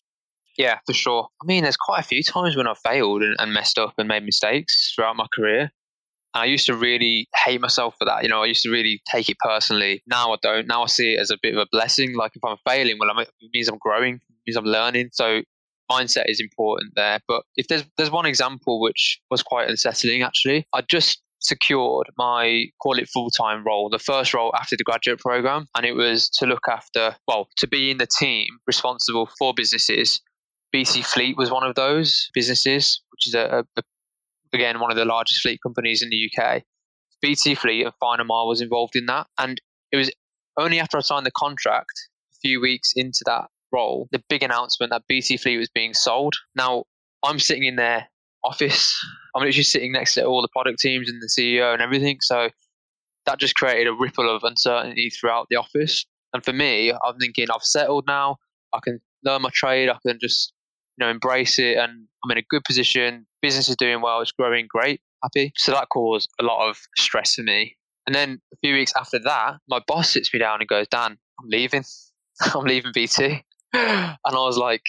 Yeah, 0.59 0.79
for 0.87 0.93
sure. 0.93 1.29
I 1.43 1.47
mean, 1.47 1.63
there's 1.63 1.77
quite 1.77 2.01
a 2.01 2.07
few 2.07 2.23
times 2.23 2.57
when 2.57 2.67
I 2.67 2.75
failed 2.75 3.23
and, 3.23 3.37
and 3.39 3.53
messed 3.53 3.79
up 3.79 3.95
and 3.99 4.09
made 4.09 4.25
mistakes 4.25 4.93
throughout 4.95 5.17
my 5.17 5.27
career. 5.35 5.71
And 6.35 6.43
I 6.43 6.45
used 6.45 6.67
to 6.67 6.77
really 6.77 7.29
hate 7.45 7.61
myself 7.61 7.95
for 7.99 8.05
that. 8.05 8.23
You 8.23 8.29
know, 8.29 8.43
I 8.43 8.47
used 8.47 8.63
to 8.63 8.71
really 8.71 9.01
take 9.11 9.29
it 9.29 9.37
personally. 9.41 10.03
Now 10.07 10.33
I 10.33 10.37
don't. 10.43 10.67
Now 10.67 10.83
I 10.83 10.87
see 10.87 11.15
it 11.15 11.21
as 11.21 11.31
a 11.31 11.39
bit 11.43 11.55
of 11.55 11.61
a 11.61 11.67
blessing. 11.73 12.15
Like 12.15 12.33
if 12.35 12.45
I'm 12.45 12.57
failing, 12.67 12.99
well, 12.99 13.11
it 13.19 13.29
means 13.53 13.69
I'm 13.69 13.79
growing, 13.79 14.15
it 14.15 14.37
means 14.47 14.57
I'm 14.57 14.65
learning. 14.65 15.11
So 15.13 15.43
mindset 15.91 16.25
is 16.29 16.41
important 16.41 16.93
there. 16.95 17.21
But 17.27 17.43
if 17.57 17.67
there's 17.69 17.85
there's 17.97 18.11
one 18.11 18.27
example 18.27 18.81
which 18.81 19.21
was 19.31 19.43
quite 19.43 19.69
unsettling 19.69 20.23
actually, 20.23 20.67
I 20.73 20.83
just 20.83 21.21
secured 21.41 22.07
my 22.19 22.67
call 22.83 22.99
it 22.99 23.09
full 23.09 23.31
time 23.31 23.65
role, 23.65 23.89
the 23.91 23.99
first 23.99 24.35
role 24.35 24.53
after 24.55 24.77
the 24.77 24.85
graduate 24.85 25.19
program, 25.19 25.67
and 25.77 25.85
it 25.85 25.95
was 25.95 26.29
to 26.29 26.47
look 26.47 26.69
after 26.69 27.17
well 27.27 27.49
to 27.57 27.67
be 27.67 27.91
in 27.91 27.99
the 27.99 28.09
team 28.19 28.47
responsible 28.67 29.29
for 29.39 29.53
businesses. 29.55 30.21
BT 30.73 31.03
Fleet 31.03 31.37
was 31.37 31.51
one 31.51 31.67
of 31.67 31.75
those 31.75 32.31
businesses, 32.35 33.01
which 33.11 33.27
is 33.27 33.35
a, 33.35 33.65
a 33.77 33.83
again 34.53 34.81
one 34.81 34.91
of 34.91 34.97
the 34.97 35.05
largest 35.05 35.43
fleet 35.43 35.61
companies 35.63 36.03
in 36.03 36.11
the 36.11 36.31
UK. 36.31 36.63
BT 37.21 37.55
Fleet 37.55 37.85
and 37.85 37.95
Final 38.01 38.25
Mile 38.25 38.47
was 38.47 38.61
involved 38.61 38.97
in 38.97 39.07
that, 39.07 39.27
and 39.39 39.61
it 39.93 39.97
was 39.97 40.11
only 40.57 40.81
after 40.81 40.97
I 40.97 41.01
signed 41.01 41.27
the 41.27 41.33
contract, 41.33 42.09
a 42.33 42.37
few 42.41 42.61
weeks 42.61 42.93
into 42.97 43.21
that 43.27 43.47
role, 43.73 44.09
the 44.13 44.23
big 44.29 44.43
announcement 44.43 44.91
that 44.91 45.03
BT 45.09 45.37
Fleet 45.37 45.59
was 45.59 45.69
being 45.69 45.95
sold. 45.95 46.35
Now, 46.55 46.85
I'm 47.23 47.39
sitting 47.39 47.65
in 47.65 47.77
their 47.77 48.09
office. 48.45 48.99
I'm 49.35 49.43
literally 49.43 49.63
sitting 49.63 49.93
next 49.93 50.15
to 50.15 50.25
all 50.25 50.43
the 50.43 50.49
product 50.49 50.79
teams 50.79 51.09
and 51.09 51.21
the 51.23 51.29
CEO 51.29 51.73
and 51.73 51.83
everything. 51.83 52.19
So 52.21 52.49
that 53.27 53.39
just 53.39 53.55
created 53.55 53.87
a 53.87 53.93
ripple 53.93 54.35
of 54.35 54.43
uncertainty 54.45 55.11
throughout 55.11 55.47
the 55.51 55.57
office. 55.57 56.07
And 56.33 56.45
for 56.45 56.53
me, 56.53 56.93
I'm 56.93 57.17
thinking 57.19 57.47
I've 57.51 57.63
settled 57.63 58.05
now. 58.07 58.37
I 58.73 58.81
can 58.83 59.01
learn 59.25 59.43
my 59.43 59.51
trade. 59.53 59.89
I 59.89 59.97
can 60.07 60.19
just 60.21 60.53
know 61.01 61.11
embrace 61.11 61.59
it, 61.59 61.77
and 61.77 62.07
I'm 62.25 62.31
in 62.31 62.39
a 62.39 62.45
good 62.49 62.65
position. 62.65 63.27
Business 63.43 63.69
is 63.69 63.77
doing 63.77 64.01
well. 64.03 64.21
It's 64.21 64.33
growing 64.33 64.67
great. 64.69 65.01
Happy. 65.23 65.53
So 65.57 65.73
that 65.73 65.89
caused 65.91 66.31
a 66.41 66.45
lot 66.45 66.69
of 66.69 66.79
stress 66.97 67.35
for 67.35 67.43
me. 67.43 67.77
And 68.07 68.15
then 68.15 68.41
a 68.53 68.57
few 68.63 68.75
weeks 68.75 68.93
after 68.99 69.19
that, 69.21 69.59
my 69.69 69.81
boss 69.87 70.11
sits 70.11 70.33
me 70.33 70.39
down 70.39 70.61
and 70.61 70.69
goes, 70.69 70.87
"Dan, 70.89 71.19
I'm 71.41 71.49
leaving. 71.49 71.85
I'm 72.55 72.65
leaving 72.65 72.93
BT." 72.95 73.45
and 73.73 74.19
I 74.25 74.33
was 74.33 74.59
like, 74.59 74.83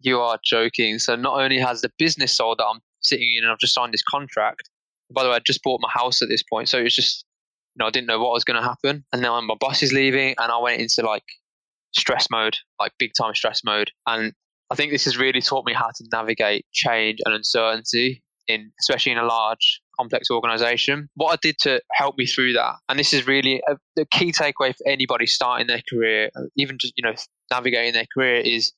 you 0.00 0.20
are 0.20 0.38
joking. 0.44 0.98
So 0.98 1.16
not 1.16 1.40
only 1.40 1.58
has 1.58 1.80
the 1.80 1.90
business 1.98 2.36
sold 2.36 2.58
that 2.58 2.66
I'm 2.66 2.80
sitting 3.00 3.32
in 3.36 3.44
and 3.44 3.52
I've 3.52 3.58
just 3.58 3.74
signed 3.74 3.92
this 3.92 4.02
contract. 4.02 4.68
By 5.10 5.22
the 5.22 5.30
way, 5.30 5.36
I 5.36 5.40
just 5.40 5.62
bought 5.62 5.80
my 5.80 5.90
house 5.90 6.20
at 6.22 6.28
this 6.28 6.42
point. 6.42 6.68
So 6.68 6.78
it's 6.78 6.94
just, 6.94 7.24
you 7.74 7.80
know, 7.80 7.86
I 7.86 7.90
didn't 7.90 8.06
know 8.06 8.18
what 8.18 8.32
was 8.32 8.44
going 8.44 8.60
to 8.60 8.66
happen. 8.66 9.04
And 9.12 9.22
now 9.22 9.40
my 9.40 9.54
boss 9.58 9.82
is 9.82 9.92
leaving 9.92 10.34
and 10.38 10.52
I 10.52 10.58
went 10.58 10.80
into 10.80 11.02
like 11.02 11.24
stress 11.92 12.28
mode, 12.30 12.56
like 12.78 12.92
big 12.98 13.12
time 13.18 13.34
stress 13.34 13.62
mode. 13.64 13.90
And 14.06 14.32
I 14.70 14.74
think 14.74 14.92
this 14.92 15.04
has 15.04 15.16
really 15.16 15.40
taught 15.40 15.64
me 15.66 15.72
how 15.72 15.88
to 15.88 16.04
navigate 16.12 16.66
change 16.72 17.18
and 17.24 17.34
uncertainty 17.34 18.22
in, 18.46 18.70
especially 18.80 19.12
in 19.12 19.18
a 19.18 19.24
large 19.24 19.80
complex 19.98 20.30
organization. 20.30 21.08
What 21.14 21.32
I 21.32 21.38
did 21.40 21.56
to 21.60 21.80
help 21.92 22.16
me 22.18 22.26
through 22.26 22.52
that, 22.54 22.74
and 22.88 22.98
this 22.98 23.12
is 23.12 23.26
really 23.26 23.62
a, 23.68 23.76
the 23.96 24.06
key 24.10 24.32
takeaway 24.32 24.74
for 24.74 24.86
anybody 24.86 25.26
starting 25.26 25.66
their 25.66 25.82
career, 25.90 26.30
even 26.56 26.78
just, 26.78 26.92
you 26.96 27.02
know, 27.02 27.14
navigating 27.50 27.94
their 27.94 28.06
career 28.12 28.40
is 28.40 28.72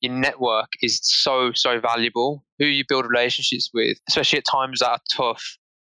your 0.00 0.12
network 0.12 0.66
is 0.80 1.00
so, 1.02 1.52
so 1.54 1.80
valuable. 1.80 2.44
Who 2.58 2.66
you 2.66 2.84
build 2.88 3.06
relationships 3.08 3.70
with, 3.72 3.98
especially 4.08 4.40
at 4.40 4.44
times 4.44 4.80
that 4.80 4.90
are 4.90 5.00
tough, 5.16 5.42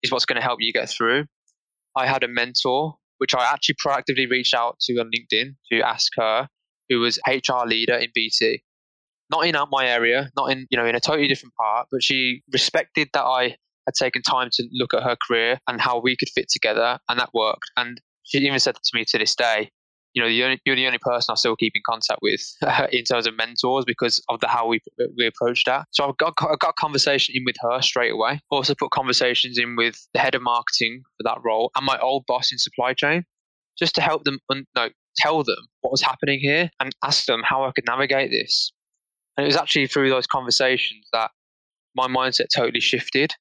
is 0.03 0.12
what's 0.12 0.24
going 0.24 0.41
to 0.41 0.47
help 0.47 0.59
you 0.61 0.72
get 0.72 0.89
through. 0.89 1.27
I 1.97 2.07
had 2.07 2.22
a 2.22 2.29
mentor, 2.29 2.95
which 3.18 3.35
I 3.35 3.45
actually 3.45 3.77
proactively 3.85 4.31
reached 4.31 4.55
out 4.55 4.79
to 4.83 4.99
on 5.01 5.11
LinkedIn 5.11 5.57
to 5.72 5.81
ask 5.81 6.12
her, 6.16 6.49
who 6.89 7.01
was 7.01 7.18
HR 7.27 7.66
leader 7.66 7.95
in 7.95 8.11
BT. 8.14 8.62
Not 9.31 9.47
in 9.47 9.57
uh, 9.57 9.66
my 9.70 9.87
area, 9.87 10.31
not 10.37 10.51
in, 10.51 10.66
you 10.70 10.79
know, 10.79 10.87
in 10.87 10.95
a 10.95 11.01
totally 11.01 11.29
different 11.29 11.55
part, 11.55 11.89
but 11.91 12.03
she 12.03 12.43
respected 12.53 13.09
that 13.12 13.24
I 13.24 13.57
had 13.87 13.95
taken 13.95 14.22
time 14.22 14.51
to 14.53 14.68
look 14.72 14.95
at 14.95 15.03
her 15.03 15.16
career 15.27 15.59
and 15.68 15.81
how 15.81 16.01
we 16.01 16.16
could 16.16 16.29
fit 16.29 16.49
together, 16.49 16.99
and 17.09 17.18
that 17.18 17.31
worked. 17.35 17.70
And 17.77 18.01
she 18.24 18.39
even 18.39 18.59
said 18.59 18.74
to 18.74 18.91
me 18.95 19.05
to 19.07 19.18
this 19.18 19.35
day, 19.35 19.70
you 20.16 20.22
know, 20.22 20.29
only, 20.29 20.59
you're 20.64 20.74
the 20.74 20.87
only 20.87 20.99
person 20.99 21.33
I 21.33 21.35
still 21.37 21.57
keep 21.57 21.74
in 21.77 21.83
contact 21.87 22.20
with 22.22 22.41
in 22.91 23.05
terms 23.05 23.27
of 23.27 23.37
mentors 23.37 23.85
because 23.85 24.22
of 24.31 24.41
the 24.41 24.49
how 24.49 24.66
we 24.66 24.81
we 25.16 25.27
approached 25.27 25.66
that. 25.66 25.87
So 25.93 26.09
I've 26.09 26.16
got 26.16 26.33
I 26.41 26.57
got 26.59 26.74
conversation 26.77 27.35
in 27.37 27.45
with 27.45 27.57
her 27.61 27.83
straight 27.83 28.12
away. 28.12 28.41
Also 28.51 28.74
put 28.74 28.91
conversations 28.91 29.59
in 29.59 29.77
with 29.77 29.95
the 30.14 30.20
head 30.20 30.35
of 30.35 30.41
marketing 30.43 31.03
for 31.18 31.22
that 31.24 31.39
role 31.45 31.70
and 31.77 31.85
my 31.85 31.99
old 31.99 32.24
boss 32.27 32.51
in 32.51 32.59
supply 32.59 32.95
chain, 32.95 33.24
just 33.79 33.95
to 33.97 34.01
help 34.01 34.24
them 34.24 34.39
un- 34.51 34.66
no, 34.74 34.89
tell 35.18 35.45
them 35.45 35.68
what 35.83 35.91
was 35.91 36.03
happening 36.03 36.41
here 36.41 36.70
and 36.81 36.95
ask 37.05 37.27
them 37.27 37.43
how 37.45 37.64
I 37.64 37.72
could 37.72 37.85
navigate 37.87 38.31
this. 38.31 38.72
And 39.37 39.45
it 39.45 39.49
was 39.49 39.57
actually 39.57 39.87
through 39.87 40.11
those 40.11 40.26
conversations 40.26 41.07
that 41.12 41.30
my 41.95 42.07
mindset 42.07 42.47
totally 42.55 42.80
shifted. 42.80 43.32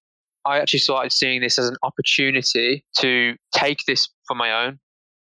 I 0.45 0.59
actually 0.59 0.79
started 0.79 1.11
seeing 1.11 1.41
this 1.41 1.57
as 1.57 1.69
an 1.69 1.77
opportunity 1.83 2.85
to 2.99 3.35
take 3.53 3.79
this 3.87 4.07
for 4.27 4.35
my 4.35 4.65
own 4.65 4.79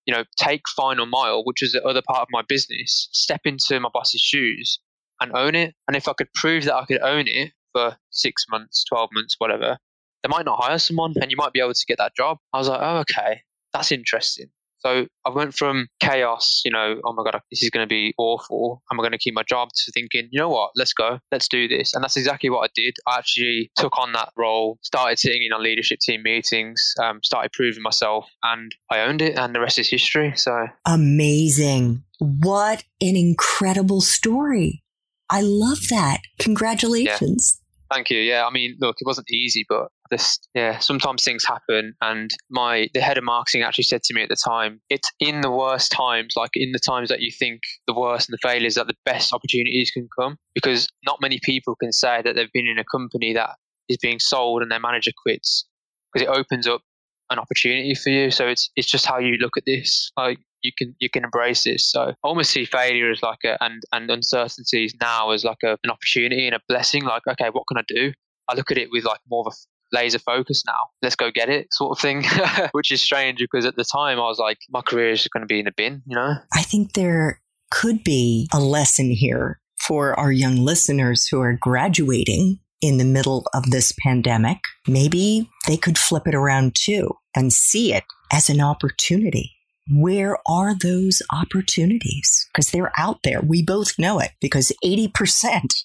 you 0.07 0.15
know, 0.15 0.23
take 0.37 0.61
final 0.75 1.05
mile, 1.05 1.43
which 1.43 1.61
is 1.61 1.73
the 1.73 1.83
other 1.83 2.01
part 2.07 2.21
of 2.21 2.29
my 2.31 2.41
business, 2.47 3.09
step 3.11 3.41
into 3.43 3.79
my 3.79 3.89
boss's 3.93 4.21
shoes 4.21 4.79
and 5.19 5.35
own 5.35 5.53
it. 5.53 5.75
And 5.87 5.97
if 5.97 6.07
I 6.07 6.13
could 6.13 6.31
prove 6.33 6.63
that 6.63 6.75
I 6.75 6.85
could 6.85 7.01
own 7.01 7.25
it 7.27 7.51
for 7.73 7.97
six 8.09 8.45
months, 8.49 8.85
12 8.85 9.09
months, 9.11 9.35
whatever, 9.37 9.77
they 10.23 10.29
might 10.29 10.45
not 10.45 10.63
hire 10.63 10.79
someone 10.79 11.13
and 11.21 11.29
you 11.29 11.37
might 11.37 11.51
be 11.51 11.59
able 11.59 11.73
to 11.73 11.85
get 11.87 11.97
that 11.97 12.15
job. 12.15 12.37
I 12.53 12.57
was 12.57 12.69
like, 12.69 12.79
oh, 12.81 12.99
okay, 12.99 13.41
that's 13.73 13.91
interesting. 13.91 14.47
So 14.79 15.07
I 15.25 15.29
went 15.29 15.55
from 15.55 15.87
chaos, 15.99 16.61
you 16.63 16.71
know, 16.71 17.01
oh 17.03 17.13
my 17.13 17.23
God, 17.23 17.41
this 17.51 17.63
is 17.63 17.69
going 17.69 17.83
to 17.83 17.89
be 17.89 18.13
awful. 18.17 18.83
Am 18.91 18.99
I 18.99 19.03
going 19.03 19.11
to 19.11 19.17
keep 19.17 19.33
my 19.33 19.43
job 19.43 19.69
to 19.73 19.91
thinking, 19.91 20.29
you 20.31 20.39
know 20.39 20.49
what, 20.49 20.71
let's 20.75 20.93
go, 20.93 21.19
let's 21.31 21.47
do 21.47 21.67
this. 21.67 21.93
And 21.93 22.03
that's 22.03 22.17
exactly 22.17 22.49
what 22.49 22.69
I 22.69 22.71
did. 22.75 22.95
I 23.07 23.17
actually 23.17 23.71
took 23.75 23.97
on 23.97 24.13
that 24.13 24.29
role, 24.37 24.77
started 24.83 25.19
sitting 25.19 25.43
in 25.43 25.51
on 25.53 25.63
leadership 25.63 25.99
team 25.99 26.21
meetings, 26.23 26.93
um, 27.01 27.21
started 27.23 27.51
proving 27.53 27.81
myself, 27.81 28.27
and 28.43 28.71
I 28.91 29.01
owned 29.01 29.21
it. 29.21 29.37
And 29.37 29.55
the 29.55 29.59
rest 29.59 29.79
is 29.79 29.89
history. 29.89 30.33
So 30.35 30.67
amazing. 30.85 32.03
What 32.19 32.83
an 33.01 33.15
incredible 33.15 34.01
story. 34.01 34.83
I 35.29 35.41
love 35.41 35.79
that. 35.89 36.19
Congratulations. 36.39 37.59
Yeah. 37.59 37.63
Thank 37.95 38.09
you. 38.09 38.19
Yeah, 38.19 38.45
I 38.45 38.51
mean, 38.51 38.77
look, 38.79 38.97
it 38.99 39.05
wasn't 39.05 39.31
easy, 39.31 39.65
but 39.67 39.87
this, 40.09 40.39
yeah, 40.53 40.79
sometimes 40.79 41.23
things 41.23 41.45
happen. 41.45 41.93
And 42.01 42.29
my 42.49 42.87
the 42.93 43.01
head 43.01 43.17
of 43.17 43.23
marketing 43.23 43.63
actually 43.63 43.85
said 43.85 44.03
to 44.03 44.13
me 44.13 44.23
at 44.23 44.29
the 44.29 44.35
time, 44.35 44.81
it's 44.89 45.11
in 45.19 45.41
the 45.41 45.51
worst 45.51 45.91
times, 45.91 46.33
like 46.35 46.51
in 46.53 46.71
the 46.71 46.79
times 46.79 47.09
that 47.09 47.21
you 47.21 47.31
think 47.31 47.61
the 47.87 47.93
worst 47.93 48.29
and 48.29 48.33
the 48.33 48.47
failures, 48.47 48.75
that 48.75 48.87
the 48.87 48.95
best 49.05 49.33
opportunities 49.33 49.91
can 49.91 50.07
come. 50.19 50.37
Because 50.53 50.87
not 51.05 51.21
many 51.21 51.39
people 51.43 51.75
can 51.75 51.91
say 51.91 52.21
that 52.23 52.35
they've 52.35 52.51
been 52.53 52.67
in 52.67 52.79
a 52.79 52.85
company 52.85 53.33
that 53.33 53.51
is 53.89 53.97
being 53.97 54.19
sold 54.19 54.61
and 54.61 54.71
their 54.71 54.79
manager 54.79 55.11
quits, 55.23 55.65
because 56.11 56.27
it 56.27 56.29
opens 56.29 56.67
up 56.67 56.81
an 57.29 57.39
opportunity 57.39 57.93
for 57.95 58.09
you. 58.09 58.31
So 58.31 58.47
it's 58.47 58.69
it's 58.75 58.89
just 58.89 59.05
how 59.05 59.19
you 59.19 59.37
look 59.37 59.57
at 59.57 59.65
this. 59.65 60.11
Like 60.17 60.39
you 60.63 60.71
can 60.77 60.95
you 60.99 61.09
can 61.09 61.23
embrace 61.23 61.63
this. 61.63 61.91
So 61.91 62.01
I 62.01 62.13
almost 62.23 62.51
see 62.51 62.65
failure 62.65 63.11
as 63.11 63.21
like 63.21 63.39
a 63.45 63.57
and 63.63 63.81
and 63.91 64.09
uncertainties 64.09 64.95
now 64.99 65.31
as 65.31 65.43
like 65.43 65.63
a, 65.63 65.77
an 65.83 65.91
opportunity 65.91 66.45
and 66.45 66.55
a 66.55 66.59
blessing. 66.67 67.03
Like 67.03 67.23
okay, 67.27 67.49
what 67.51 67.63
can 67.67 67.77
I 67.77 67.83
do? 67.87 68.13
I 68.49 68.55
look 68.55 68.71
at 68.71 68.77
it 68.77 68.89
with 68.91 69.03
like 69.03 69.19
more 69.29 69.43
of 69.45 69.53
a 69.53 69.55
laser 69.91 70.19
focus 70.19 70.63
now. 70.65 70.87
Let's 71.01 71.15
go 71.15 71.31
get 71.31 71.49
it, 71.49 71.73
sort 71.73 71.97
of 71.97 72.01
thing. 72.01 72.23
Which 72.71 72.91
is 72.91 73.01
strange 73.01 73.39
because 73.39 73.65
at 73.65 73.75
the 73.75 73.83
time 73.83 74.19
I 74.19 74.23
was 74.23 74.39
like, 74.39 74.59
my 74.69 74.81
career 74.81 75.11
is 75.11 75.27
going 75.27 75.41
to 75.41 75.47
be 75.47 75.59
in 75.59 75.65
the 75.65 75.71
bin. 75.71 76.01
You 76.05 76.15
know. 76.15 76.35
I 76.53 76.61
think 76.61 76.93
there 76.93 77.41
could 77.71 78.03
be 78.03 78.47
a 78.53 78.59
lesson 78.59 79.11
here 79.11 79.59
for 79.79 80.17
our 80.19 80.31
young 80.31 80.57
listeners 80.57 81.27
who 81.27 81.41
are 81.41 81.53
graduating 81.53 82.59
in 82.81 82.97
the 82.97 83.05
middle 83.05 83.45
of 83.53 83.71
this 83.71 83.93
pandemic. 84.03 84.59
Maybe 84.87 85.49
they 85.67 85.77
could 85.77 85.97
flip 85.97 86.27
it 86.27 86.35
around 86.35 86.75
too 86.75 87.11
and 87.35 87.51
see 87.51 87.93
it 87.93 88.03
as 88.31 88.49
an 88.49 88.61
opportunity 88.61 89.57
where 89.89 90.37
are 90.47 90.75
those 90.75 91.21
opportunities? 91.31 92.47
Because 92.51 92.71
they're 92.71 92.91
out 92.97 93.19
there. 93.23 93.41
We 93.41 93.63
both 93.63 93.97
know 93.97 94.19
it 94.19 94.31
because 94.41 94.71
80% 94.83 95.83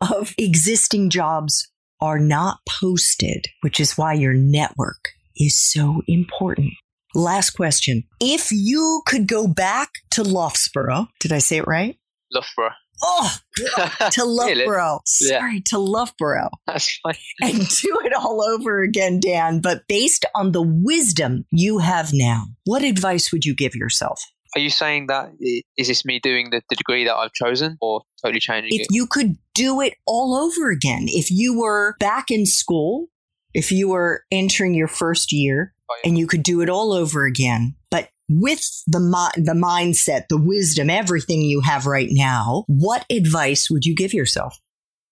of 0.00 0.34
existing 0.38 1.10
jobs 1.10 1.70
are 2.04 2.18
not 2.18 2.58
posted, 2.68 3.46
which 3.62 3.80
is 3.80 3.96
why 3.96 4.12
your 4.12 4.34
network 4.34 5.08
is 5.38 5.58
so 5.58 6.02
important. 6.06 6.74
Last 7.14 7.52
question. 7.52 8.04
If 8.20 8.52
you 8.52 9.00
could 9.06 9.26
go 9.26 9.48
back 9.48 9.88
to 10.10 10.22
Loughborough, 10.22 11.08
did 11.18 11.32
I 11.32 11.38
say 11.38 11.56
it 11.56 11.66
right? 11.66 11.96
Loughborough. 12.30 12.74
Oh, 13.02 13.34
to 14.10 14.24
Loughborough. 14.24 15.00
Yeah. 15.18 15.38
Sorry, 15.38 15.62
to 15.68 15.78
Loughborough. 15.78 16.50
That's 16.66 16.94
fine. 17.02 17.14
And 17.40 17.58
do 17.82 18.00
it 18.04 18.12
all 18.14 18.42
over 18.42 18.82
again, 18.82 19.18
Dan. 19.18 19.60
But 19.60 19.88
based 19.88 20.26
on 20.34 20.52
the 20.52 20.62
wisdom 20.62 21.46
you 21.50 21.78
have 21.78 22.10
now, 22.12 22.44
what 22.64 22.84
advice 22.84 23.32
would 23.32 23.46
you 23.46 23.54
give 23.54 23.74
yourself? 23.74 24.22
Are 24.56 24.60
you 24.60 24.70
saying 24.70 25.08
that 25.08 25.30
is 25.76 25.88
this 25.88 26.04
me 26.04 26.20
doing 26.20 26.50
the, 26.50 26.62
the 26.70 26.76
degree 26.76 27.04
that 27.04 27.14
I've 27.14 27.32
chosen 27.32 27.76
or 27.80 28.02
totally 28.22 28.40
changing 28.40 28.70
If 28.72 28.82
it? 28.82 28.86
you 28.90 29.06
could 29.06 29.36
do 29.54 29.80
it 29.80 29.94
all 30.06 30.34
over 30.34 30.70
again, 30.70 31.06
if 31.08 31.30
you 31.30 31.58
were 31.58 31.96
back 31.98 32.30
in 32.30 32.46
school, 32.46 33.08
if 33.52 33.70
you 33.72 33.88
were 33.88 34.24
entering 34.30 34.74
your 34.74 34.88
first 34.88 35.32
year 35.32 35.72
Oh, 35.90 35.96
yeah. 36.02 36.08
and 36.08 36.18
you 36.18 36.26
could 36.26 36.42
do 36.42 36.62
it 36.62 36.70
all 36.70 36.92
over 36.94 37.24
again, 37.26 37.74
but 37.90 38.08
with 38.28 38.64
the 38.86 39.00
mi- 39.00 39.42
the 39.44 39.52
mindset, 39.52 40.22
the 40.30 40.38
wisdom, 40.40 40.88
everything 40.88 41.42
you 41.42 41.60
have 41.60 41.84
right 41.84 42.08
now, 42.10 42.64
what 42.68 43.04
advice 43.10 43.68
would 43.70 43.84
you 43.84 43.94
give 43.94 44.14
yourself? 44.14 44.58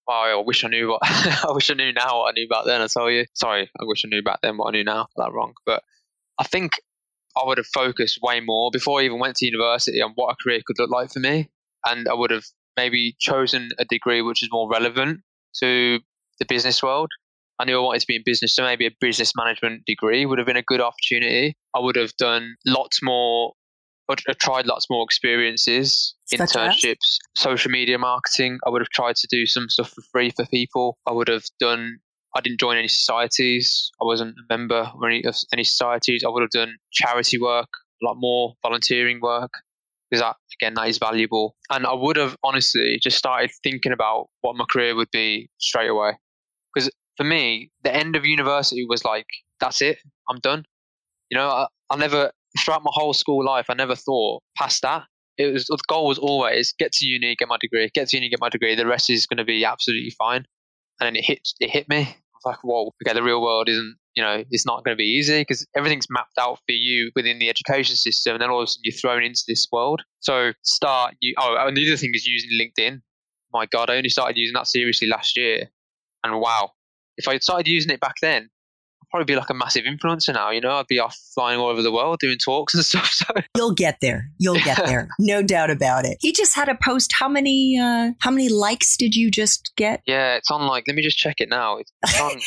Oh, 0.08 0.12
I 0.40 0.42
wish 0.46 0.64
I 0.64 0.68
knew 0.68 0.88
what 0.88 1.00
I 1.04 1.46
wish 1.50 1.70
I 1.70 1.74
knew 1.74 1.92
now 1.92 2.20
what 2.20 2.30
I 2.30 2.32
knew 2.32 2.48
back 2.48 2.64
then. 2.64 2.80
I 2.80 2.86
tell 2.86 3.10
you, 3.10 3.26
sorry, 3.34 3.70
I 3.78 3.84
wish 3.84 4.02
I 4.04 4.08
knew 4.08 4.22
back 4.22 4.38
then 4.42 4.56
what 4.56 4.68
I 4.68 4.70
knew 4.78 4.84
now. 4.84 5.08
That 5.16 5.32
wrong, 5.32 5.52
but 5.66 5.82
I 6.38 6.44
think 6.44 6.72
I 7.36 7.46
would 7.46 7.58
have 7.58 7.66
focused 7.66 8.18
way 8.22 8.40
more 8.40 8.70
before 8.70 9.00
I 9.00 9.04
even 9.04 9.18
went 9.18 9.36
to 9.36 9.46
university 9.46 10.02
on 10.02 10.12
what 10.14 10.32
a 10.32 10.36
career 10.42 10.60
could 10.66 10.78
look 10.78 10.90
like 10.90 11.10
for 11.12 11.20
me, 11.20 11.48
and 11.86 12.08
I 12.08 12.14
would 12.14 12.30
have 12.30 12.44
maybe 12.76 13.16
chosen 13.20 13.70
a 13.78 13.84
degree 13.84 14.22
which 14.22 14.42
is 14.42 14.48
more 14.50 14.68
relevant 14.70 15.20
to 15.60 16.00
the 16.38 16.44
business 16.46 16.82
world. 16.82 17.10
I 17.58 17.64
knew 17.64 17.78
I 17.78 17.82
wanted 17.82 18.00
to 18.00 18.06
be 18.06 18.16
in 18.16 18.22
business, 18.24 18.56
so 18.56 18.64
maybe 18.64 18.86
a 18.86 18.90
business 19.00 19.32
management 19.36 19.84
degree 19.86 20.26
would 20.26 20.38
have 20.38 20.46
been 20.46 20.56
a 20.56 20.62
good 20.62 20.80
opportunity. 20.80 21.54
I 21.76 21.80
would 21.80 21.96
have 21.96 22.16
done 22.16 22.56
lots 22.66 23.02
more, 23.02 23.52
tried 24.40 24.66
lots 24.66 24.86
more 24.90 25.04
experiences, 25.04 26.14
Such 26.26 26.40
as? 26.40 26.50
internships, 26.50 27.18
social 27.36 27.70
media 27.70 27.98
marketing. 27.98 28.58
I 28.66 28.70
would 28.70 28.80
have 28.80 28.88
tried 28.88 29.16
to 29.16 29.28
do 29.30 29.46
some 29.46 29.68
stuff 29.68 29.90
for 29.90 30.02
free 30.10 30.30
for 30.30 30.44
people. 30.46 30.98
I 31.06 31.12
would 31.12 31.28
have 31.28 31.44
done. 31.60 31.98
I 32.34 32.40
didn't 32.40 32.60
join 32.60 32.76
any 32.76 32.88
societies. 32.88 33.90
I 34.00 34.04
wasn't 34.04 34.36
a 34.38 34.56
member 34.56 34.76
of 34.76 35.00
any 35.04 35.24
of 35.24 35.36
any 35.52 35.64
societies. 35.64 36.24
I 36.24 36.30
would 36.30 36.42
have 36.42 36.50
done 36.50 36.76
charity 36.92 37.38
work, 37.38 37.68
a 38.02 38.06
lot 38.06 38.16
more 38.18 38.54
volunteering 38.62 39.20
work 39.20 39.50
because 40.10 40.22
that 40.22 40.36
again 40.60 40.74
that 40.74 40.88
is 40.88 40.98
valuable. 40.98 41.56
And 41.70 41.86
I 41.86 41.94
would 41.94 42.16
have 42.16 42.36
honestly 42.44 42.98
just 43.02 43.16
started 43.16 43.50
thinking 43.62 43.92
about 43.92 44.28
what 44.42 44.56
my 44.56 44.64
career 44.70 44.94
would 44.94 45.10
be 45.10 45.48
straight 45.58 45.88
away. 45.88 46.18
Because 46.74 46.90
for 47.16 47.24
me, 47.24 47.70
the 47.82 47.94
end 47.94 48.16
of 48.16 48.24
university 48.24 48.84
was 48.88 49.04
like, 49.04 49.26
that's 49.60 49.82
it, 49.82 49.98
I'm 50.28 50.38
done. 50.38 50.64
You 51.30 51.38
know, 51.38 51.48
I, 51.48 51.66
I 51.90 51.96
never 51.96 52.30
throughout 52.62 52.82
my 52.82 52.90
whole 52.92 53.14
school 53.14 53.44
life, 53.44 53.66
I 53.68 53.74
never 53.74 53.96
thought 53.96 54.42
past 54.56 54.82
that. 54.82 55.04
It 55.38 55.52
was 55.52 55.66
the 55.66 55.78
goal 55.88 56.08
was 56.08 56.18
always 56.18 56.74
get 56.78 56.92
to 56.92 57.06
uni, 57.06 57.34
get 57.36 57.48
my 57.48 57.56
degree, 57.58 57.90
get 57.94 58.08
to 58.08 58.16
uni, 58.16 58.28
get 58.28 58.40
my 58.40 58.50
degree. 58.50 58.74
The 58.74 58.86
rest 58.86 59.08
is 59.08 59.26
going 59.26 59.38
to 59.38 59.44
be 59.44 59.64
absolutely 59.64 60.10
fine. 60.10 60.44
And 61.00 61.06
then 61.06 61.16
it 61.16 61.24
hit 61.24 61.48
it 61.58 61.70
hit 61.70 61.88
me. 61.88 62.16
Like, 62.44 62.62
whoa, 62.62 62.92
okay, 63.04 63.14
the 63.14 63.22
real 63.22 63.42
world 63.42 63.68
isn't 63.68 63.96
you 64.14 64.22
know 64.22 64.44
it's 64.50 64.66
not 64.66 64.84
going 64.84 64.94
to 64.94 64.98
be 64.98 65.04
easy 65.04 65.40
because 65.40 65.66
everything's 65.74 66.06
mapped 66.10 66.36
out 66.38 66.58
for 66.66 66.72
you 66.72 67.10
within 67.14 67.38
the 67.38 67.48
education 67.48 67.96
system, 67.96 68.34
and 68.34 68.42
then 68.42 68.50
all 68.50 68.60
of 68.60 68.64
a 68.64 68.66
sudden 68.66 68.82
you're 68.84 68.92
thrown 68.92 69.22
into 69.22 69.42
this 69.46 69.66
world. 69.72 70.02
So 70.20 70.52
start 70.62 71.14
you. 71.20 71.34
Oh, 71.38 71.56
and 71.58 71.76
the 71.76 71.88
other 71.88 71.96
thing 71.96 72.12
is 72.14 72.26
using 72.26 72.50
LinkedIn. 72.58 73.00
My 73.52 73.66
God, 73.66 73.90
I 73.90 73.96
only 73.96 74.08
started 74.08 74.36
using 74.36 74.54
that 74.54 74.66
seriously 74.66 75.08
last 75.08 75.36
year, 75.36 75.70
and 76.24 76.40
wow, 76.40 76.70
if 77.16 77.28
I 77.28 77.38
started 77.38 77.68
using 77.68 77.90
it 77.90 78.00
back 78.00 78.14
then, 78.22 78.48
probably 79.12 79.32
be 79.32 79.36
like 79.38 79.50
a 79.50 79.54
massive 79.54 79.84
influencer 79.84 80.34
now. 80.34 80.50
You 80.50 80.60
know, 80.60 80.72
I'd 80.72 80.86
be 80.88 80.98
off 80.98 81.16
flying 81.34 81.60
all 81.60 81.68
over 81.68 81.82
the 81.82 81.92
world 81.92 82.18
doing 82.20 82.38
talks 82.38 82.74
and 82.74 82.84
stuff. 82.92 83.06
So 83.12 83.26
You'll 83.56 83.74
get 83.74 83.98
there. 84.00 84.30
You'll 84.38 84.56
get 84.56 84.76
there. 84.86 85.08
No 85.20 85.42
doubt 85.42 85.70
about 85.70 86.04
it. 86.04 86.16
He 86.20 86.32
just 86.32 86.54
had 86.56 86.68
a 86.68 86.74
post. 86.74 87.12
How 87.18 87.28
many 87.28 87.78
uh 87.80 88.10
how 88.20 88.30
many 88.30 88.48
likes 88.48 88.96
did 88.96 89.14
you 89.14 89.30
just 89.30 89.70
get? 89.76 90.02
yeah, 90.06 90.34
it's 90.36 90.50
on 90.50 90.66
like 90.66 90.84
let 90.88 90.96
me 90.96 91.02
just 91.02 91.18
check 91.18 91.36
it 91.38 91.48
now. 91.48 91.78
It's 91.78 91.92
on 92.20 92.40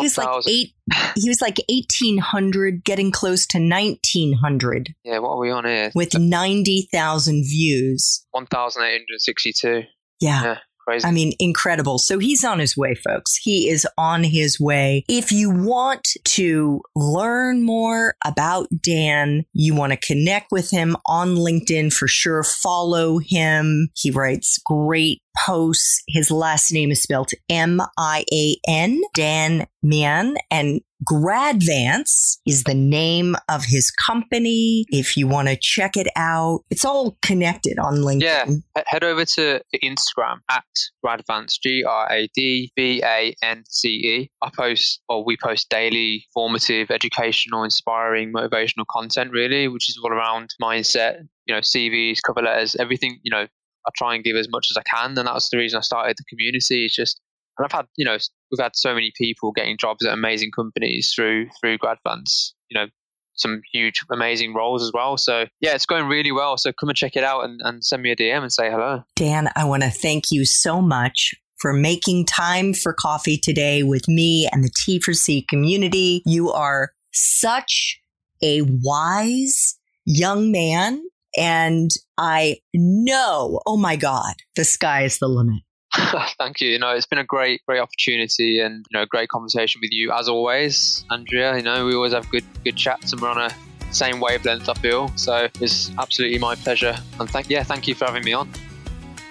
He 0.00 0.04
was 0.04 0.16
like 0.16 0.46
eight 0.48 0.72
he 1.16 1.28
was 1.28 1.40
like 1.40 1.58
eighteen 1.68 2.18
hundred, 2.18 2.84
getting 2.84 3.10
close 3.10 3.46
to 3.48 3.58
nineteen 3.58 4.34
hundred 4.34 4.94
Yeah, 5.04 5.18
what 5.18 5.30
are 5.32 5.38
we 5.38 5.50
on 5.50 5.64
here? 5.64 5.90
with 5.94 6.16
ninety 6.18 6.88
thousand 6.92 7.44
views. 7.48 8.24
one 8.30 8.46
thousand 8.46 8.84
eight 8.84 8.92
hundred 9.06 9.20
sixty-two. 9.20 9.82
Yeah. 10.20 10.42
Yeah, 10.44 10.58
crazy. 10.86 11.06
I 11.06 11.10
mean, 11.10 11.32
incredible. 11.38 11.98
So 11.98 12.18
he's 12.18 12.44
on 12.44 12.58
his 12.58 12.76
way, 12.76 12.94
folks. 12.94 13.36
He 13.36 13.68
is 13.68 13.86
on 13.96 14.24
his 14.24 14.60
way. 14.60 15.04
If 15.08 15.32
you 15.32 15.50
want 15.50 16.06
to 16.24 16.82
learn 16.94 17.62
more 17.62 18.14
about 18.24 18.68
Dan, 18.82 19.44
you 19.52 19.74
want 19.74 19.92
to 19.92 19.98
connect 19.98 20.52
with 20.52 20.70
him 20.70 20.96
on 21.06 21.36
LinkedIn 21.36 21.92
for 21.92 22.08
sure. 22.08 22.42
Follow 22.42 23.18
him. 23.18 23.88
He 23.94 24.10
writes 24.10 24.58
great 24.64 25.22
posts. 25.46 26.02
His 26.08 26.30
last 26.30 26.72
name 26.72 26.90
is 26.90 27.02
spelled 27.02 27.30
M 27.48 27.80
I 27.98 28.24
A 28.32 28.56
N, 28.68 29.00
Dan 29.14 29.66
Mian, 29.82 30.36
and 30.50 30.80
Gradvance 31.10 32.38
is 32.46 32.64
the 32.64 32.74
name 32.74 33.34
of 33.48 33.64
his 33.64 33.90
company. 33.90 34.84
If 34.88 35.16
you 35.16 35.26
want 35.26 35.48
to 35.48 35.56
check 35.60 35.96
it 35.96 36.08
out, 36.16 36.60
it's 36.70 36.84
all 36.84 37.16
connected 37.22 37.78
on 37.78 37.98
LinkedIn. 37.98 38.62
Yeah. 38.76 38.82
Head 38.86 39.04
over 39.04 39.24
to 39.24 39.60
Instagram 39.82 40.38
at 40.50 40.64
Gradvance, 41.04 41.54
G 41.62 41.84
R 41.84 42.10
A 42.10 42.28
D 42.34 42.70
V 42.76 43.02
A 43.04 43.34
N 43.42 43.64
C 43.68 43.88
E. 43.88 44.30
I 44.42 44.50
post, 44.56 45.00
or 45.08 45.24
we 45.24 45.36
post 45.42 45.68
daily 45.68 46.26
formative, 46.34 46.90
educational, 46.90 47.64
inspiring, 47.64 48.32
motivational 48.32 48.84
content, 48.90 49.30
really, 49.32 49.68
which 49.68 49.88
is 49.88 49.98
all 50.02 50.12
around 50.12 50.50
mindset, 50.62 51.20
you 51.46 51.54
know, 51.54 51.60
CVs, 51.60 52.18
cover 52.24 52.42
letters, 52.42 52.76
everything, 52.76 53.18
you 53.22 53.30
know, 53.30 53.46
I 53.86 53.90
try 53.96 54.14
and 54.14 54.22
give 54.22 54.36
as 54.36 54.48
much 54.48 54.68
as 54.70 54.76
I 54.76 54.82
can. 54.82 55.18
And 55.18 55.26
that's 55.26 55.50
the 55.50 55.58
reason 55.58 55.78
I 55.78 55.80
started 55.80 56.16
the 56.16 56.24
community. 56.28 56.84
It's 56.84 56.94
just, 56.94 57.20
and 57.58 57.64
I've 57.64 57.72
had, 57.72 57.86
you 57.96 58.04
know, 58.04 58.16
we've 58.52 58.62
had 58.62 58.76
so 58.76 58.94
many 58.94 59.10
people 59.16 59.50
getting 59.50 59.78
jobs 59.78 60.04
at 60.04 60.12
amazing 60.12 60.50
companies 60.54 61.12
through, 61.14 61.48
through 61.60 61.78
Gradvance. 61.78 62.52
you 62.68 62.78
know, 62.78 62.86
some 63.34 63.62
huge, 63.72 64.00
amazing 64.10 64.54
roles 64.54 64.82
as 64.82 64.92
well. 64.92 65.16
So 65.16 65.46
yeah, 65.60 65.74
it's 65.74 65.86
going 65.86 66.06
really 66.06 66.32
well. 66.32 66.58
So 66.58 66.72
come 66.72 66.90
and 66.90 66.96
check 66.96 67.16
it 67.16 67.24
out 67.24 67.44
and, 67.44 67.60
and 67.64 67.84
send 67.84 68.02
me 68.02 68.10
a 68.10 68.16
DM 68.16 68.42
and 68.42 68.52
say 68.52 68.70
hello. 68.70 69.02
Dan, 69.16 69.50
I 69.56 69.64
want 69.64 69.82
to 69.82 69.90
thank 69.90 70.24
you 70.30 70.44
so 70.44 70.82
much 70.82 71.34
for 71.58 71.72
making 71.72 72.26
time 72.26 72.74
for 72.74 72.92
coffee 72.92 73.38
today 73.38 73.82
with 73.82 74.08
me 74.08 74.48
and 74.52 74.64
the 74.64 74.70
T4C 74.70 75.46
community. 75.48 76.22
You 76.26 76.50
are 76.50 76.90
such 77.12 78.00
a 78.42 78.62
wise 78.82 79.78
young 80.04 80.50
man. 80.50 81.02
And 81.38 81.90
I 82.18 82.58
know, 82.74 83.60
oh 83.64 83.76
my 83.78 83.96
God, 83.96 84.34
the 84.56 84.64
sky 84.64 85.04
is 85.04 85.18
the 85.18 85.28
limit. 85.28 85.62
Thank 86.38 86.60
you. 86.60 86.70
You 86.70 86.78
know, 86.78 86.90
it's 86.90 87.06
been 87.06 87.18
a 87.18 87.24
great, 87.24 87.60
great 87.66 87.80
opportunity 87.80 88.60
and 88.60 88.86
you 88.90 88.98
know, 88.98 89.04
great 89.04 89.28
conversation 89.28 89.80
with 89.82 89.92
you 89.92 90.10
as 90.12 90.28
always, 90.28 91.04
Andrea. 91.10 91.56
You 91.56 91.62
know, 91.62 91.84
we 91.84 91.94
always 91.94 92.12
have 92.12 92.28
good, 92.30 92.44
good 92.64 92.76
chats, 92.76 93.12
and 93.12 93.20
we're 93.20 93.28
on 93.28 93.38
a 93.38 93.54
same 93.90 94.20
wavelength. 94.20 94.68
I 94.68 94.74
feel 94.74 95.12
so. 95.16 95.48
It's 95.60 95.90
absolutely 95.98 96.38
my 96.38 96.54
pleasure, 96.54 96.96
and 97.20 97.28
thank 97.28 97.50
yeah, 97.50 97.62
thank 97.62 97.86
you 97.86 97.94
for 97.94 98.06
having 98.06 98.24
me 98.24 98.32
on. 98.32 98.50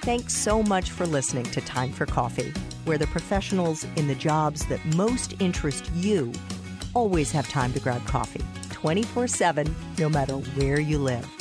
Thanks 0.01 0.35
so 0.35 0.61
much 0.63 0.91
for 0.91 1.05
listening 1.05 1.45
to 1.45 1.61
Time 1.61 1.91
for 1.91 2.05
Coffee, 2.05 2.53
where 2.85 2.97
the 2.97 3.07
professionals 3.07 3.85
in 3.95 4.07
the 4.07 4.15
jobs 4.15 4.65
that 4.67 4.83
most 4.95 5.39
interest 5.41 5.89
you 5.95 6.31
always 6.93 7.31
have 7.31 7.47
time 7.49 7.73
to 7.73 7.79
grab 7.79 8.05
coffee 8.05 8.43
24 8.69 9.27
7, 9.27 9.75
no 9.97 10.09
matter 10.09 10.33
where 10.33 10.79
you 10.79 10.99
live. 10.99 11.40